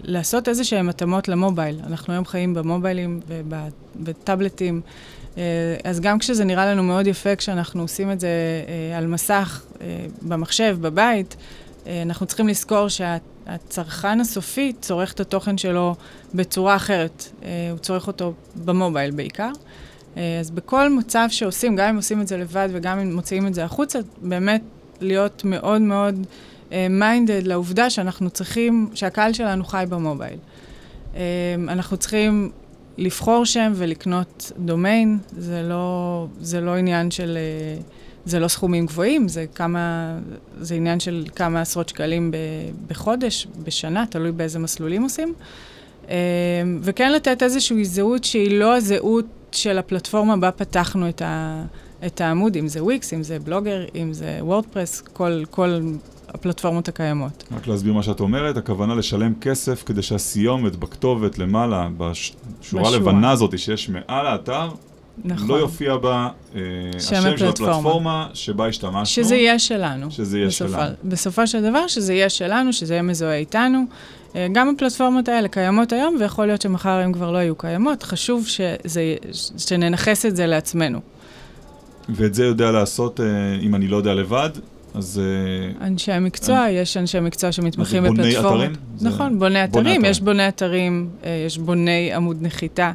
לעשות 0.03 0.49
איזה 0.49 0.63
שהן 0.63 0.89
התאמות 0.89 1.27
למובייל. 1.27 1.79
אנחנו 1.87 2.13
היום 2.13 2.25
חיים 2.25 2.53
במוביילים 2.53 3.19
ובטאבלטים, 3.27 4.81
אה, 5.37 5.43
אז 5.83 5.99
גם 5.99 6.19
כשזה 6.19 6.45
נראה 6.45 6.65
לנו 6.65 6.83
מאוד 6.83 7.07
יפה, 7.07 7.35
כשאנחנו 7.35 7.81
עושים 7.81 8.11
את 8.11 8.19
זה 8.19 8.27
אה, 8.67 8.97
על 8.97 9.07
מסך, 9.07 9.63
אה, 9.81 10.05
במחשב, 10.21 10.77
בבית, 10.81 11.35
אה, 11.87 12.01
אנחנו 12.01 12.25
צריכים 12.25 12.47
לזכור 12.47 12.87
שהצרכן 13.45 14.19
הסופי 14.19 14.73
צורך 14.81 15.13
את 15.13 15.19
התוכן 15.19 15.57
שלו 15.57 15.95
בצורה 16.33 16.75
אחרת. 16.75 17.29
אה, 17.43 17.67
הוא 17.71 17.79
צורך 17.79 18.07
אותו 18.07 18.33
במובייל 18.65 19.11
בעיקר. 19.11 19.51
אה, 20.17 20.39
אז 20.39 20.51
בכל 20.51 20.89
מצב 20.89 21.25
שעושים, 21.29 21.75
גם 21.75 21.89
אם 21.89 21.95
עושים 21.95 22.21
את 22.21 22.27
זה 22.27 22.37
לבד 22.37 22.69
וגם 22.71 22.99
אם 22.99 23.15
מוציאים 23.15 23.47
את 23.47 23.53
זה 23.53 23.63
החוצה, 23.63 23.99
באמת 24.21 24.61
להיות 25.01 25.41
מאוד 25.45 25.81
מאוד 25.81 26.25
מיינדד 26.89 27.43
uh, 27.43 27.47
לעובדה 27.47 27.89
שאנחנו 27.89 28.29
צריכים, 28.29 28.89
שהקהל 28.93 29.33
שלנו 29.33 29.65
חי 29.65 29.85
במובייל. 29.89 30.39
אנחנו 31.67 31.97
צריכים 31.97 32.51
לבחור 32.97 33.45
שם 33.45 33.71
ולקנות 33.75 34.51
דומיין, 34.57 35.17
זה 35.37 35.61
לא, 35.61 36.27
זה 36.41 36.61
לא 36.61 36.75
עניין 36.75 37.11
של, 37.11 37.37
uh, 37.37 37.83
זה 38.25 38.39
לא 38.39 38.47
סכומים 38.47 38.85
גבוהים, 38.85 39.27
זה 39.27 39.45
כמה, 39.55 40.15
זה 40.59 40.75
עניין 40.75 40.99
של 40.99 41.25
כמה 41.35 41.61
עשרות 41.61 41.89
שקלים 41.89 42.31
ב, 42.31 42.35
בחודש, 42.87 43.47
בשנה, 43.63 44.05
תלוי 44.09 44.31
באיזה 44.31 44.59
מסלולים 44.59 45.03
עושים. 45.03 45.33
Uh, 46.03 46.07
וכן 46.81 47.11
לתת 47.11 47.43
איזושהי 47.43 47.85
זהות 47.85 48.23
שהיא 48.23 48.59
לא 48.59 48.75
הזהות 48.75 49.25
של 49.51 49.77
הפלטפורמה 49.77 50.37
בה 50.37 50.51
פתחנו 50.51 51.09
את, 51.09 51.21
ה, 51.21 51.63
את 52.05 52.21
העמוד, 52.21 52.55
אם 52.57 52.67
זה 52.67 52.83
וויקס, 52.83 53.13
אם 53.13 53.23
זה 53.23 53.39
בלוגר, 53.39 53.85
אם 53.95 54.13
זה 54.13 54.37
וורדפרס, 54.41 55.01
כל, 55.01 55.43
כל 55.49 55.79
הפלטפורמות 56.27 56.87
הקיימות. 56.87 57.43
רק 57.57 57.67
להסביר 57.67 57.93
מה 57.93 58.03
שאת 58.03 58.19
אומרת, 58.19 58.57
הכוונה 58.57 58.95
לשלם 58.95 59.33
כסף 59.41 59.83
כדי 59.85 60.01
שהסיומת 60.01 60.75
בכתובת 60.75 61.37
למעלה, 61.37 61.89
בשורה 61.97 62.89
הלבנה 62.89 63.31
הזאת 63.31 63.59
שיש 63.59 63.89
מעל 63.89 64.27
האתר, 64.27 64.69
נכון. 65.23 65.47
לא 65.47 65.55
יופיע 65.55 65.97
בה 65.97 66.29
אה, 66.55 66.61
השם. 66.95 67.21
של 67.21 67.27
הפלטפורמה 67.27 68.27
שבה 68.33 68.67
השתמשנו. 68.67 69.05
שזה 69.05 69.35
יהיה 69.35 69.59
שלנו. 69.59 70.11
שזה 70.11 70.37
יהיה 70.37 70.47
בסופו, 70.47 70.71
שלנו. 70.71 70.95
בסופו 71.03 71.47
של 71.47 71.61
דבר, 71.61 71.87
שזה 71.87 72.13
יהיה 72.13 72.29
שלנו, 72.29 72.73
שזה 72.73 72.93
יהיה 72.93 73.03
מזוהה 73.03 73.37
איתנו. 73.37 73.85
אה, 74.35 74.47
גם 74.51 74.69
הפלטפורמות 74.69 75.29
האלה 75.29 75.47
קיימות 75.47 75.93
היום, 75.93 76.17
ויכול 76.19 76.45
להיות 76.45 76.61
שמחר 76.61 76.89
הן 76.89 77.13
כבר 77.13 77.31
לא 77.31 77.37
יהיו 77.37 77.55
קיימות. 77.55 78.03
חשוב 78.03 78.47
שזה, 78.47 79.15
שננכס 79.57 80.25
את 80.25 80.35
זה 80.35 80.45
לעצמנו. 80.45 80.99
ואת 82.09 82.33
זה 82.33 82.45
יודע 82.45 82.71
לעשות, 82.71 83.19
אה, 83.19 83.25
אם 83.61 83.75
אני 83.75 83.87
לא 83.87 83.97
יודע 83.97 84.13
לבד, 84.13 84.49
אז... 84.93 85.21
אה, 85.23 85.87
אנשי 85.87 86.11
המקצוע, 86.11 86.65
אני... 86.65 86.71
יש 86.71 86.97
אנשי 86.97 87.19
מקצוע 87.19 87.51
שמתמחים 87.51 88.03
בפלטפורמות. 88.03 88.43
בוני 88.43 88.65
אתרים? 88.65 88.73
נכון, 89.01 89.39
בוני 89.39 89.63
אתרים. 89.63 89.83
בוני 89.83 89.93
אתרים. 89.93 90.05
יש 90.05 90.19
בוני 90.19 90.47
אתרים, 90.47 91.09
יש 91.45 91.57
בוני 91.57 92.13
עמוד 92.13 92.37
נחיתה. 92.41 92.91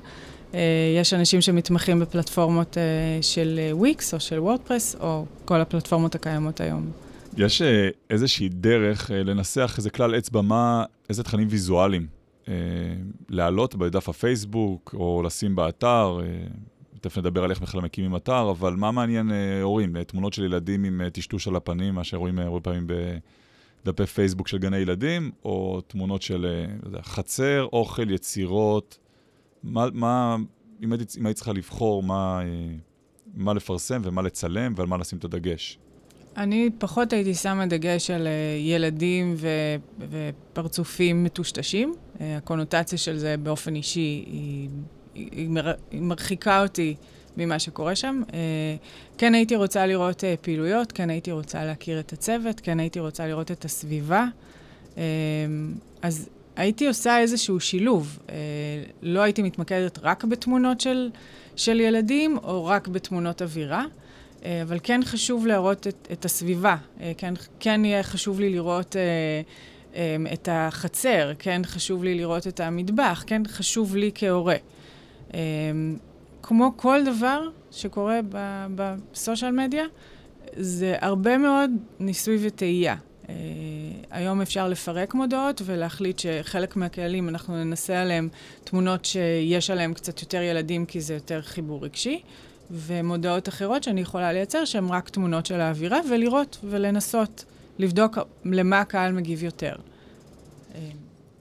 יש 0.99 1.15
אנשים 1.15 1.41
שמתמחים 1.41 2.01
בפלטפורמות 2.01 2.77
של 3.21 3.61
וויקס 3.73 4.15
או 4.15 4.21
של 4.21 4.39
וורדפרס, 4.39 4.97
או 5.01 5.25
כל 5.45 5.61
הפלטפורמות 5.61 6.15
הקיימות 6.15 6.61
היום. 6.61 6.91
יש 7.37 7.63
איזושהי 8.11 8.49
דרך 8.49 9.11
לנסח 9.15 9.75
איזה 9.79 9.91
כלל 9.91 10.19
אצבע, 10.19 10.41
מה, 10.41 10.85
איזה 11.09 11.23
תכנים 11.23 11.49
ויזואליים 11.51 12.07
אה, 12.49 12.55
להעלות 13.29 13.75
בדף 13.75 14.09
הפייסבוק, 14.09 14.95
או 14.99 15.23
לשים 15.23 15.57
באתר, 15.57 16.21
אה, 16.23 16.27
תכף 17.01 17.19
נדבר 17.19 17.45
על 17.45 17.51
איך 17.51 17.61
בכלל 17.61 17.81
מקימים 17.81 18.17
אתר, 18.17 18.51
אבל 18.51 18.75
מה 18.75 18.91
מעניין 18.91 19.31
אה, 19.31 19.63
הורים? 19.63 19.97
אה, 19.97 20.05
תמונות 20.05 20.33
של 20.33 20.45
ילדים 20.45 20.85
עם 20.85 21.01
אה, 21.01 21.11
טשטוש 21.11 21.49
על 21.49 21.57
הפנים, 21.57 21.95
מה 21.95 22.05
שרואים 22.05 22.39
אה, 22.39 22.45
הרבה 22.45 22.61
פעמים 22.61 22.87
בדפי 23.85 24.07
פייסבוק 24.07 24.49
של 24.49 24.59
גני 24.59 24.77
ילדים, 24.77 25.31
או 25.45 25.81
תמונות 25.87 26.23
של 26.23 26.47
אה, 26.47 26.91
לא 26.93 26.99
חצר, 27.03 27.67
אוכל, 27.73 28.11
יצירות, 28.11 28.99
מה, 29.63 29.87
מה 29.93 30.37
אם 30.83 30.93
היית, 30.93 31.35
צריכה 31.35 31.53
לבחור 31.53 32.03
מה, 32.03 32.41
אה, 32.43 32.75
מה 33.35 33.55
לפרסם 33.55 34.01
ומה 34.05 34.23
לצלם 34.23 34.73
ועל 34.77 34.87
מה 34.87 34.97
לשים 34.97 35.19
את 35.19 35.25
הדגש? 35.25 35.79
אני 36.37 36.71
פחות 36.79 37.13
הייתי 37.13 37.35
שמה 37.35 37.67
דגש 37.67 38.11
על 38.11 38.27
uh, 38.27 38.61
ילדים 38.61 39.35
ו- 39.37 39.77
ופרצופים 40.11 41.25
מטושטשים. 41.25 41.95
Uh, 41.95 42.21
הקונוטציה 42.37 42.99
של 42.99 43.19
זה 43.19 43.37
באופן 43.37 43.75
אישי 43.75 44.01
היא, 44.01 44.69
היא, 45.15 45.49
מר, 45.49 45.73
היא 45.91 46.01
מרחיקה 46.01 46.63
אותי 46.63 46.95
ממה 47.37 47.59
שקורה 47.59 47.95
שם. 47.97 48.23
כן 49.19 49.35
הייתי 49.35 49.57
רוצה 49.57 49.87
לראות 49.87 50.25
פעילויות, 50.41 50.93
כן 50.93 51.11
הייתי 51.11 51.33
רוצה 51.33 51.65
להכיר 51.65 52.01
את 52.01 52.13
הצוות, 52.13 52.61
כן 52.61 52.81
הייתי 52.81 53.01
רוצה 53.01 53.27
לראות 53.27 53.51
את 53.51 53.65
הסביבה. 53.65 54.27
אז 56.03 56.29
הייתי 56.61 56.87
עושה 56.87 57.19
איזשהו 57.19 57.61
שילוב. 57.61 58.19
Uh, 58.27 58.31
לא 59.03 59.21
הייתי 59.21 59.43
מתמקדת 59.43 59.99
רק 60.03 60.25
בתמונות 60.25 60.81
של, 60.81 61.11
של 61.57 61.81
ילדים 61.81 62.39
או 62.39 62.67
רק 62.67 62.89
בתמונות 62.89 63.43
אווירה. 63.43 63.85
אה, 64.45 64.63
אבל 64.63 64.79
כן 64.83 65.01
חשוב 65.05 65.47
להראות 65.47 65.87
את, 65.87 66.09
את 66.13 66.25
הסביבה, 66.25 66.77
אה, 67.01 67.13
כן, 67.17 67.35
כן 67.61 67.85
יהיה 67.85 68.03
חשוב 68.03 68.41
לי 68.41 68.51
לראות 68.51 68.97
אה, 68.97 69.03
אה, 69.95 70.33
את 70.33 70.49
החצר, 70.53 71.33
כן 71.39 71.63
חשוב 71.65 72.05
לי 72.05 72.15
לראות 72.15 72.47
את 72.47 72.61
המטבח, 72.61 73.25
כן 73.27 73.43
חשוב 73.47 73.97
לי 73.97 74.11
כהורה. 74.15 74.57
אה, 75.35 75.41
כמו 76.43 76.73
כל 76.77 77.05
דבר 77.05 77.49
שקורה 77.71 78.21
בסושיאל 78.75 79.51
מדיה, 79.51 79.85
זה 80.57 80.97
הרבה 81.01 81.39
מאוד 81.39 81.71
ניסוי 82.01 82.39
וטעייה. 82.41 82.97
Uh, 83.31 84.07
היום 84.11 84.41
אפשר 84.41 84.69
לפרק 84.69 85.15
מודעות 85.15 85.63
ולהחליט 85.65 86.19
שחלק 86.19 86.77
מהקהלים, 86.77 87.29
אנחנו 87.29 87.65
ננסה 87.65 88.03
עליהם 88.03 88.29
תמונות 88.65 89.05
שיש 89.05 89.71
עליהם 89.71 89.95
קצת 89.95 90.21
יותר 90.23 90.43
ילדים, 90.43 90.87
כי 90.87 91.01
זה 91.01 91.15
יותר 91.15 91.43
חיבור 91.43 91.85
רגשי, 91.85 92.21
ומודעות 92.71 93.49
אחרות 93.49 93.83
שאני 93.83 94.01
יכולה 94.01 94.33
לייצר, 94.33 94.65
שהן 94.65 94.89
רק 94.89 95.09
תמונות 95.09 95.47
של 95.47 95.61
האווירה, 95.61 96.01
ולראות 96.11 96.59
ולנסות 96.65 97.45
לבדוק 97.79 98.19
למה 98.45 98.81
הקהל 98.81 99.13
מגיב 99.13 99.45
יותר. 99.45 99.75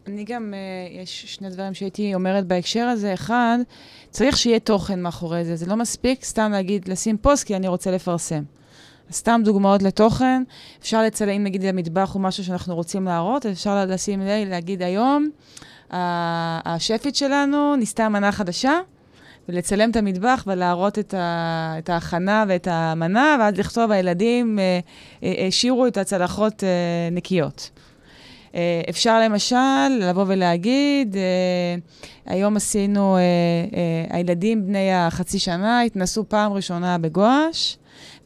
אני 0.07 0.23
גם, 0.23 0.53
uh, 0.53 1.01
יש 1.01 1.25
שני 1.25 1.49
דברים 1.49 1.73
שהייתי 1.73 2.15
אומרת 2.15 2.45
בהקשר 2.45 2.85
הזה. 2.85 3.13
אחד, 3.13 3.57
צריך 4.09 4.37
שיהיה 4.37 4.59
תוכן 4.59 5.01
מאחורי 5.01 5.45
זה. 5.45 5.55
זה 5.55 5.65
לא 5.65 5.75
מספיק 5.75 6.23
סתם 6.23 6.51
להגיד, 6.51 6.87
לשים 6.87 7.17
פוסט 7.17 7.47
כי 7.47 7.55
אני 7.55 7.67
רוצה 7.67 7.91
לפרסם. 7.91 8.43
סתם 9.11 9.41
דוגמאות 9.45 9.83
לתוכן, 9.83 10.43
אפשר 10.81 11.03
לצלם 11.03 11.43
נגיד 11.43 11.63
למטבח 11.63 12.15
או 12.15 12.19
משהו 12.19 12.43
שאנחנו 12.43 12.75
רוצים 12.75 13.05
להראות, 13.05 13.45
אפשר 13.45 13.85
לשים, 13.85 14.21
להגיד 14.45 14.81
היום, 14.81 15.29
השפית 16.65 17.15
שלנו 17.15 17.75
ניסתה 17.75 18.09
מנה 18.09 18.31
חדשה, 18.31 18.79
ולצלם 19.49 19.91
את 19.91 19.95
המטבח 19.95 20.43
ולהראות 20.47 20.99
את, 20.99 21.13
ה, 21.13 21.75
את 21.79 21.89
ההכנה 21.89 22.45
ואת 22.47 22.67
המנה, 22.71 23.37
ואז 23.39 23.57
לכתוב, 23.57 23.91
הילדים 23.91 24.59
השאירו 25.21 25.87
את 25.87 25.97
הצלחות 25.97 26.63
נקיות. 27.11 27.69
אפשר 28.89 29.19
למשל 29.19 29.87
לבוא 30.01 30.23
ולהגיד, 30.27 31.15
היום 32.25 32.57
עשינו, 32.57 33.17
הילדים 34.09 34.67
בני 34.67 34.93
החצי 34.93 35.39
שנה 35.39 35.81
התנסו 35.81 36.29
פעם 36.29 36.53
ראשונה 36.53 36.97
בגואש, 36.97 37.77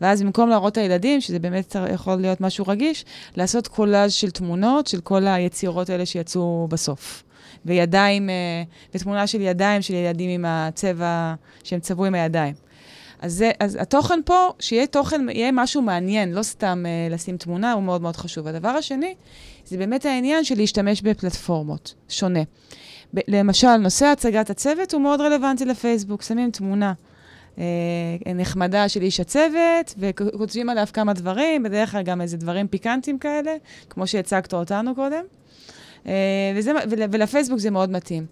ואז 0.04 0.22
במקום 0.22 0.50
להראות 0.50 0.72
את 0.74 0.78
הילדים, 0.78 1.22
שזה 1.22 1.40
באמת 1.40 1.76
יכול 1.94 2.16
להיות 2.16 2.42
משהו 2.42 2.66
רגיש, 2.68 3.06
לעשות 3.36 3.68
קולאז' 3.68 4.14
של 4.14 4.32
תמונות 4.32 4.88
של 4.88 5.02
כל 5.02 5.28
היצירות 5.28 5.90
האלה 5.90 6.06
שיצאו 6.06 6.68
בסוף. 6.70 7.24
וידיים, 7.66 8.30
ותמונה 8.96 9.28
של 9.28 9.42
ידיים 9.42 9.82
של 9.82 9.94
ילדים 9.94 10.30
עם 10.30 10.46
הצבע 10.48 11.34
שהם 11.64 11.80
צבעו 11.80 12.06
עם 12.06 12.16
הידיים. 12.16 12.54
אז, 13.24 13.34
זה, 13.34 13.52
אז 13.60 13.78
התוכן 13.82 14.20
פה, 14.26 14.50
שיהיה 14.60 14.88
תוכן, 14.88 15.30
יהיה 15.30 15.52
משהו 15.52 15.82
מעניין, 15.82 16.34
לא 16.34 16.44
סתם 16.44 16.84
uh, 16.86 17.14
לשים 17.14 17.38
תמונה, 17.38 17.74
הוא 17.74 17.84
מאוד 17.84 18.02
מאוד 18.02 18.16
חשוב. 18.16 18.48
הדבר 18.48 18.70
השני, 18.70 19.16
זה 19.66 19.78
באמת 19.78 20.06
העניין 20.06 20.44
של 20.44 20.56
להשתמש 20.58 21.02
בפלטפורמות, 21.02 21.94
שונה. 22.10 22.40
ב- 23.14 23.20
למשל, 23.28 23.78
נושא 23.78 24.06
הצגת 24.06 24.50
הצוות 24.50 24.94
הוא 24.94 25.02
מאוד 25.02 25.22
רלוונטי 25.22 25.66
לפייסבוק, 25.66 26.22
שמים 26.22 26.52
תמונה. 26.52 26.94
אה, 27.58 28.34
נחמדה 28.36 28.90
של 28.90 29.02
איש 29.02 29.20
הצוות, 29.20 29.96
וכותבים 29.98 30.70
עליו 30.70 30.86
כמה 30.94 31.14
דברים, 31.14 31.64
בדרך 31.64 31.92
כלל 31.92 32.02
גם 32.02 32.22
איזה 32.22 32.38
דברים 32.38 32.68
פיקנטיים 32.68 33.20
כאלה, 33.20 33.56
כמו 33.90 34.08
שהצגת 34.08 34.54
אותנו 34.54 34.96
קודם. 34.96 35.24
אה, 36.08 36.12
וזה, 36.56 36.72
ול, 36.90 37.00
ולפייסבוק 37.12 37.60
זה 37.60 37.70
מאוד 37.70 37.92
מתאים. 37.92 38.26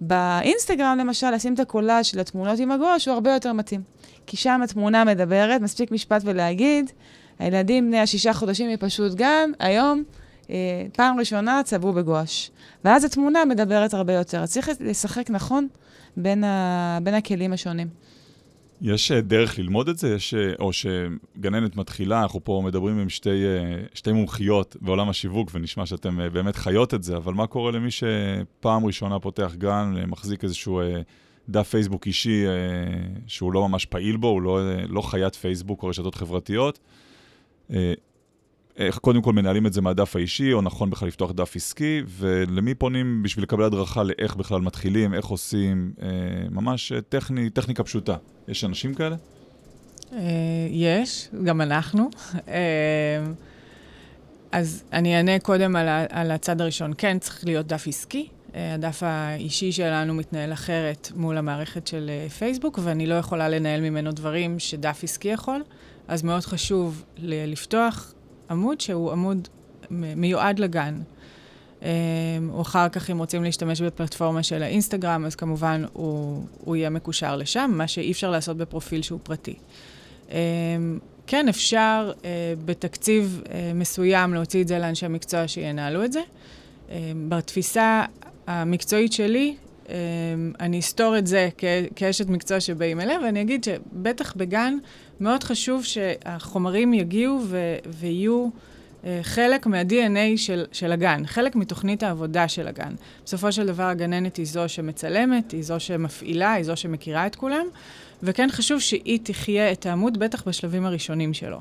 באינסטגרם, 0.00 0.98
למשל, 1.00 1.30
לשים 1.30 1.54
את 1.54 1.60
הקולאז' 1.60 2.06
של 2.06 2.20
התמונות 2.20 2.58
עם 2.58 2.72
הגוש 2.72 3.08
הוא 3.08 3.14
הרבה 3.14 3.34
יותר 3.34 3.52
מתאים. 3.52 3.82
כי 4.26 4.36
שם 4.36 4.60
התמונה 4.64 5.04
מדברת, 5.04 5.60
מספיק 5.60 5.90
משפט 5.90 6.22
ולהגיד, 6.24 6.90
הילדים 7.38 7.88
בני 7.88 8.00
השישה 8.00 8.32
חודשים 8.32 8.70
מפשוט 8.70 9.14
גן, 9.14 9.50
היום, 9.58 10.02
אה, 10.50 10.56
פעם 10.92 11.18
ראשונה 11.18 11.60
צבעו 11.64 11.92
בגואש. 11.92 12.50
ואז 12.84 13.04
התמונה 13.04 13.44
מדברת 13.44 13.94
הרבה 13.94 14.12
יותר. 14.12 14.42
אז 14.42 14.52
צריך 14.52 14.70
לשחק 14.80 15.30
נכון 15.30 15.68
בין, 16.16 16.44
ה, 16.44 16.98
בין 17.02 17.14
הכלים 17.14 17.52
השונים. 17.52 17.88
יש 18.80 19.12
אה, 19.12 19.20
דרך 19.20 19.58
ללמוד 19.58 19.88
את 19.88 19.98
זה? 19.98 20.14
יש, 20.14 20.34
אה, 20.34 20.52
או 20.58 20.70
שגננת 20.72 21.76
מתחילה, 21.76 22.22
אנחנו 22.22 22.44
פה 22.44 22.62
מדברים 22.64 22.98
עם 22.98 23.08
שתי, 23.08 23.44
אה, 23.44 23.82
שתי 23.94 24.12
מומחיות 24.12 24.76
בעולם 24.80 25.08
השיווק, 25.08 25.50
ונשמע 25.54 25.86
שאתן 25.86 26.16
באמת 26.32 26.56
חיות 26.56 26.94
את 26.94 27.02
זה, 27.02 27.16
אבל 27.16 27.34
מה 27.34 27.46
קורה 27.46 27.72
למי 27.72 27.88
שפעם 27.90 28.86
ראשונה 28.86 29.18
פותח 29.18 29.52
גן, 29.58 29.94
מחזיק 30.06 30.44
איזשהו 30.44 30.80
דף 31.48 31.68
פייסבוק 31.68 32.06
אישי 32.06 32.44
שהוא 33.26 33.52
לא 33.52 33.68
ממש 33.68 33.86
פעיל 33.86 34.16
בו, 34.16 34.28
הוא 34.28 34.42
לא, 34.42 34.60
לא 34.88 35.00
חיית 35.00 35.34
פייסבוק 35.34 35.82
או 35.82 35.88
רשתות 35.88 36.14
חברתיות? 36.14 36.78
איך 38.78 38.98
קודם 38.98 39.22
כל 39.22 39.32
מנהלים 39.32 39.66
את 39.66 39.72
זה 39.72 39.80
מהדף 39.80 40.16
האישי, 40.16 40.52
או 40.52 40.62
נכון 40.62 40.90
בכלל 40.90 41.08
לפתוח 41.08 41.32
דף 41.32 41.56
עסקי, 41.56 42.02
ולמי 42.08 42.74
פונים 42.74 43.22
בשביל 43.22 43.42
לקבל 43.42 43.64
הדרכה 43.64 44.02
לאיך 44.02 44.36
בכלל 44.36 44.60
מתחילים, 44.60 45.14
איך 45.14 45.26
עושים, 45.26 45.92
אה, 46.02 46.08
ממש 46.50 46.92
טכני, 47.08 47.50
טכניקה 47.50 47.84
פשוטה. 47.84 48.16
יש 48.48 48.64
אנשים 48.64 48.94
כאלה? 48.94 49.16
אה, 50.12 50.18
יש, 50.70 51.28
גם 51.44 51.60
אנחנו. 51.60 52.10
אה, 52.48 52.54
אז 54.52 54.84
אני 54.92 55.16
אענה 55.16 55.38
קודם 55.38 55.76
על, 55.76 55.88
על 56.10 56.30
הצד 56.30 56.60
הראשון. 56.60 56.92
כן, 56.98 57.18
צריך 57.18 57.44
להיות 57.44 57.66
דף 57.66 57.88
עסקי. 57.88 58.28
אה, 58.54 58.74
הדף 58.74 59.02
האישי 59.02 59.72
שלנו 59.72 60.14
מתנהל 60.14 60.52
אחרת 60.52 61.12
מול 61.16 61.36
המערכת 61.36 61.86
של 61.86 62.10
אה, 62.10 62.28
פייסבוק, 62.28 62.78
ואני 62.82 63.06
לא 63.06 63.14
יכולה 63.14 63.48
לנהל 63.48 63.80
ממנו 63.80 64.12
דברים 64.12 64.58
שדף 64.58 65.00
עסקי 65.04 65.28
יכול. 65.28 65.62
אז 66.08 66.22
מאוד 66.22 66.42
חשוב 66.44 67.04
לפתוח 67.18 68.14
עמוד 68.50 68.80
שהוא 68.80 69.12
עמוד 69.12 69.48
מיועד 69.90 70.58
לגן. 70.58 71.00
או 71.82 71.86
אמ, 72.38 72.60
אחר 72.60 72.88
כך, 72.88 73.10
אם 73.10 73.18
רוצים 73.18 73.44
להשתמש 73.44 73.82
בפלטפורמה 73.82 74.42
של 74.42 74.62
האינסטגרם, 74.62 75.24
אז 75.24 75.34
כמובן 75.34 75.84
הוא, 75.92 76.44
הוא 76.64 76.76
יהיה 76.76 76.90
מקושר 76.90 77.36
לשם, 77.36 77.70
מה 77.74 77.88
שאי 77.88 78.12
אפשר 78.12 78.30
לעשות 78.30 78.56
בפרופיל 78.56 79.02
שהוא 79.02 79.20
פרטי. 79.22 79.54
אמ, 80.30 80.98
כן, 81.26 81.48
אפשר 81.48 82.12
uh, 82.16 82.24
בתקציב 82.64 83.42
uh, 83.44 83.48
מסוים 83.74 84.34
להוציא 84.34 84.62
את 84.62 84.68
זה 84.68 84.78
לאנשי 84.78 85.08
מקצוע 85.08 85.48
שינהלו 85.48 86.04
את 86.04 86.12
זה. 86.12 86.20
Um, 86.20 86.92
בתפיסה 87.28 88.04
המקצועית 88.46 89.12
שלי, 89.12 89.56
אני 90.60 90.78
אסתור 90.78 91.18
את 91.18 91.26
זה 91.26 91.48
כאשת 91.96 92.28
מקצוע 92.28 92.60
שבאים 92.60 93.00
אליה, 93.00 93.18
ואני 93.24 93.40
אגיד 93.40 93.64
שבטח 93.64 94.34
בגן 94.36 94.74
מאוד 95.20 95.44
חשוב 95.44 95.84
שהחומרים 95.84 96.94
יגיעו 96.94 97.40
ו- 97.44 97.76
ויהיו 97.86 98.48
uh, 98.48 99.06
חלק 99.22 99.66
מה-DNA 99.66 100.36
של, 100.36 100.64
של 100.72 100.92
הגן, 100.92 101.22
חלק 101.26 101.56
מתוכנית 101.56 102.02
העבודה 102.02 102.48
של 102.48 102.68
הגן. 102.68 102.94
בסופו 103.24 103.52
של 103.52 103.66
דבר 103.66 103.82
הגננת 103.82 104.36
היא 104.36 104.46
זו 104.46 104.68
שמצלמת, 104.68 105.52
היא 105.52 105.62
זו 105.62 105.80
שמפעילה, 105.80 106.52
היא 106.52 106.64
זו 106.64 106.76
שמכירה 106.76 107.26
את 107.26 107.36
כולם, 107.36 107.66
וכן 108.22 108.48
חשוב 108.52 108.80
שהיא 108.80 109.18
תחיה 109.22 109.72
את 109.72 109.86
העמוד, 109.86 110.18
בטח 110.18 110.48
בשלבים 110.48 110.86
הראשונים 110.86 111.34
שלו. 111.34 111.60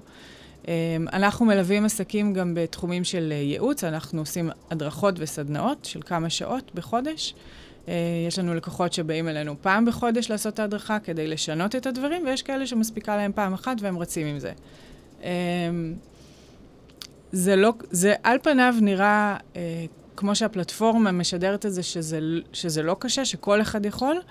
Um, 0.64 0.68
אנחנו 1.14 1.46
מלווים 1.46 1.86
עסקים 1.86 2.34
גם 2.34 2.54
בתחומים 2.56 3.04
של 3.04 3.32
ייעוץ, 3.32 3.84
אנחנו 3.84 4.22
עושים 4.22 4.50
הדרכות 4.72 5.16
וסדנאות 5.18 5.86
של 5.86 6.02
כמה 6.06 6.30
שעות 6.30 6.72
בחודש. 6.76 7.34
אה, 7.88 7.94
יש 8.28 8.40
לנו 8.40 8.54
לקוחות 8.54 8.94
שבאים 8.94 9.28
אלינו 9.28 9.56
פעם 9.62 9.86
בחודש 9.86 10.30
לעשות 10.30 10.54
את 10.54 10.60
ההדרכה 10.60 11.00
כדי 11.00 11.28
לשנות 11.28 11.76
את 11.76 11.86
הדברים, 11.86 12.26
ויש 12.26 12.42
כאלה 12.42 12.68
שמספיקה 12.68 13.18
להם 13.18 13.32
פעם 13.36 13.54
אחת 13.54 13.78
והם 13.82 13.98
רצים 13.98 14.28
עם 14.28 14.40
זה. 14.40 14.52
אה, 15.24 15.30
זה 17.32 17.56
לא, 17.56 17.74
זה 17.92 18.14
על 18.24 18.38
פניו 18.44 18.76
נראה 18.82 19.38
אה, 19.56 19.86
כמו 20.16 20.36
שהפלטפורמה 20.36 21.12
משדרת 21.12 21.66
את 21.66 21.74
זה, 21.74 21.84
שזה, 21.84 22.20
שזה 22.54 22.84
לא 22.84 22.96
קשה, 23.00 23.26
שכל 23.26 23.62
אחד 23.62 23.86
יכול. 23.86 24.22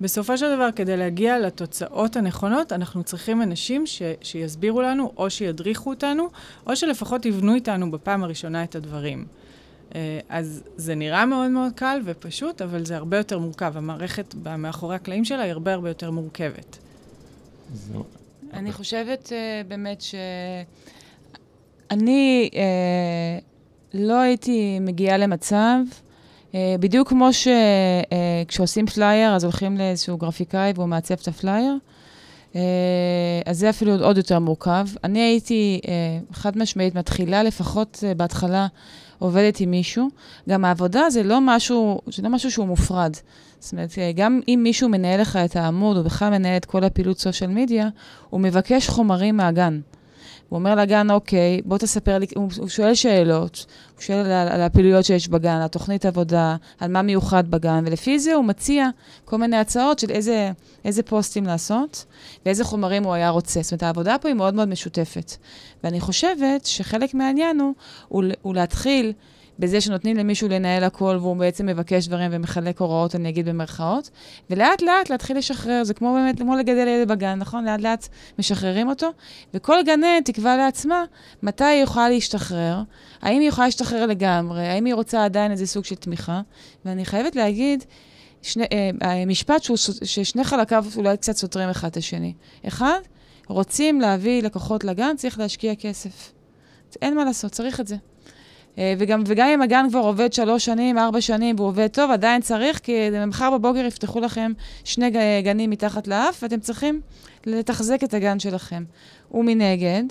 בסופו 0.00 0.38
של 0.38 0.54
דבר, 0.54 0.68
כדי 0.76 0.96
להגיע 0.96 1.38
לתוצאות 1.38 2.16
הנכונות, 2.16 2.72
אנחנו 2.72 3.02
צריכים 3.04 3.42
אנשים 3.42 3.86
ש, 3.86 4.02
שיסבירו 4.22 4.82
לנו, 4.82 5.12
או 5.16 5.30
שידריכו 5.30 5.90
אותנו, 5.90 6.28
או 6.66 6.76
שלפחות 6.76 7.26
יבנו 7.26 7.54
איתנו 7.54 7.90
בפעם 7.90 8.24
הראשונה 8.24 8.64
את 8.64 8.74
הדברים. 8.74 9.26
אה, 9.94 10.20
אז 10.28 10.62
זה 10.76 10.94
נראה 10.94 11.26
מאוד 11.26 11.50
מאוד 11.50 11.72
קל 11.72 12.00
ופשוט, 12.04 12.62
אבל 12.62 12.84
זה 12.84 12.96
הרבה 12.96 13.16
יותר 13.16 13.38
מורכב. 13.38 13.72
המערכת 13.76 14.34
מאחורי 14.58 14.96
הקלעים 14.96 15.24
שלה 15.24 15.42
היא 15.42 15.52
הרבה 15.52 15.72
הרבה 15.72 15.88
יותר 15.90 16.10
מורכבת. 16.10 16.78
זהו. 17.74 18.04
אני 18.52 18.72
חושבת 18.72 19.26
אה, 19.26 19.32
באמת 19.68 20.02
שאני 21.88 22.50
אה, 22.52 22.56
לא 23.94 24.20
הייתי 24.20 24.78
מגיעה 24.80 25.16
למצב, 25.16 25.78
אה, 26.52 26.54
בדיוק 26.80 27.08
כמו 27.08 27.28
שכשעושים 27.32 28.84
אה, 28.84 28.90
flyer, 28.90 29.34
אז 29.34 29.44
הולכים 29.44 29.78
לאיזשהו 29.78 30.16
גרפיקאי 30.16 30.72
והוא 30.74 30.86
מעצב 30.86 31.14
את 31.14 31.28
הפלייר. 31.28 31.74
אה, 32.56 32.60
אז 33.46 33.58
זה 33.58 33.70
אפילו 33.70 34.04
עוד 34.04 34.16
יותר 34.16 34.38
מורכב. 34.38 34.86
אני 35.04 35.20
הייתי 35.20 35.80
אה, 35.88 36.18
חד 36.32 36.58
משמעית 36.58 36.94
מתחילה, 36.94 37.42
לפחות 37.42 38.04
אה, 38.06 38.14
בהתחלה, 38.14 38.66
עובדת 39.20 39.60
עם 39.60 39.70
מישהו. 39.70 40.08
גם 40.48 40.64
העבודה 40.64 41.10
זה 41.10 41.22
לא 41.22 41.38
משהו, 41.42 42.00
זה 42.06 42.22
לא 42.22 42.28
משהו 42.28 42.50
שהוא 42.50 42.66
מופרד. 42.66 43.16
זאת 43.60 43.72
אומרת, 43.72 43.90
גם 44.14 44.40
אם 44.48 44.60
מישהו 44.62 44.88
מנהל 44.88 45.20
לך 45.20 45.36
את 45.44 45.56
העמוד, 45.56 45.96
או 45.96 46.04
בכלל 46.04 46.30
מנהל 46.30 46.56
את 46.56 46.64
כל 46.64 46.84
הפעילות 46.84 47.18
סושיאל 47.18 47.50
מדיה, 47.50 47.88
הוא 48.30 48.40
מבקש 48.40 48.88
חומרים 48.88 49.36
מהגן. 49.36 49.80
הוא 50.50 50.58
אומר 50.58 50.74
לגן, 50.74 51.10
אוקיי, 51.10 51.60
בוא 51.64 51.78
תספר 51.78 52.18
לי, 52.18 52.26
הוא, 52.36 52.50
הוא 52.58 52.68
שואל 52.68 52.94
שאלות, 52.94 53.66
הוא 53.94 54.02
שואל 54.02 54.18
על, 54.18 54.48
על 54.48 54.60
הפעילויות 54.60 55.04
שיש 55.04 55.28
בגן, 55.28 55.60
על 55.60 55.68
תוכנית 55.68 56.06
עבודה, 56.06 56.56
על 56.80 56.90
מה 56.90 57.02
מיוחד 57.02 57.50
בגן, 57.50 57.84
ולפי 57.86 58.18
זה 58.18 58.34
הוא 58.34 58.44
מציע 58.44 58.88
כל 59.24 59.36
מיני 59.36 59.56
הצעות 59.56 59.98
של 59.98 60.10
איזה, 60.10 60.50
איזה 60.84 61.02
פוסטים 61.02 61.46
לעשות, 61.46 62.04
ואיזה 62.46 62.64
חומרים 62.64 63.04
הוא 63.04 63.12
היה 63.12 63.28
רוצה. 63.28 63.62
זאת 63.62 63.72
אומרת, 63.72 63.82
העבודה 63.82 64.16
פה 64.18 64.28
היא 64.28 64.34
מאוד 64.34 64.54
מאוד 64.54 64.68
משותפת. 64.68 65.32
ואני 65.84 66.00
חושבת 66.00 66.66
שחלק 66.66 67.14
מהעניין 67.14 67.60
הוא, 67.60 67.74
הוא, 68.08 68.24
הוא 68.42 68.54
להתחיל 68.54 69.12
בזה 69.60 69.80
שנותנים 69.80 70.16
למישהו 70.16 70.48
לנהל 70.48 70.84
הכל 70.84 71.18
והוא 71.20 71.36
בעצם 71.36 71.66
מבקש 71.66 72.08
דברים 72.08 72.30
ומחלק 72.34 72.80
הוראות, 72.80 73.14
אני 73.14 73.28
אגיד 73.28 73.48
במרכאות, 73.48 74.10
ולאט 74.50 74.82
לאט 74.82 75.10
להתחיל 75.10 75.38
לשחרר, 75.38 75.84
זה 75.84 75.94
כמו 75.94 76.14
באמת, 76.14 76.38
כמו 76.38 76.56
לגדל 76.56 76.88
ילד 76.88 77.08
בגן, 77.08 77.38
נכון? 77.38 77.64
לאט 77.64 77.80
לאט 77.80 78.08
משחררים 78.38 78.88
אותו, 78.88 79.10
וכל 79.54 79.76
גננת 79.86 80.24
תקבע 80.24 80.56
לעצמה 80.56 81.04
מתי 81.42 81.64
היא 81.64 81.82
יכולה 81.82 82.08
להשתחרר, 82.08 82.82
האם 83.22 83.40
היא 83.40 83.48
יכולה 83.48 83.66
להשתחרר 83.66 84.06
לגמרי, 84.06 84.66
האם 84.68 84.84
היא 84.84 84.94
רוצה 84.94 85.24
עדיין 85.24 85.52
איזה 85.52 85.66
סוג 85.66 85.84
של 85.84 85.94
תמיכה, 85.94 86.40
ואני 86.84 87.04
חייבת 87.04 87.36
להגיד, 87.36 87.84
שני, 88.42 88.64
אה, 89.02 89.24
משפט 89.26 89.62
שהוא, 89.62 89.76
ששני 90.04 90.44
חלקיו 90.44 90.84
אולי 90.96 91.16
קצת 91.16 91.36
סותרים 91.36 91.68
אחד 91.68 91.88
את 91.88 91.96
השני. 91.96 92.32
אחד, 92.68 93.00
רוצים 93.48 94.00
להביא 94.00 94.42
לקוחות 94.42 94.84
לגן, 94.84 95.16
צריך 95.16 95.38
להשקיע 95.38 95.74
כסף. 95.74 96.32
אין 97.02 97.14
מה 97.14 97.24
לעשות, 97.24 97.52
צריך 97.52 97.80
את 97.80 97.86
זה. 97.86 97.96
אה, 98.80 98.94
וגם, 98.98 99.22
וגם 99.26 99.48
אם 99.48 99.62
הגן 99.62 99.86
כבר 99.90 100.00
עובד 100.00 100.32
שלוש 100.32 100.64
שנים, 100.64 100.98
ארבע 100.98 101.20
שנים, 101.20 101.56
והוא 101.56 101.68
עובד 101.68 101.86
טוב, 101.86 102.10
עדיין 102.10 102.42
צריך, 102.42 102.78
כי 102.78 103.08
מחר 103.26 103.50
בבוקר 103.50 103.84
יפתחו 103.84 104.20
לכם 104.20 104.52
שני 104.84 105.10
גנים 105.44 105.70
מתחת 105.70 106.06
לאף, 106.08 106.42
ואתם 106.42 106.60
צריכים 106.60 107.00
לתחזק 107.46 108.04
את 108.04 108.14
הגן 108.14 108.38
שלכם. 108.38 108.84
ומנגד, 109.34 110.04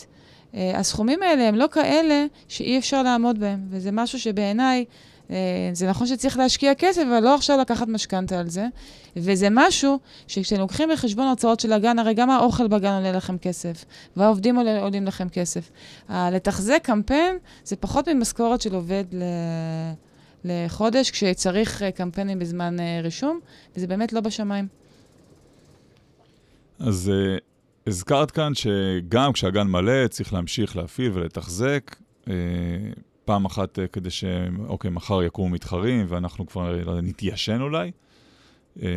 אה, 0.55 0.71
הסכומים 0.79 1.23
האלה 1.23 1.47
הם 1.47 1.55
לא 1.55 1.65
כאלה 1.71 2.25
שאי 2.47 2.77
אפשר 2.77 3.03
לעמוד 3.03 3.39
בהם, 3.39 3.59
וזה 3.69 3.91
משהו 3.91 4.19
שבעיניי 4.19 4.77
אה, 4.79 4.83
זה 5.73 5.89
נכון 5.89 6.07
שצריך 6.07 6.37
להשקיע 6.37 6.75
כסף, 6.75 7.01
אבל 7.01 7.19
לא 7.19 7.35
עכשיו 7.35 7.57
לקחת 7.57 7.87
משכנתה 7.87 8.39
על 8.39 8.49
זה. 8.49 8.65
וזה 9.15 9.47
משהו 9.51 9.99
שכשאתם 10.27 10.61
לוקחים 10.61 10.89
בחשבון 10.93 11.27
הוצאות 11.27 11.59
של 11.59 11.73
הגן, 11.73 11.99
הרי 11.99 12.13
גם 12.13 12.29
האוכל 12.29 12.67
בגן 12.67 12.93
עולה 12.93 13.11
לכם 13.11 13.37
כסף, 13.37 13.85
והעובדים 14.17 14.55
עולה, 14.55 14.81
עולים 14.81 15.05
לכם 15.05 15.29
כסף. 15.29 15.71
לתחזק 16.09 16.79
קמפיין 16.83 17.37
זה 17.63 17.75
פחות 17.75 18.07
ממשכורת 18.07 18.61
של 18.61 18.75
עובד 18.75 19.03
ל... 19.13 19.23
לחודש, 20.45 21.11
כשצריך 21.11 21.83
אה, 21.83 21.91
קמפיינים 21.91 22.39
בזמן 22.39 22.79
אה, 22.79 22.99
רישום, 23.03 23.39
וזה 23.75 23.87
באמת 23.87 24.13
לא 24.13 24.21
בשמיים. 24.21 24.67
אז 26.79 27.11
uh, 27.11 27.41
הזכרת 27.87 28.31
כאן 28.31 28.51
שגם 28.55 29.33
כשהגן 29.33 29.67
מלא, 29.67 30.07
צריך 30.07 30.33
להמשיך 30.33 30.77
להפעיל 30.77 31.11
ולתחזק. 31.13 31.95
Uh, 32.25 32.29
פעם 33.29 33.45
אחת 33.45 33.79
אה, 33.79 33.87
כדי 33.87 34.09
ש... 34.09 34.23
אוקיי, 34.67 34.91
מחר 34.91 35.23
יקומו 35.23 35.49
מתחרים 35.49 36.05
ואנחנו 36.09 36.45
כבר, 36.45 36.75
יודע, 36.75 37.01
נתיישן 37.01 37.61
אולי. 37.61 37.91
אה, 38.81 38.87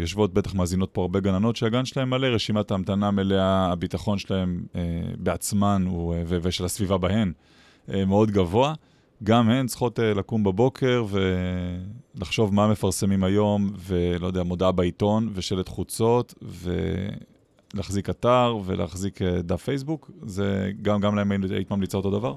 יושבות 0.00 0.34
בטח 0.34 0.54
מאזינות 0.54 0.90
פה 0.92 1.02
הרבה 1.02 1.20
גננות 1.20 1.56
שהגן 1.56 1.84
שלהם 1.84 2.10
מלא, 2.10 2.26
רשימת 2.26 2.70
ההמתנה 2.70 3.10
מלאה, 3.10 3.72
הביטחון 3.72 4.18
שלהם 4.18 4.62
אה, 4.76 4.80
בעצמן 5.18 5.84
ושל 6.26 6.64
הסביבה 6.64 6.98
בהן 6.98 7.32
מאוד 7.88 8.30
גבוה. 8.30 8.74
גם 9.22 9.50
הן 9.50 9.66
צריכות 9.66 9.98
לקום 9.98 10.44
בבוקר 10.44 11.04
ולחשוב 11.10 12.54
מה 12.54 12.68
מפרסמים 12.68 13.24
היום, 13.24 13.72
ולא 13.78 14.26
יודע, 14.26 14.42
מודעה 14.42 14.72
בעיתון 14.72 15.28
ושלט 15.34 15.68
חוצות, 15.68 16.34
ולהחזיק 17.74 18.10
אתר 18.10 18.56
ולהחזיק 18.64 19.22
דף 19.22 19.62
פייסבוק. 19.62 20.10
זה 20.22 20.70
גם, 20.82 21.00
גם 21.00 21.16
להם 21.16 21.30
היית 21.30 21.70
ממליצה 21.70 21.96
אותו 21.96 22.10
דבר? 22.10 22.34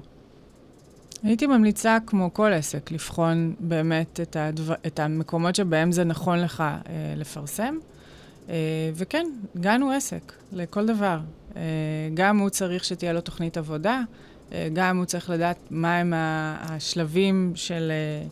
הייתי 1.22 1.46
ממליצה, 1.46 1.98
כמו 2.06 2.30
כל 2.32 2.52
עסק, 2.52 2.90
לבחון 2.90 3.54
באמת 3.60 4.20
את, 4.20 4.36
הדבר, 4.36 4.74
את 4.86 5.00
המקומות 5.00 5.54
שבהם 5.54 5.92
זה 5.92 6.04
נכון 6.04 6.38
לך 6.38 6.60
אה, 6.60 7.14
לפרסם. 7.16 7.74
אה, 8.48 8.54
וכן, 8.94 9.26
גן 9.56 9.82
הוא 9.82 9.92
עסק, 9.92 10.32
לכל 10.52 10.86
דבר. 10.86 11.18
אה, 11.56 11.62
גם 12.14 12.38
הוא 12.38 12.48
צריך 12.48 12.84
שתהיה 12.84 13.12
לו 13.12 13.20
תוכנית 13.20 13.56
עבודה, 13.56 14.02
אה, 14.52 14.68
גם 14.72 14.96
הוא 14.96 15.04
צריך 15.04 15.30
לדעת 15.30 15.56
מהם 15.70 16.12
השלבים 16.16 17.52
של, 17.54 17.92
אה, 17.92 18.26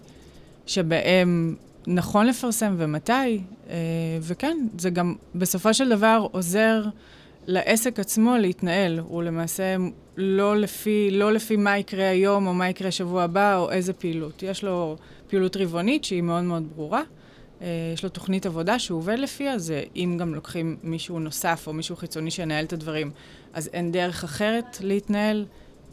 שבהם 0.66 1.57
נכון 1.87 2.27
לפרסם 2.27 2.74
ומתי. 2.79 3.12
אה, 3.70 3.77
וכן, 4.20 4.57
זה 4.79 4.90
גם 4.90 5.14
בסופו 5.35 5.74
של 5.74 5.88
דבר 5.88 6.27
עוזר 6.33 6.85
לעסק 7.48 8.00
עצמו 8.00 8.37
להתנהל. 8.37 8.98
הוא 8.98 9.22
למעשה 9.22 9.76
לא 10.16 10.56
לפי, 10.56 11.11
לא 11.11 11.32
לפי 11.32 11.56
מה 11.56 11.78
יקרה 11.78 12.08
היום 12.08 12.46
או 12.46 12.54
מה 12.54 12.68
יקרה 12.68 12.90
שבוע 12.90 13.22
הבא 13.22 13.56
או 13.56 13.70
איזה 13.70 13.92
פעילות. 13.92 14.42
יש 14.42 14.64
לו 14.64 14.96
פעילות 15.28 15.56
רבעונית 15.56 16.04
שהיא 16.04 16.22
מאוד 16.22 16.42
מאוד 16.42 16.68
ברורה. 16.76 17.02
Uh, 17.02 17.62
יש 17.94 18.02
לו 18.02 18.08
תוכנית 18.08 18.46
עבודה 18.46 18.78
שהוא 18.78 18.98
עובד 18.98 19.18
לפיה, 19.18 19.52
אז 19.52 19.72
אם 19.96 20.16
גם 20.20 20.34
לוקחים 20.34 20.76
מישהו 20.82 21.18
נוסף 21.18 21.64
או 21.66 21.72
מישהו 21.72 21.96
חיצוני 21.96 22.30
שינהל 22.30 22.64
את 22.64 22.72
הדברים, 22.72 23.11
אז 23.52 23.70
אין 23.72 23.92
דרך 23.92 24.24
אחרת 24.24 24.78
להתנהל, 24.80 25.44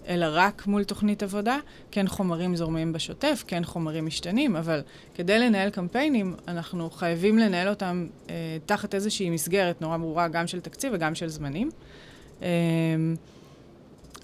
אלא 0.07 0.25
רק 0.29 0.67
מול 0.67 0.83
תוכנית 0.83 1.23
עבודה. 1.23 1.57
כן 1.91 2.07
חומרים 2.07 2.55
זורמים 2.55 2.93
בשוטף, 2.93 3.43
כן 3.47 3.63
חומרים 3.63 4.05
משתנים, 4.05 4.55
אבל 4.55 4.81
כדי 5.13 5.39
לנהל 5.39 5.69
קמפיינים, 5.69 6.35
אנחנו 6.47 6.89
חייבים 6.89 7.39
לנהל 7.39 7.69
אותם 7.69 8.07
uh, 8.25 8.29
תחת 8.65 8.95
איזושהי 8.95 9.29
מסגרת 9.29 9.81
נורא 9.81 9.97
ברורה, 9.97 10.27
גם 10.27 10.47
של 10.47 10.59
תקציב 10.59 10.91
וגם 10.95 11.15
של 11.15 11.27
זמנים. 11.27 11.69
Uh, 12.39 12.43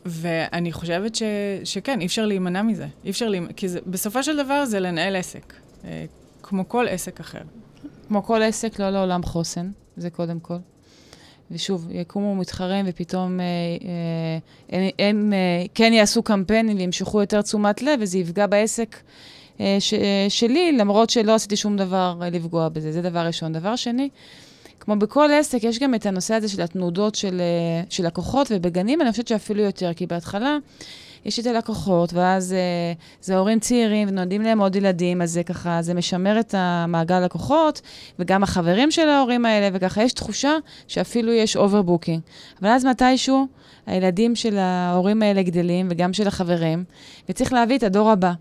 ואני 0.05 0.71
חושבת 0.71 1.15
ש, 1.15 1.23
שכן, 1.63 2.01
אי 2.01 2.05
אפשר 2.05 2.25
להימנע 2.25 2.61
מזה. 2.61 2.87
אי 3.05 3.09
אפשר 3.09 3.29
להימנע, 3.29 3.53
כי 3.53 3.69
זה, 3.69 3.79
בסופו 3.87 4.23
של 4.23 4.43
דבר 4.43 4.65
זה 4.65 4.79
לנהל 4.79 5.15
עסק, 5.15 5.53
אה, 5.85 6.05
כמו 6.43 6.69
כל 6.69 6.85
עסק 6.89 7.19
אחר. 7.19 7.41
כמו 8.07 8.23
כל 8.23 8.41
עסק, 8.41 8.79
לא 8.79 8.89
לעולם 8.89 9.23
חוסן, 9.23 9.71
זה 9.97 10.09
קודם 10.09 10.39
כל. 10.39 10.57
ושוב, 11.51 11.87
יקומו 11.91 12.35
מתחרים 12.35 12.85
ופתאום 12.89 13.39
אה, 13.39 13.45
אה, 13.85 14.79
הם, 14.79 14.89
הם 14.99 15.33
אה, 15.33 15.65
כן 15.75 15.93
יעשו 15.93 16.23
קמפיינים 16.23 16.77
וימשכו 16.77 17.21
יותר 17.21 17.41
תשומת 17.41 17.81
לב, 17.81 17.99
וזה 18.01 18.17
יפגע 18.17 18.47
בעסק 18.47 18.95
אה, 19.59 19.77
ש, 19.79 19.93
אה, 19.93 20.25
שלי, 20.29 20.71
למרות 20.71 21.09
שלא 21.09 21.35
עשיתי 21.35 21.55
שום 21.55 21.77
דבר 21.77 22.19
אה, 22.21 22.29
לפגוע 22.29 22.69
בזה. 22.69 22.91
זה 22.91 23.01
דבר 23.01 23.19
ראשון. 23.19 23.53
דבר 23.53 23.75
שני, 23.75 24.09
כמו 24.79 24.95
בכל 24.95 25.29
עסק, 25.31 25.63
יש 25.63 25.79
גם 25.79 25.95
את 25.95 26.05
הנושא 26.05 26.33
הזה 26.33 26.49
של 26.49 26.61
התנודות 26.61 27.15
של, 27.15 27.41
אה, 27.41 27.83
של 27.89 28.05
לקוחות, 28.05 28.47
ובגנים 28.51 29.01
אני 29.01 29.11
חושבת 29.11 29.27
שאפילו 29.27 29.63
יותר, 29.63 29.93
כי 29.93 30.05
בהתחלה 30.07 30.57
יש 31.25 31.39
את 31.39 31.45
הלקוחות, 31.45 32.13
ואז 32.13 32.53
אה, 32.53 32.93
זה 33.21 33.37
הורים 33.37 33.59
צעירים 33.59 34.07
ונולדים 34.07 34.41
להם 34.41 34.61
עוד 34.61 34.75
ילדים, 34.75 35.21
אז 35.21 35.31
זה 35.31 35.43
ככה, 35.43 35.81
זה 35.81 35.93
משמר 35.93 36.39
את 36.39 36.55
המעגל 36.57 37.19
לקוחות, 37.19 37.81
וגם 38.19 38.43
החברים 38.43 38.91
של 38.91 39.09
ההורים 39.09 39.45
האלה, 39.45 39.69
וככה 39.73 40.03
יש 40.03 40.13
תחושה 40.13 40.53
שאפילו 40.87 41.31
יש 41.31 41.55
overbooking. 41.55 42.21
אבל 42.61 42.69
אז 42.69 42.85
מתישהו 42.85 43.47
הילדים 43.85 44.35
של 44.35 44.57
ההורים 44.57 45.21
האלה 45.21 45.43
גדלים, 45.43 45.87
וגם 45.91 46.13
של 46.13 46.27
החברים, 46.27 46.83
וצריך 47.29 47.53
להביא 47.53 47.77
את 47.77 47.83
הדור 47.83 48.11
הבא. 48.11 48.31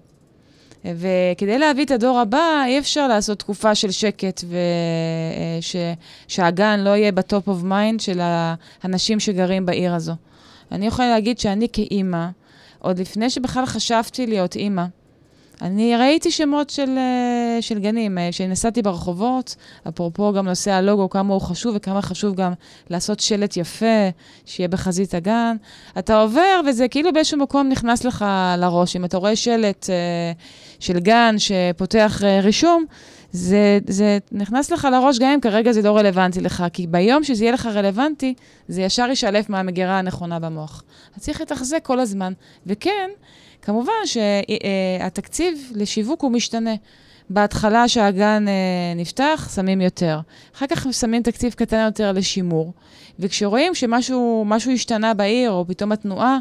וכדי 0.84 1.58
להביא 1.58 1.84
את 1.84 1.90
הדור 1.90 2.18
הבא, 2.18 2.62
אי 2.66 2.78
אפשר 2.78 3.08
לעשות 3.08 3.38
תקופה 3.38 3.74
של 3.74 3.90
שקט 3.90 4.44
ושהגן 6.28 6.78
אה, 6.78 6.84
לא 6.84 6.90
יהיה 6.90 7.12
ב 7.12 7.21
top 7.21 7.48
of 7.48 7.62
mind 7.62 8.00
של 8.00 8.20
האנשים 8.22 9.20
שגרים 9.20 9.66
בעיר 9.66 9.94
הזו. 9.94 10.12
אני 10.72 10.86
יכולה 10.86 11.10
להגיד 11.10 11.38
שאני 11.38 11.66
כאימא, 11.72 12.26
עוד 12.80 12.98
לפני 12.98 13.30
שבכלל 13.30 13.66
חשבתי 13.66 14.26
להיות 14.26 14.56
אימא, 14.56 14.84
אני 15.62 15.96
ראיתי 15.96 16.30
שמות 16.30 16.70
של, 16.70 16.98
אה, 16.98 17.62
של 17.62 17.78
גנים, 17.78 18.18
אה, 18.18 18.28
שנסעתי 18.32 18.82
ברחובות, 18.82 19.56
אפרופו 19.88 20.32
גם 20.32 20.48
נושא 20.48 20.70
הלוגו, 20.70 21.10
כמה 21.10 21.34
הוא 21.34 21.40
חשוב 21.40 21.72
וכמה 21.76 22.02
חשוב 22.02 22.34
גם 22.34 22.52
לעשות 22.90 23.20
שלט 23.20 23.56
יפה, 23.56 24.08
שיהיה 24.44 24.68
בחזית 24.68 25.14
הגן. 25.14 25.56
אתה 25.98 26.20
עובר 26.20 26.60
וזה 26.66 26.88
כאילו 26.88 27.12
באיזשהו 27.12 27.38
מקום 27.38 27.68
נכנס 27.68 28.04
לך 28.04 28.24
לראש. 28.58 28.96
אם 28.96 29.04
אתה 29.04 29.16
רואה 29.16 29.36
שלט 29.36 29.90
אה, 29.90 30.32
של 30.80 30.98
גן 30.98 31.34
שפותח 31.38 32.22
רישום, 32.42 32.84
זה, 33.32 33.78
זה 33.86 34.18
נכנס 34.32 34.70
לך 34.70 34.88
לראש 34.92 35.18
גם 35.18 35.30
אם 35.30 35.40
כרגע 35.40 35.72
זה 35.72 35.82
לא 35.82 35.96
רלוונטי 35.96 36.40
לך, 36.40 36.64
כי 36.72 36.86
ביום 36.86 37.24
שזה 37.24 37.44
יהיה 37.44 37.52
לך 37.52 37.66
רלוונטי, 37.66 38.34
זה 38.68 38.82
ישר 38.82 39.06
יישלף 39.08 39.50
מהמגירה 39.50 39.98
הנכונה 39.98 40.38
במוח. 40.38 40.82
אז 41.16 41.22
צריך 41.22 41.40
לתחזק 41.40 41.80
כל 41.82 42.00
הזמן. 42.00 42.32
וכן, 42.66 43.10
כמובן 43.62 43.92
שהתקציב 44.04 45.72
לשיווק 45.74 46.22
הוא 46.22 46.32
משתנה. 46.32 46.74
בהתחלה 47.30 47.88
שהגן 47.88 48.48
אה, 48.48 48.94
נפתח, 48.96 49.50
שמים 49.54 49.80
יותר. 49.80 50.20
אחר 50.56 50.66
כך 50.66 50.86
שמים 50.92 51.22
תקציב 51.22 51.52
קטן 51.52 51.84
יותר 51.86 52.12
לשימור. 52.12 52.72
וכשרואים 53.18 53.74
שמשהו 53.74 54.44
משהו 54.46 54.72
השתנה 54.72 55.14
בעיר, 55.14 55.50
או 55.50 55.64
פתאום 55.68 55.92
התנועה 55.92 56.38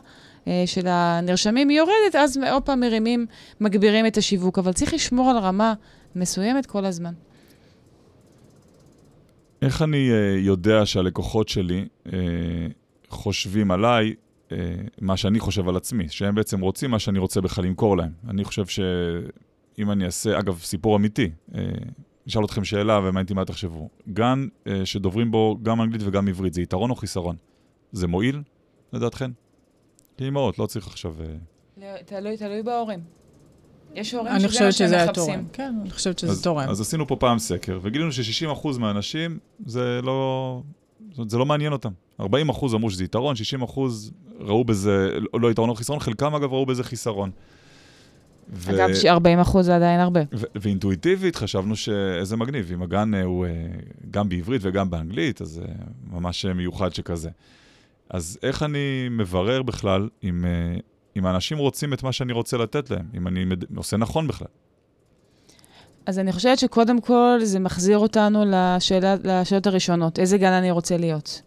אה, 0.47 0.63
של 0.65 0.87
הנרשמים 0.87 1.69
היא 1.69 1.77
יורדת, 1.77 2.15
אז 2.17 2.37
עוד 2.51 2.63
פעם 2.63 2.79
מרימים, 2.79 3.25
מגבירים 3.59 4.05
את 4.05 4.17
השיווק. 4.17 4.59
אבל 4.59 4.73
צריך 4.73 4.93
לשמור 4.93 5.29
על 5.29 5.37
רמה 5.37 5.73
מסוימת 6.15 6.65
כל 6.65 6.85
הזמן. 6.85 7.13
איך 9.61 9.81
אני 9.81 10.09
uh, 10.09 10.39
יודע 10.39 10.85
שהלקוחות 10.85 11.49
שלי 11.49 11.87
uh, 12.07 12.09
חושבים 13.09 13.71
עליי 13.71 14.13
uh, 14.49 14.51
מה 15.01 15.17
שאני 15.17 15.39
חושב 15.39 15.69
על 15.69 15.77
עצמי, 15.77 16.09
שהם 16.09 16.35
בעצם 16.35 16.61
רוצים 16.61 16.91
מה 16.91 16.99
שאני 16.99 17.19
רוצה 17.19 17.41
בכלל 17.41 17.65
למכור 17.65 17.97
להם. 17.97 18.11
אני 18.27 18.43
חושב 18.43 18.65
שאם 18.65 19.91
אני 19.91 20.05
אעשה, 20.05 20.39
אגב, 20.39 20.59
סיפור 20.59 20.95
אמיתי, 20.95 21.29
uh, 21.51 21.55
אשאל 22.27 22.45
אתכם 22.45 22.63
שאלה 22.63 22.99
ומעניין 22.99 23.23
אותי 23.23 23.33
מה 23.33 23.45
תחשבו. 23.45 23.89
גן 24.13 24.47
uh, 24.65 24.69
שדוברים 24.85 25.31
בו 25.31 25.57
גם 25.63 25.81
אנגלית 25.81 26.01
וגם 26.05 26.27
עברית, 26.27 26.53
זה 26.53 26.61
יתרון 26.61 26.89
או 26.89 26.95
חיסרון? 26.95 27.35
זה 27.91 28.07
מועיל, 28.07 28.41
לדעתכן? 28.93 29.31
כאימהות, 30.17 30.59
לא 30.59 30.65
צריך 30.65 30.87
עכשיו... 30.87 31.15
Uh... 31.19 31.81
תלוי, 32.05 32.37
תלוי 32.37 32.63
בהורים. 32.63 33.18
יש 33.95 34.13
הורים 34.13 34.39
שזה 34.39 34.65
מה 34.65 34.71
שהם 34.71 35.03
מחפשים. 35.05 35.47
כן, 35.53 35.75
אני 35.81 35.89
חושבת 35.89 36.19
שזה 36.19 36.31
אז, 36.31 36.41
תורם. 36.41 36.69
אז 36.69 36.81
עשינו 36.81 37.07
פה 37.07 37.15
פעם 37.15 37.39
סקר, 37.39 37.79
וגילינו 37.81 38.11
ש-60% 38.11 38.79
מהאנשים, 38.79 39.39
זה 39.65 39.99
לא, 40.03 40.61
זה 41.27 41.37
לא 41.37 41.45
מעניין 41.45 41.73
אותם. 41.73 41.91
40% 42.21 42.25
אמרו 42.73 42.91
שזה 42.91 43.03
יתרון, 43.03 43.35
60% 43.75 43.79
ראו 44.39 44.63
בזה, 44.63 45.09
לא, 45.33 45.51
יתרון 45.51 45.69
או 45.69 45.75
חיסרון, 45.75 45.99
חלקם 45.99 46.35
אגב 46.35 46.53
ראו 46.53 46.65
בזה 46.65 46.83
חיסרון. 46.83 47.31
ו... 48.53 48.71
אגב, 48.71 48.89
40% 49.45 49.61
זה 49.61 49.75
עדיין 49.75 49.99
הרבה. 49.99 50.19
ו- 50.33 50.45
ואינטואיטיבית 50.55 51.35
חשבנו 51.35 51.75
שאיזה 51.75 52.37
מגניב, 52.37 52.71
אם 52.73 52.81
הגן 52.81 53.13
אה, 53.13 53.23
הוא 53.23 53.45
אה, 53.45 53.51
גם 54.11 54.29
בעברית 54.29 54.61
וגם 54.63 54.89
באנגלית, 54.89 55.41
אז 55.41 55.47
זה 55.47 55.65
ממש 56.11 56.45
מיוחד 56.45 56.93
שכזה. 56.93 57.29
אז 58.09 58.39
איך 58.43 58.63
אני 58.63 59.07
מברר 59.11 59.61
בכלל 59.61 60.09
אם 60.23 60.45
אה, 60.45 60.79
אם 61.19 61.25
האנשים 61.25 61.57
רוצים 61.57 61.93
את 61.93 62.03
מה 62.03 62.11
שאני 62.11 62.33
רוצה 62.33 62.57
לתת 62.57 62.91
להם, 62.91 63.05
אם 63.17 63.27
אני. 63.27 63.45
עושה 63.75 63.97
נכון 63.97 64.27
בכלל. 64.27 64.47
אז 66.05 66.19
אני 66.19 66.31
חושבת 66.31 66.59
שקודם 66.59 67.01
כל 67.01 67.39
זה 67.43 67.59
מחזיר 67.59 67.97
אותנו 67.97 68.43
לשאלה, 68.47 69.15
לשאלות 69.23 69.67
הראשונות, 69.67 70.19
איזה 70.19 70.37
גן 70.37 70.51
אני 70.51 70.71
רוצה 70.71 70.97
להיות. 70.97 71.41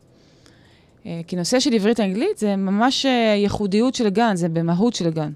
אה, 1.07 1.20
כי 1.27 1.37
נושא 1.37 1.61
של 1.61 1.75
עברית-אנגלית 1.75 2.39
זה 2.39 2.57
ממש 2.57 3.07
אה, 3.07 3.35
ייחודיות 3.37 3.95
של 3.95 4.09
גן, 4.09 4.37
זה 4.37 4.49
במהות 4.49 4.95
של 4.95 5.11
גן. 5.11 5.33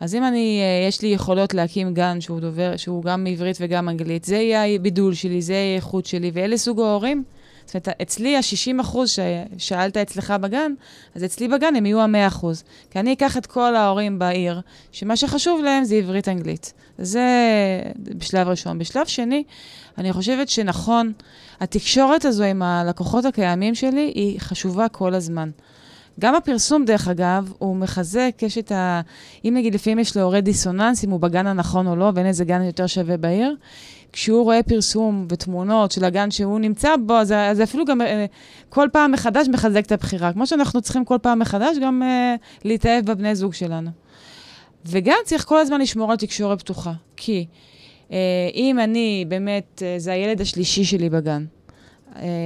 אז 0.00 0.14
אם 0.14 0.24
אני, 0.24 0.60
אה, 0.60 0.88
יש 0.88 1.02
לי 1.02 1.08
יכולות 1.08 1.54
להקים 1.54 1.94
גן 1.94 2.20
שהוא 2.20 2.40
דובר, 2.40 2.76
שהוא 2.76 3.04
גם 3.04 3.26
עברית 3.26 3.56
וגם 3.60 3.88
אנגלית, 3.88 4.24
זה 4.24 4.36
יהיה 4.36 4.74
הבידול 4.74 5.14
שלי, 5.14 5.42
זה 5.42 5.52
יהיה 5.52 5.72
האיכות 5.72 6.06
שלי, 6.06 6.30
ואלה 6.34 6.56
סוג 6.56 6.80
ההורים 6.80 7.24
זאת 7.68 7.74
אומרת, 7.74 8.00
אצלי 8.02 8.36
ה-60 8.36 8.80
אחוז 8.80 9.10
ששאלת 9.10 9.96
אצלך 9.96 10.30
בגן, 10.30 10.72
אז 11.14 11.24
אצלי 11.24 11.48
בגן 11.48 11.76
הם 11.76 11.86
יהיו 11.86 12.00
ה-100 12.00 12.26
אחוז. 12.26 12.64
כי 12.90 12.98
אני 12.98 13.12
אקח 13.12 13.36
את 13.36 13.46
כל 13.46 13.76
ההורים 13.76 14.18
בעיר, 14.18 14.60
שמה 14.92 15.16
שחשוב 15.16 15.60
להם 15.64 15.84
זה 15.84 15.94
עברית-אנגלית. 15.94 16.72
זה 16.98 17.26
בשלב 17.98 18.48
ראשון. 18.48 18.78
בשלב 18.78 19.06
שני, 19.06 19.44
אני 19.98 20.12
חושבת 20.12 20.48
שנכון, 20.48 21.12
התקשורת 21.60 22.24
הזו 22.24 22.44
עם 22.44 22.62
הלקוחות 22.62 23.24
הקיימים 23.24 23.74
שלי 23.74 24.12
היא 24.14 24.40
חשובה 24.40 24.88
כל 24.88 25.14
הזמן. 25.14 25.50
גם 26.20 26.34
הפרסום, 26.34 26.84
דרך 26.84 27.08
אגב, 27.08 27.52
הוא 27.58 27.76
מחזק, 27.76 28.34
יש 28.42 28.58
את 28.58 28.72
ה... 28.72 29.00
אם 29.44 29.54
נגיד 29.56 29.74
לפעמים 29.74 29.98
יש 29.98 30.16
להורה 30.16 30.40
דיסוננס, 30.40 31.04
אם 31.04 31.10
הוא 31.10 31.20
בגן 31.20 31.46
הנכון 31.46 31.86
או 31.86 31.96
לא, 31.96 32.12
ואין 32.14 32.26
איזה 32.26 32.44
גן 32.44 32.62
יותר 32.62 32.86
שווה 32.86 33.16
בעיר, 33.16 33.56
כשהוא 34.12 34.44
רואה 34.44 34.62
פרסום 34.62 35.26
ותמונות 35.28 35.92
של 35.92 36.04
הגן 36.04 36.30
שהוא 36.30 36.60
נמצא 36.60 36.94
בו, 37.06 37.14
אז 37.14 37.28
זה 37.52 37.62
אפילו 37.62 37.84
גם 37.84 38.00
אה, 38.00 38.26
כל 38.68 38.88
פעם 38.92 39.12
מחדש 39.12 39.48
מחזק 39.48 39.86
את 39.86 39.92
הבחירה. 39.92 40.32
כמו 40.32 40.46
שאנחנו 40.46 40.80
צריכים 40.80 41.04
כל 41.04 41.16
פעם 41.22 41.38
מחדש 41.38 41.76
גם 41.82 42.02
uh, 42.02 42.64
להתאהב 42.64 43.06
בבני 43.06 43.34
זוג 43.34 43.54
שלנו. 43.54 43.90
וגם 44.86 45.16
צריך 45.24 45.44
כל 45.44 45.58
הזמן 45.58 45.80
לשמור 45.80 46.10
על 46.10 46.16
תקשורת 46.16 46.58
פתוחה. 46.58 46.92
כי 47.16 47.46
uh, 48.08 48.12
אם 48.54 48.78
אני 48.80 49.24
באמת, 49.28 49.82
uh, 49.82 50.00
זה 50.00 50.12
הילד 50.12 50.40
השלישי 50.40 50.84
שלי 50.84 51.10
בגן, 51.10 51.44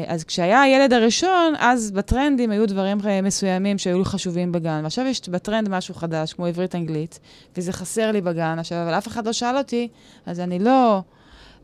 אז 0.06 0.24
כשהיה 0.24 0.62
הילד 0.62 0.92
הראשון, 0.92 1.54
אז 1.58 1.90
בטרנדים 1.90 2.50
היו 2.50 2.66
דברים 2.66 2.98
מסוימים 3.22 3.78
שהיו 3.78 4.04
חשובים 4.04 4.52
בגן. 4.52 4.80
ועכשיו 4.82 5.06
יש 5.06 5.28
בטרנד 5.28 5.68
משהו 5.68 5.94
חדש, 5.94 6.32
כמו 6.32 6.46
עברית-אנגלית, 6.46 7.18
וזה 7.56 7.72
חסר 7.72 8.12
לי 8.12 8.20
בגן 8.20 8.58
עכשיו, 8.58 8.82
אבל 8.82 8.98
אף 8.98 9.08
אחד 9.08 9.26
לא 9.26 9.32
שאל 9.32 9.56
אותי, 9.58 9.88
אז 10.26 10.40
אני 10.40 10.58
לא... 10.58 11.00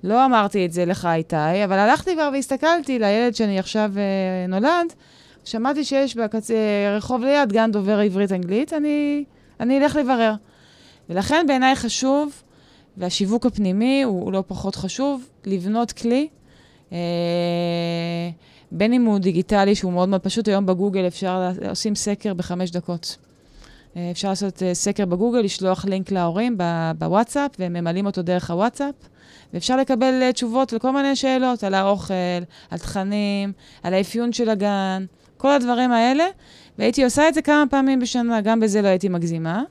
לא 0.05 0.25
אמרתי 0.25 0.67
את 0.67 0.73
זה 0.73 0.85
לך, 0.85 1.09
איתי, 1.13 1.65
אבל 1.65 1.79
הלכתי 1.79 2.15
כבר 2.15 2.31
והסתכלתי 2.33 2.99
לילד 2.99 3.35
שאני 3.35 3.59
עכשיו 3.59 3.93
אה, 3.97 4.47
נולד, 4.49 4.93
שמעתי 5.45 5.85
שיש 5.85 6.17
בקצה, 6.17 6.55
רחוב 6.97 7.23
ליד 7.23 7.53
גן 7.53 7.73
דובר 7.73 7.99
עברית-אנגלית, 7.99 8.73
אני, 8.73 9.25
אני 9.61 9.79
אלך 9.79 9.97
לברר. 9.97 10.35
ולכן 11.11 11.45
בעיניי 11.49 11.77
חשוב, 11.77 12.43
והשיווק 12.97 13.47
הפנימי 13.47 14.03
הוא, 14.03 14.23
הוא 14.23 14.33
לא 14.33 14.45
פחות 14.47 14.77
חשוב, 14.77 15.29
לבנות 15.47 15.93
כלי, 15.93 16.29
אה, 16.93 16.99
בין 18.73 18.93
אם 18.93 19.05
הוא 19.05 19.19
דיגיטלי, 19.19 19.75
שהוא 19.75 19.93
מאוד 19.93 20.09
מאוד 20.09 20.21
פשוט, 20.21 20.49
היום 20.49 20.67
בגוגל 20.67 21.07
אפשר, 21.07 21.51
עושים 21.69 21.95
סקר 21.95 22.35
בחמש 22.35 22.71
דקות. 22.71 23.17
אה, 23.97 24.11
אפשר 24.11 24.29
לעשות 24.29 24.63
אה, 24.63 24.75
סקר 24.75 25.07
בגוגל, 25.07 25.39
לשלוח 25.39 25.85
לינק 25.85 26.11
להורים 26.11 26.59
בוואטסאפ, 26.99 27.51
והם 27.59 27.73
ממלאים 27.73 28.07
אותו 28.07 28.23
דרך 28.23 28.51
הוואטסאפ. 28.51 28.95
ואפשר 29.53 29.77
לקבל 29.77 30.23
uh, 30.29 30.33
תשובות 30.33 30.73
לכל 30.73 30.91
מיני 30.91 31.17
שאלות 31.17 31.65
על 31.65 31.75
האוכל, 31.75 32.15
על 32.71 32.79
תכנים, 32.79 33.53
על 33.83 33.95
האפיון 33.95 34.33
של 34.33 34.49
הגן, 34.49 35.05
כל 35.37 35.53
הדברים 35.53 35.93
האלה. 35.93 36.25
והייתי 36.79 37.05
עושה 37.05 37.29
את 37.29 37.35
זה 37.35 37.43
כמה 37.43 37.65
פעמים 37.71 38.01
בשנה, 38.01 38.41
גם 38.41 38.61
בזה 38.61 38.83
לא 38.83 38.89
הייתי 38.89 39.09
מגזימה, 39.09 39.63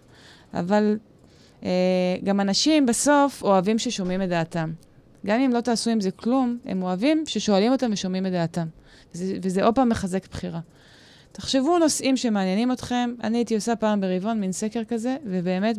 אבל 0.53 0.97
uh, 1.61 1.65
גם 2.23 2.39
אנשים 2.39 2.86
בסוף 2.86 3.43
אוהבים 3.43 3.80
ששומעים 3.80 4.21
את 4.21 4.30
דעתם. 4.30 4.71
גם 5.25 5.39
אם 5.39 5.53
לא 5.53 5.61
תעשו 5.61 5.89
עם 5.89 6.01
זה 6.01 6.11
כלום, 6.11 6.57
הם 6.65 6.84
אוהבים 6.84 7.23
ששואלים 7.25 7.71
אותם 7.71 7.89
ושומעים 7.93 8.25
את 8.25 8.32
דעתם. 8.32 8.67
וזה 9.15 9.63
עוד 9.63 9.75
פעם 9.75 9.89
מחזק 9.89 10.28
בחירה. 10.32 10.59
תחשבו 11.32 11.80
נושאים 11.80 12.17
שמעניינים 12.17 12.71
אתכם. 12.71 13.13
אני 13.23 13.38
הייתי 13.38 13.55
עושה 13.55 13.75
פעם 13.75 14.01
ברבעון 14.01 14.39
מין 14.39 14.51
סקר 14.51 14.84
כזה, 14.84 15.15
ובאמת 15.25 15.78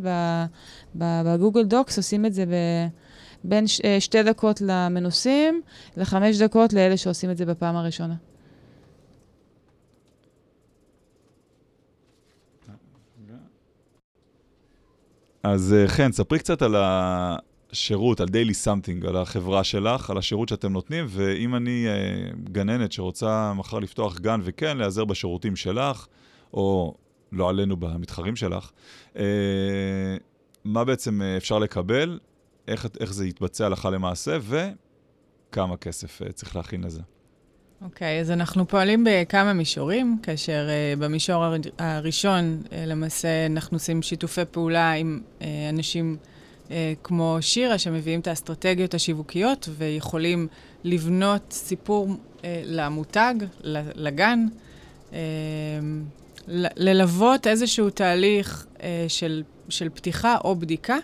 ב 0.95 1.05
Google 1.05 1.65
Docs 1.65 1.97
עושים 1.97 2.27
את 2.27 2.35
זה 2.35 2.47
ב... 2.47 2.53
בין 3.45 3.67
ש, 3.67 3.81
אה, 3.85 4.01
שתי 4.01 4.23
דקות 4.23 4.61
למנוסים 4.61 5.63
לחמש 5.97 6.39
דקות 6.39 6.73
לאלה 6.73 6.97
שעושים 6.97 7.31
את 7.31 7.37
זה 7.37 7.47
בפעם 7.47 7.77
הראשונה. 7.77 8.15
אז 15.43 15.75
אה, 15.79 15.89
חן, 15.89 16.13
ספרי 16.13 16.39
קצת 16.39 16.63
על 16.63 16.75
השירות, 16.79 18.21
על 18.21 18.29
Daily 18.29 18.55
Something, 18.55 19.07
על 19.07 19.17
החברה 19.17 19.65
שלך, 19.65 20.11
על 20.11 20.19
השירות 20.19 20.49
שאתם 20.49 20.73
נותנים, 20.73 21.05
ואם 21.09 21.55
אני 21.55 21.87
אה, 21.87 22.51
גננת 22.53 22.93
שרוצה 22.93 23.53
מחר 23.53 23.79
לפתוח 23.79 24.19
גן 24.19 24.41
וכן, 24.45 24.77
להיעזר 24.77 25.05
בשירותים 25.05 25.57
שלך, 25.57 26.07
או 26.55 26.95
לא 27.33 27.49
עלינו 27.49 27.77
במתחרים 27.77 28.37
שלך, 28.37 28.71
מה 30.65 30.85
בעצם 30.85 31.23
אפשר 31.37 31.59
לקבל 31.59 32.19
איך, 32.69 32.87
איך 33.01 33.13
זה 33.13 33.27
יתבצע 33.27 33.67
הלכה 33.67 33.91
למעשה, 33.91 34.39
וכמה 34.49 35.77
כסף 35.77 36.23
uh, 36.23 36.33
צריך 36.33 36.57
להכין 36.57 36.85
לזה. 36.85 37.01
אוקיי, 37.83 38.19
okay, 38.19 38.21
אז 38.21 38.31
אנחנו 38.31 38.69
פועלים 38.69 39.05
בכמה 39.11 39.53
מישורים, 39.53 40.19
כאשר 40.23 40.69
uh, 40.69 41.01
במישור 41.01 41.45
הר, 41.45 41.57
הראשון, 41.79 42.63
uh, 42.65 42.73
למעשה, 42.87 43.47
אנחנו 43.47 43.77
עושים 43.77 44.03
שיתופי 44.03 44.45
פעולה 44.51 44.93
עם 44.93 45.21
uh, 45.39 45.43
אנשים 45.69 46.17
uh, 46.67 46.71
כמו 47.03 47.39
שירה, 47.41 47.79
שמביאים 47.79 48.21
את 48.21 48.27
האסטרטגיות 48.27 48.95
השיווקיות 48.95 49.69
ויכולים 49.77 50.49
לבנות 50.85 51.43
סיפור 51.51 52.09
uh, 52.09 52.43
למותג, 52.65 53.35
לגן, 53.95 54.47
uh, 55.11 55.15
ללוות 56.77 57.47
איזשהו 57.47 57.91
תהליך 57.91 58.67
uh, 58.77 58.81
של, 59.09 59.43
של 59.69 59.89
פתיחה 59.89 60.37
או 60.45 60.57
בדיקה. 60.57 60.97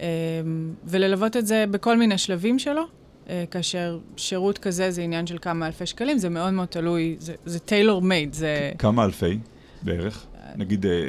אמ, 0.00 0.74
וללוות 0.84 1.36
את 1.36 1.46
זה 1.46 1.64
בכל 1.70 1.96
מיני 1.96 2.18
שלבים 2.18 2.58
שלו, 2.58 2.82
אה, 3.28 3.44
כאשר 3.50 3.98
שירות 4.16 4.58
כזה 4.58 4.90
זה 4.90 5.02
עניין 5.02 5.26
של 5.26 5.38
כמה 5.38 5.66
אלפי 5.66 5.86
שקלים, 5.86 6.18
זה 6.18 6.28
מאוד 6.28 6.52
מאוד 6.52 6.68
תלוי, 6.68 7.16
זה, 7.44 7.58
טיילור 7.58 8.02
מייד, 8.02 8.32
זה... 8.32 8.72
כמה 8.78 9.04
אלפי 9.04 9.38
בערך? 9.82 10.26
נגיד 10.56 10.86
אה, 10.86 11.08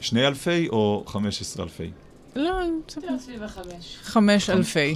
שני 0.00 0.26
אלפי 0.26 0.68
או 0.68 1.04
חמש 1.06 1.40
עשרה 1.40 1.64
אלפי? 1.64 1.90
לא, 2.36 2.60
יותר 2.96 3.18
סביב 3.18 3.42
החמש. 3.42 3.98
חמש 4.02 4.50
אלפי. 4.50 4.94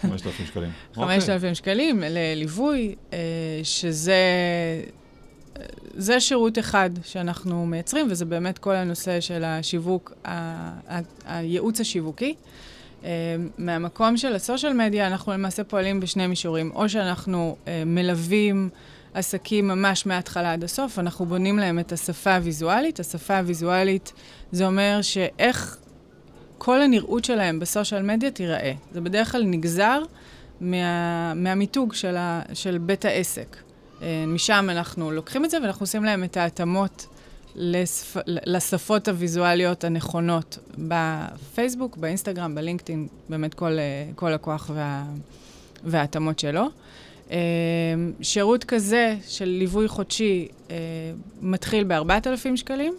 חמשת 0.00 0.26
אלפים 0.26 0.46
שקלים. 0.46 0.70
חמשת 0.94 1.22
אוקיי. 1.22 1.34
אלפים 1.34 1.54
שקלים 1.54 2.02
לליווי, 2.06 2.94
אה, 3.12 3.18
שזה... 3.62 4.14
זה 5.94 6.20
שירות 6.20 6.58
אחד 6.58 6.90
שאנחנו 7.04 7.66
מייצרים, 7.66 8.06
וזה 8.10 8.24
באמת 8.24 8.58
כל 8.58 8.74
הנושא 8.74 9.20
של 9.20 9.44
השיווק, 9.44 10.12
הייעוץ 11.24 11.80
השיווקי. 11.80 12.34
מהמקום 13.58 14.16
של 14.16 14.34
הסושיאל 14.34 14.72
מדיה, 14.72 15.06
אנחנו 15.06 15.32
למעשה 15.32 15.64
פועלים 15.64 16.00
בשני 16.00 16.26
מישורים. 16.26 16.70
או 16.74 16.88
שאנחנו 16.88 17.56
מלווים 17.86 18.68
עסקים 19.14 19.68
ממש 19.68 20.06
מההתחלה 20.06 20.52
עד 20.52 20.64
הסוף, 20.64 20.98
אנחנו 20.98 21.26
בונים 21.26 21.58
להם 21.58 21.78
את 21.78 21.92
השפה 21.92 22.36
הוויזואלית. 22.36 23.00
השפה 23.00 23.38
הוויזואלית 23.38 24.12
זה 24.52 24.66
אומר 24.66 24.98
שאיך 25.02 25.76
כל 26.58 26.82
הנראות 26.82 27.24
שלהם 27.24 27.60
בסושיאל 27.60 28.02
מדיה 28.02 28.30
תיראה. 28.30 28.72
זה 28.92 29.00
בדרך 29.00 29.32
כלל 29.32 29.42
נגזר 29.44 30.02
מה, 30.60 31.34
מהמיתוג 31.34 31.94
של, 31.94 32.16
ה, 32.16 32.42
של 32.54 32.78
בית 32.78 33.04
העסק. 33.04 33.56
אה, 34.02 34.24
משם 34.26 34.66
אנחנו 34.70 35.10
לוקחים 35.10 35.44
את 35.44 35.50
זה 35.50 35.58
ואנחנו 35.62 35.82
עושים 35.82 36.04
להם 36.04 36.24
את 36.24 36.36
ההתאמות 36.36 37.06
לשפ... 37.54 38.16
לשפות 38.26 39.08
הוויזואליות 39.08 39.84
הנכונות 39.84 40.58
בפייסבוק, 40.78 41.96
באינסטגרם, 41.96 42.54
בלינקדאין, 42.54 43.08
באמת 43.28 43.54
כל, 43.54 43.78
אה, 43.78 44.10
כל 44.14 44.32
הכוח 44.32 44.70
וה... 44.74 45.04
וההתאמות 45.84 46.38
שלו. 46.38 46.66
אה, 47.30 47.36
שירות 48.22 48.64
כזה 48.64 49.16
של 49.28 49.44
ליווי 49.44 49.88
חודשי 49.88 50.48
מתחיל 51.40 51.84
ב-4,000 51.84 52.56
שקלים, 52.56 52.94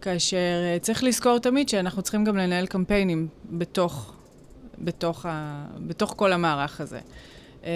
כאשר 0.00 0.78
צריך 0.80 1.04
לזכור 1.04 1.38
תמיד 1.38 1.68
שאנחנו 1.68 2.02
צריכים 2.02 2.24
גם 2.24 2.36
לנהל 2.36 2.66
קמפיינים 2.66 3.28
בתוך, 3.50 4.12
בתוך, 4.78 5.26
ה... 5.26 5.64
בתוך 5.86 6.14
כל 6.16 6.32
המערך 6.32 6.80
הזה. 6.80 7.00
Uh, 7.64 7.66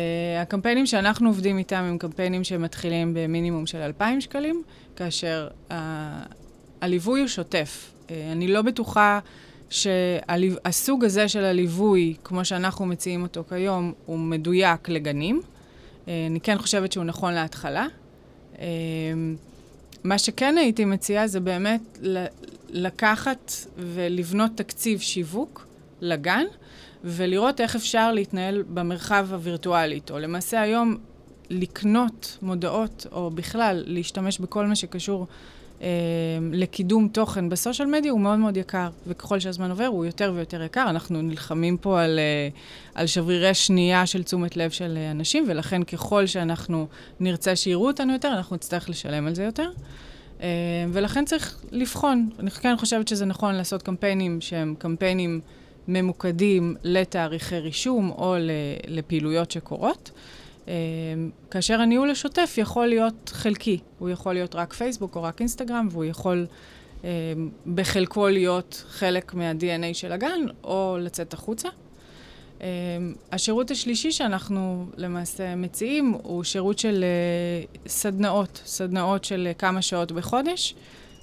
הקמפיינים 0.42 0.86
שאנחנו 0.86 1.28
עובדים 1.28 1.58
איתם 1.58 1.76
הם 1.76 1.98
קמפיינים 1.98 2.44
שמתחילים 2.44 3.14
במינימום 3.14 3.66
של 3.66 3.78
2,000 3.78 4.20
שקלים, 4.20 4.62
כאשר 4.96 5.48
uh, 5.68 5.72
הליווי 6.80 7.20
הוא 7.20 7.28
שוטף. 7.28 7.92
Uh, 8.06 8.10
אני 8.32 8.48
לא 8.48 8.62
בטוחה 8.62 9.18
שהסוג 9.70 11.04
הזה 11.04 11.28
של 11.28 11.44
הליווי, 11.44 12.14
כמו 12.24 12.44
שאנחנו 12.44 12.86
מציעים 12.86 13.22
אותו 13.22 13.44
כיום, 13.48 13.92
הוא 14.06 14.18
מדויק 14.18 14.88
לגנים. 14.88 15.40
Uh, 15.40 16.08
אני 16.30 16.40
כן 16.40 16.58
חושבת 16.58 16.92
שהוא 16.92 17.04
נכון 17.04 17.34
להתחלה. 17.34 17.86
Uh, 18.54 18.58
מה 20.04 20.18
שכן 20.18 20.58
הייתי 20.58 20.84
מציעה 20.84 21.26
זה 21.26 21.40
באמת 21.40 21.98
לקחת 22.68 23.52
ולבנות 23.76 24.50
תקציב 24.54 25.00
שיווק 25.00 25.66
לגן, 26.00 26.44
ולראות 27.04 27.60
איך 27.60 27.76
אפשר 27.76 28.12
להתנהל 28.12 28.64
במרחב 28.74 29.26
הווירטואלי 29.30 29.94
איתו. 29.94 30.18
למעשה 30.18 30.60
היום 30.60 30.96
לקנות 31.50 32.38
מודעות, 32.42 33.06
או 33.12 33.30
בכלל 33.30 33.82
להשתמש 33.86 34.38
בכל 34.38 34.66
מה 34.66 34.76
שקשור 34.76 35.26
אה, 35.82 35.88
לקידום 36.52 37.08
תוכן 37.08 37.48
בסושיאל 37.48 37.88
מדיה 37.88 38.12
הוא 38.12 38.20
מאוד 38.20 38.38
מאוד 38.38 38.56
יקר, 38.56 38.88
וככל 39.06 39.40
שהזמן 39.40 39.70
עובר 39.70 39.86
הוא 39.86 40.04
יותר 40.04 40.32
ויותר 40.34 40.62
יקר. 40.62 40.90
אנחנו 40.90 41.22
נלחמים 41.22 41.76
פה 41.76 42.02
על, 42.02 42.18
אה, 42.18 42.48
על 42.94 43.06
שברירי 43.06 43.54
שנייה 43.54 44.06
של 44.06 44.22
תשומת 44.22 44.56
לב 44.56 44.70
של 44.70 44.94
אה, 44.96 45.10
אנשים, 45.10 45.44
ולכן 45.48 45.82
ככל 45.82 46.26
שאנחנו 46.26 46.86
נרצה 47.20 47.56
שיראו 47.56 47.86
אותנו 47.86 48.12
יותר, 48.12 48.28
אנחנו 48.28 48.56
נצטרך 48.56 48.90
לשלם 48.90 49.26
על 49.26 49.34
זה 49.34 49.44
יותר. 49.44 49.70
אה, 50.40 50.46
ולכן 50.92 51.24
צריך 51.24 51.62
לבחון. 51.70 52.30
אני 52.38 52.50
כן 52.50 52.76
חושבת 52.76 53.08
שזה 53.08 53.24
נכון 53.24 53.54
לעשות 53.54 53.82
קמפיינים 53.82 54.40
שהם 54.40 54.74
קמפיינים... 54.78 55.40
ממוקדים 55.88 56.76
לתאריכי 56.84 57.58
רישום 57.58 58.10
או 58.10 58.34
לפעילויות 58.86 59.50
שקורות. 59.50 60.10
אה, 60.68 60.74
כאשר 61.50 61.80
הניהול 61.80 62.10
השוטף 62.10 62.54
יכול 62.58 62.86
להיות 62.86 63.30
חלקי, 63.34 63.78
הוא 63.98 64.10
יכול 64.10 64.34
להיות 64.34 64.54
רק 64.54 64.72
פייסבוק 64.72 65.16
או 65.16 65.22
רק 65.22 65.40
אינסטגרם, 65.40 65.88
והוא 65.90 66.04
יכול 66.04 66.46
אה, 67.04 67.10
בחלקו 67.74 68.28
להיות 68.28 68.84
חלק 68.88 69.34
מה-DNA 69.34 69.94
של 69.94 70.12
הגן, 70.12 70.40
או 70.64 70.96
לצאת 71.00 71.32
החוצה. 71.32 71.68
Uh, 72.58 72.62
השירות 73.32 73.70
השלישי 73.70 74.12
שאנחנו 74.12 74.86
למעשה 74.96 75.56
מציעים 75.56 76.14
הוא 76.22 76.44
שירות 76.44 76.78
של 76.78 77.04
סדנאות, 77.86 78.62
סדנאות 78.64 79.24
של 79.24 79.48
כמה 79.58 79.82
שעות 79.82 80.12
בחודש. 80.12 80.74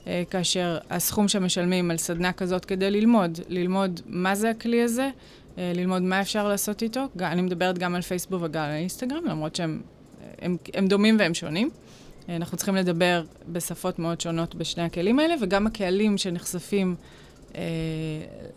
אה, 0.07 0.23
כאשר 0.29 0.77
הסכום 0.89 1.27
שמשלמים 1.27 1.91
על 1.91 1.97
סדנה 1.97 2.31
כזאת 2.31 2.65
כדי 2.65 2.91
ללמוד, 2.91 3.39
ללמוד 3.49 4.01
מה 4.05 4.35
זה 4.35 4.49
הכלי 4.49 4.81
הזה, 4.81 5.09
אה, 5.57 5.71
ללמוד 5.75 6.01
מה 6.01 6.21
אפשר 6.21 6.47
לעשות 6.47 6.81
איתו. 6.83 7.01
אני 7.19 7.41
מדברת 7.41 7.77
גם 7.77 7.95
על 7.95 8.01
פייסבוק 8.01 8.41
וגם 8.43 8.63
על 8.63 8.71
אינסטגרם, 8.71 9.25
למרות 9.25 9.55
שהם 9.55 9.81
הם, 10.41 10.57
הם 10.73 10.87
דומים 10.87 11.15
והם 11.19 11.33
שונים. 11.33 11.69
אה, 12.29 12.35
אנחנו 12.35 12.57
צריכים 12.57 12.75
לדבר 12.75 13.23
בשפות 13.47 13.99
מאוד 13.99 14.21
שונות 14.21 14.55
בשני 14.55 14.83
הכלים 14.83 15.19
האלה, 15.19 15.35
וגם 15.41 15.67
הקהלים 15.67 16.17
שנחשפים 16.17 16.95
אה, 17.55 17.61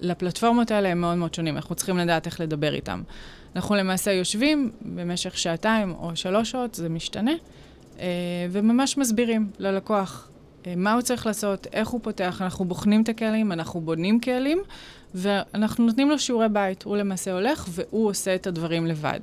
לפלטפורמות 0.01 0.71
האלה 0.71 0.89
הם 0.89 1.01
מאוד 1.01 1.17
מאוד 1.17 1.35
שונים. 1.35 1.57
אנחנו 1.57 1.75
צריכים 1.75 1.99
לדעת 1.99 2.27
איך 2.27 2.41
לדבר 2.41 2.75
איתם. 2.75 3.03
אנחנו 3.57 3.75
למעשה 3.75 4.13
יושבים 4.13 4.71
במשך 4.83 5.39
שעתיים 5.39 5.95
או 5.95 6.17
שלוש 6.17 6.51
שעות, 6.51 6.75
זה 6.75 6.89
משתנה, 6.89 7.33
אה, 8.01 8.07
וממש 8.51 8.99
מסבירים 8.99 9.51
ללקוח 9.59 10.29
אה, 10.31 10.38
מה 10.77 10.93
הוא 10.93 11.03
צריך 11.03 11.27
לעשות, 11.27 11.67
איך 11.73 11.89
הוא 11.89 12.01
פותח, 12.03 12.43
אנחנו 12.43 12.65
בוחנים 12.65 13.03
את 13.03 13.09
הקהלים, 13.09 13.53
אנחנו 13.53 13.81
בונים 13.81 14.21
קהלים, 14.21 14.63
ואנחנו 15.15 15.87
נותנים 15.87 16.11
לו 16.11 16.19
שיעורי 16.19 16.49
בית. 16.49 16.83
הוא 16.83 16.97
למעשה 16.97 17.33
הולך 17.33 17.65
והוא 17.69 18.09
עושה 18.09 18.35
את 18.35 18.47
הדברים 18.47 18.87
לבד. 18.87 19.21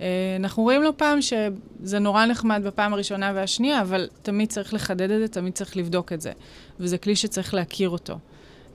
אה, 0.00 0.06
אנחנו 0.38 0.62
רואים 0.62 0.82
לא 0.82 0.92
פעם 0.96 1.22
שזה 1.22 1.98
נורא 1.98 2.26
נחמד 2.26 2.62
בפעם 2.64 2.92
הראשונה 2.92 3.32
והשנייה, 3.34 3.80
אבל 3.80 4.08
תמיד 4.22 4.48
צריך 4.48 4.74
לחדד 4.74 5.10
את 5.10 5.20
זה, 5.20 5.28
תמיד 5.28 5.52
צריך 5.52 5.76
לבדוק 5.76 6.12
את 6.12 6.20
זה. 6.20 6.32
וזה 6.80 6.98
כלי 6.98 7.16
שצריך 7.16 7.54
להכיר 7.54 7.88
אותו. 7.88 8.18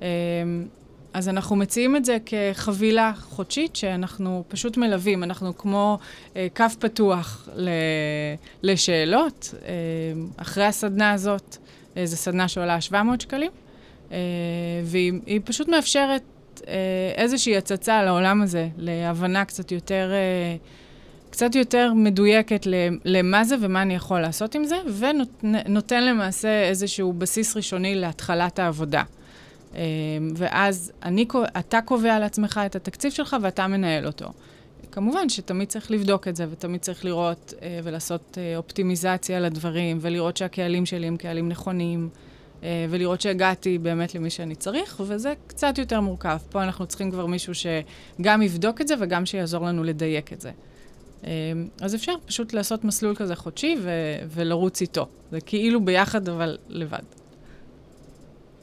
אה, 0.01 0.07
אז 1.13 1.29
אנחנו 1.29 1.55
מציעים 1.55 1.95
את 1.95 2.05
זה 2.05 2.17
כחבילה 2.25 3.13
חודשית 3.19 3.75
שאנחנו 3.75 4.43
פשוט 4.47 4.77
מלווים. 4.77 5.23
אנחנו 5.23 5.57
כמו 5.57 5.97
אה, 6.35 6.47
קו 6.55 6.65
פתוח 6.79 7.49
ל, 7.55 7.69
לשאלות. 8.63 9.53
אה, 9.65 9.71
אחרי 10.37 10.65
הסדנה 10.65 11.11
הזאת, 11.11 11.57
אה, 11.59 11.66
זו 12.05 12.17
סדנה 12.17 12.47
שעולה 12.47 12.81
700 12.81 13.21
שקלים, 13.21 13.51
אה, 14.11 14.17
והיא 14.83 15.41
פשוט 15.43 15.67
מאפשרת 15.67 16.21
אה, 16.67 16.73
איזושהי 17.15 17.57
הצצה 17.57 18.03
לעולם 18.03 18.41
הזה, 18.41 18.67
להבנה 18.77 19.45
קצת 19.45 19.71
יותר... 19.71 20.11
קצת 21.29 21.55
יותר 21.55 21.93
מדויקת 21.95 22.67
למה 23.05 23.43
זה 23.43 23.55
ומה 23.61 23.81
אני 23.81 23.95
יכול 23.95 24.19
לעשות 24.19 24.55
עם 24.55 24.63
זה, 24.63 24.75
ונותן 24.97 26.05
למעשה 26.05 26.63
איזשהו 26.63 27.13
בסיס 27.13 27.55
ראשוני 27.55 27.95
להתחלת 27.95 28.59
העבודה. 28.59 29.03
ואז 30.35 30.91
אני, 31.03 31.25
אתה 31.59 31.81
קובע 31.81 32.19
לעצמך 32.19 32.61
את 32.65 32.75
התקציב 32.75 33.11
שלך 33.11 33.35
ואתה 33.41 33.67
מנהל 33.67 34.07
אותו. 34.07 34.25
כמובן 34.97 35.29
שתמיד 35.29 35.67
צריך 35.67 35.91
לבדוק 35.91 36.27
את 36.27 36.35
זה, 36.35 36.45
ותמיד 36.51 36.81
צריך 36.81 37.05
לראות 37.05 37.53
אה, 37.61 37.79
ולעשות 37.83 38.37
אה, 38.37 38.57
אופטימיזציה 38.57 39.39
לדברים, 39.39 39.97
ולראות 40.01 40.37
שהקהלים 40.37 40.85
שלי 40.85 41.07
הם 41.07 41.17
קהלים 41.17 41.49
נכונים, 41.49 42.09
אה, 42.63 42.85
ולראות 42.89 43.21
שהגעתי 43.21 43.77
באמת 43.77 44.15
למי 44.15 44.29
שאני 44.29 44.55
צריך, 44.55 45.01
וזה 45.07 45.33
קצת 45.47 45.77
יותר 45.77 46.01
מורכב. 46.01 46.37
פה 46.49 46.63
אנחנו 46.63 46.85
צריכים 46.85 47.11
כבר 47.11 47.25
מישהו 47.25 47.53
שגם 47.55 48.41
יבדוק 48.41 48.81
את 48.81 48.87
זה 48.87 48.95
וגם 48.99 49.25
שיעזור 49.25 49.65
לנו 49.65 49.83
לדייק 49.83 50.33
את 50.33 50.41
זה. 50.41 50.51
אה, 51.23 51.31
אז 51.81 51.95
אפשר 51.95 52.13
פשוט 52.25 52.53
לעשות 52.53 52.83
מסלול 52.83 53.15
כזה 53.15 53.35
חודשי 53.35 53.75
ו- 53.81 53.89
ולרוץ 54.29 54.81
איתו. 54.81 55.07
זה 55.31 55.41
כאילו 55.41 55.85
ביחד, 55.85 56.29
אבל 56.29 56.57
לבד. 56.69 57.03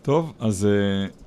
טוב, 0.02 0.32
אז 0.38 0.68
uh, 1.10 1.23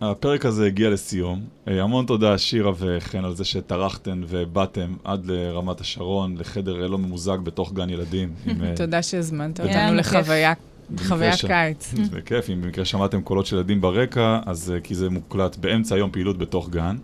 הפרק 0.00 0.46
הזה 0.46 0.66
הגיע 0.66 0.90
לסיום. 0.90 1.42
אה, 1.68 1.82
המון 1.82 2.06
תודה, 2.06 2.38
שירה 2.38 2.72
וחן, 2.78 3.24
על 3.24 3.34
זה 3.34 3.44
שטרחתן 3.44 4.20
ובאתם 4.28 4.94
עד 5.04 5.26
לרמת 5.26 5.80
השרון, 5.80 6.36
לחדר 6.38 6.86
לא 6.86 6.98
ממוזג 6.98 7.38
בתוך 7.42 7.72
גן 7.72 7.90
ילדים. 7.90 8.32
אה, 8.48 8.72
תודה 8.76 9.02
שהזמנת 9.02 9.60
אותנו 9.60 9.94
לחוויה. 9.94 10.52
חוויית 10.96 11.40
קיץ. 11.46 11.94
זה 12.12 12.20
כיף, 12.20 12.50
אם 12.50 12.62
במקרה 12.62 12.84
שמעתם 12.84 13.22
קולות 13.22 13.46
של 13.46 13.56
ילדים 13.56 13.80
ברקע, 13.80 14.40
אז 14.46 14.72
אה, 14.74 14.80
כי 14.80 14.94
זה 14.94 15.10
מוקלט 15.10 15.56
באמצע 15.56 15.94
היום 15.94 16.10
פעילות 16.10 16.38
בתוך 16.38 16.70
גן. 16.70 16.96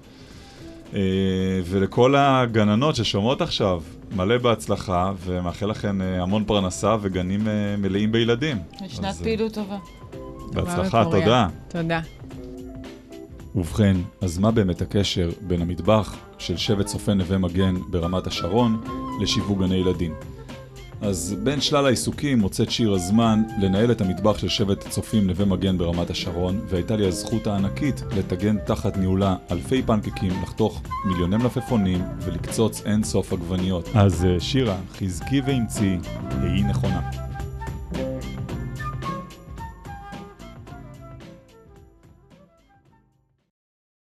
ולכל 1.65 2.15
הגננות 2.19 2.97
ששומעות 2.97 3.43
עכשיו, 3.43 3.83
מלא 4.17 4.39
בהצלחה, 4.39 5.13
ומאחל 5.25 5.67
לכם 5.67 6.01
המון 6.03 6.45
פרנסה 6.45 6.97
וגנים 7.01 7.49
מלאים 7.79 8.13
בילדים. 8.13 8.57
שנת 8.89 9.15
פעילות 9.15 9.55
טובה. 9.55 9.79
בהצלחה, 10.53 11.05
תודה. 11.05 11.49
תודה. 11.69 12.01
ובכן, 13.55 13.97
אז 14.21 14.39
מה 14.39 14.51
באמת 14.51 14.83
הקשר 14.83 15.31
בין 15.41 15.63
המטבח 15.63 16.17
של 16.39 16.57
שבט 16.57 16.87
צופי 16.87 17.15
נווה 17.15 17.39
מגן 17.39 17.75
ברמת 17.91 18.27
השרון 18.27 18.81
לשיווק 19.23 19.59
גני 19.59 19.75
ילדים? 19.75 20.15
אז 21.01 21.37
בין 21.43 21.61
שלל 21.61 21.87
העיסוקים 21.87 22.39
מוצאת 22.39 22.71
שיר 22.71 22.93
הזמן 22.93 23.43
לנהל 23.59 23.91
את 23.91 24.01
המטבח 24.01 24.39
של 24.39 24.49
שבט 24.49 24.89
צופים 24.89 25.27
נווה 25.27 25.45
מגן 25.45 25.79
ברמת 25.79 26.11
השרון, 26.11 26.61
והייתה 26.69 26.97
לי 26.97 27.07
הזכות 27.07 27.47
הענקית 27.47 28.03
לטגן 28.17 28.57
תחת 28.67 28.97
ניהולה 28.97 29.37
אלפי 29.51 29.83
פנקקים, 29.83 30.33
לחתוך 30.43 30.83
מיליוני 31.07 31.37
מלפפונים 31.37 32.03
ולקצוץ 32.21 32.83
אין 32.87 33.05
סוף 33.05 33.33
עגבניות. 33.33 33.89
אז 33.95 34.25
אה, 34.25 34.41
שירה, 34.41 34.77
חזקי 34.99 35.41
ואמצי, 35.41 35.97
היא 36.43 36.65
נכונה. 36.65 37.34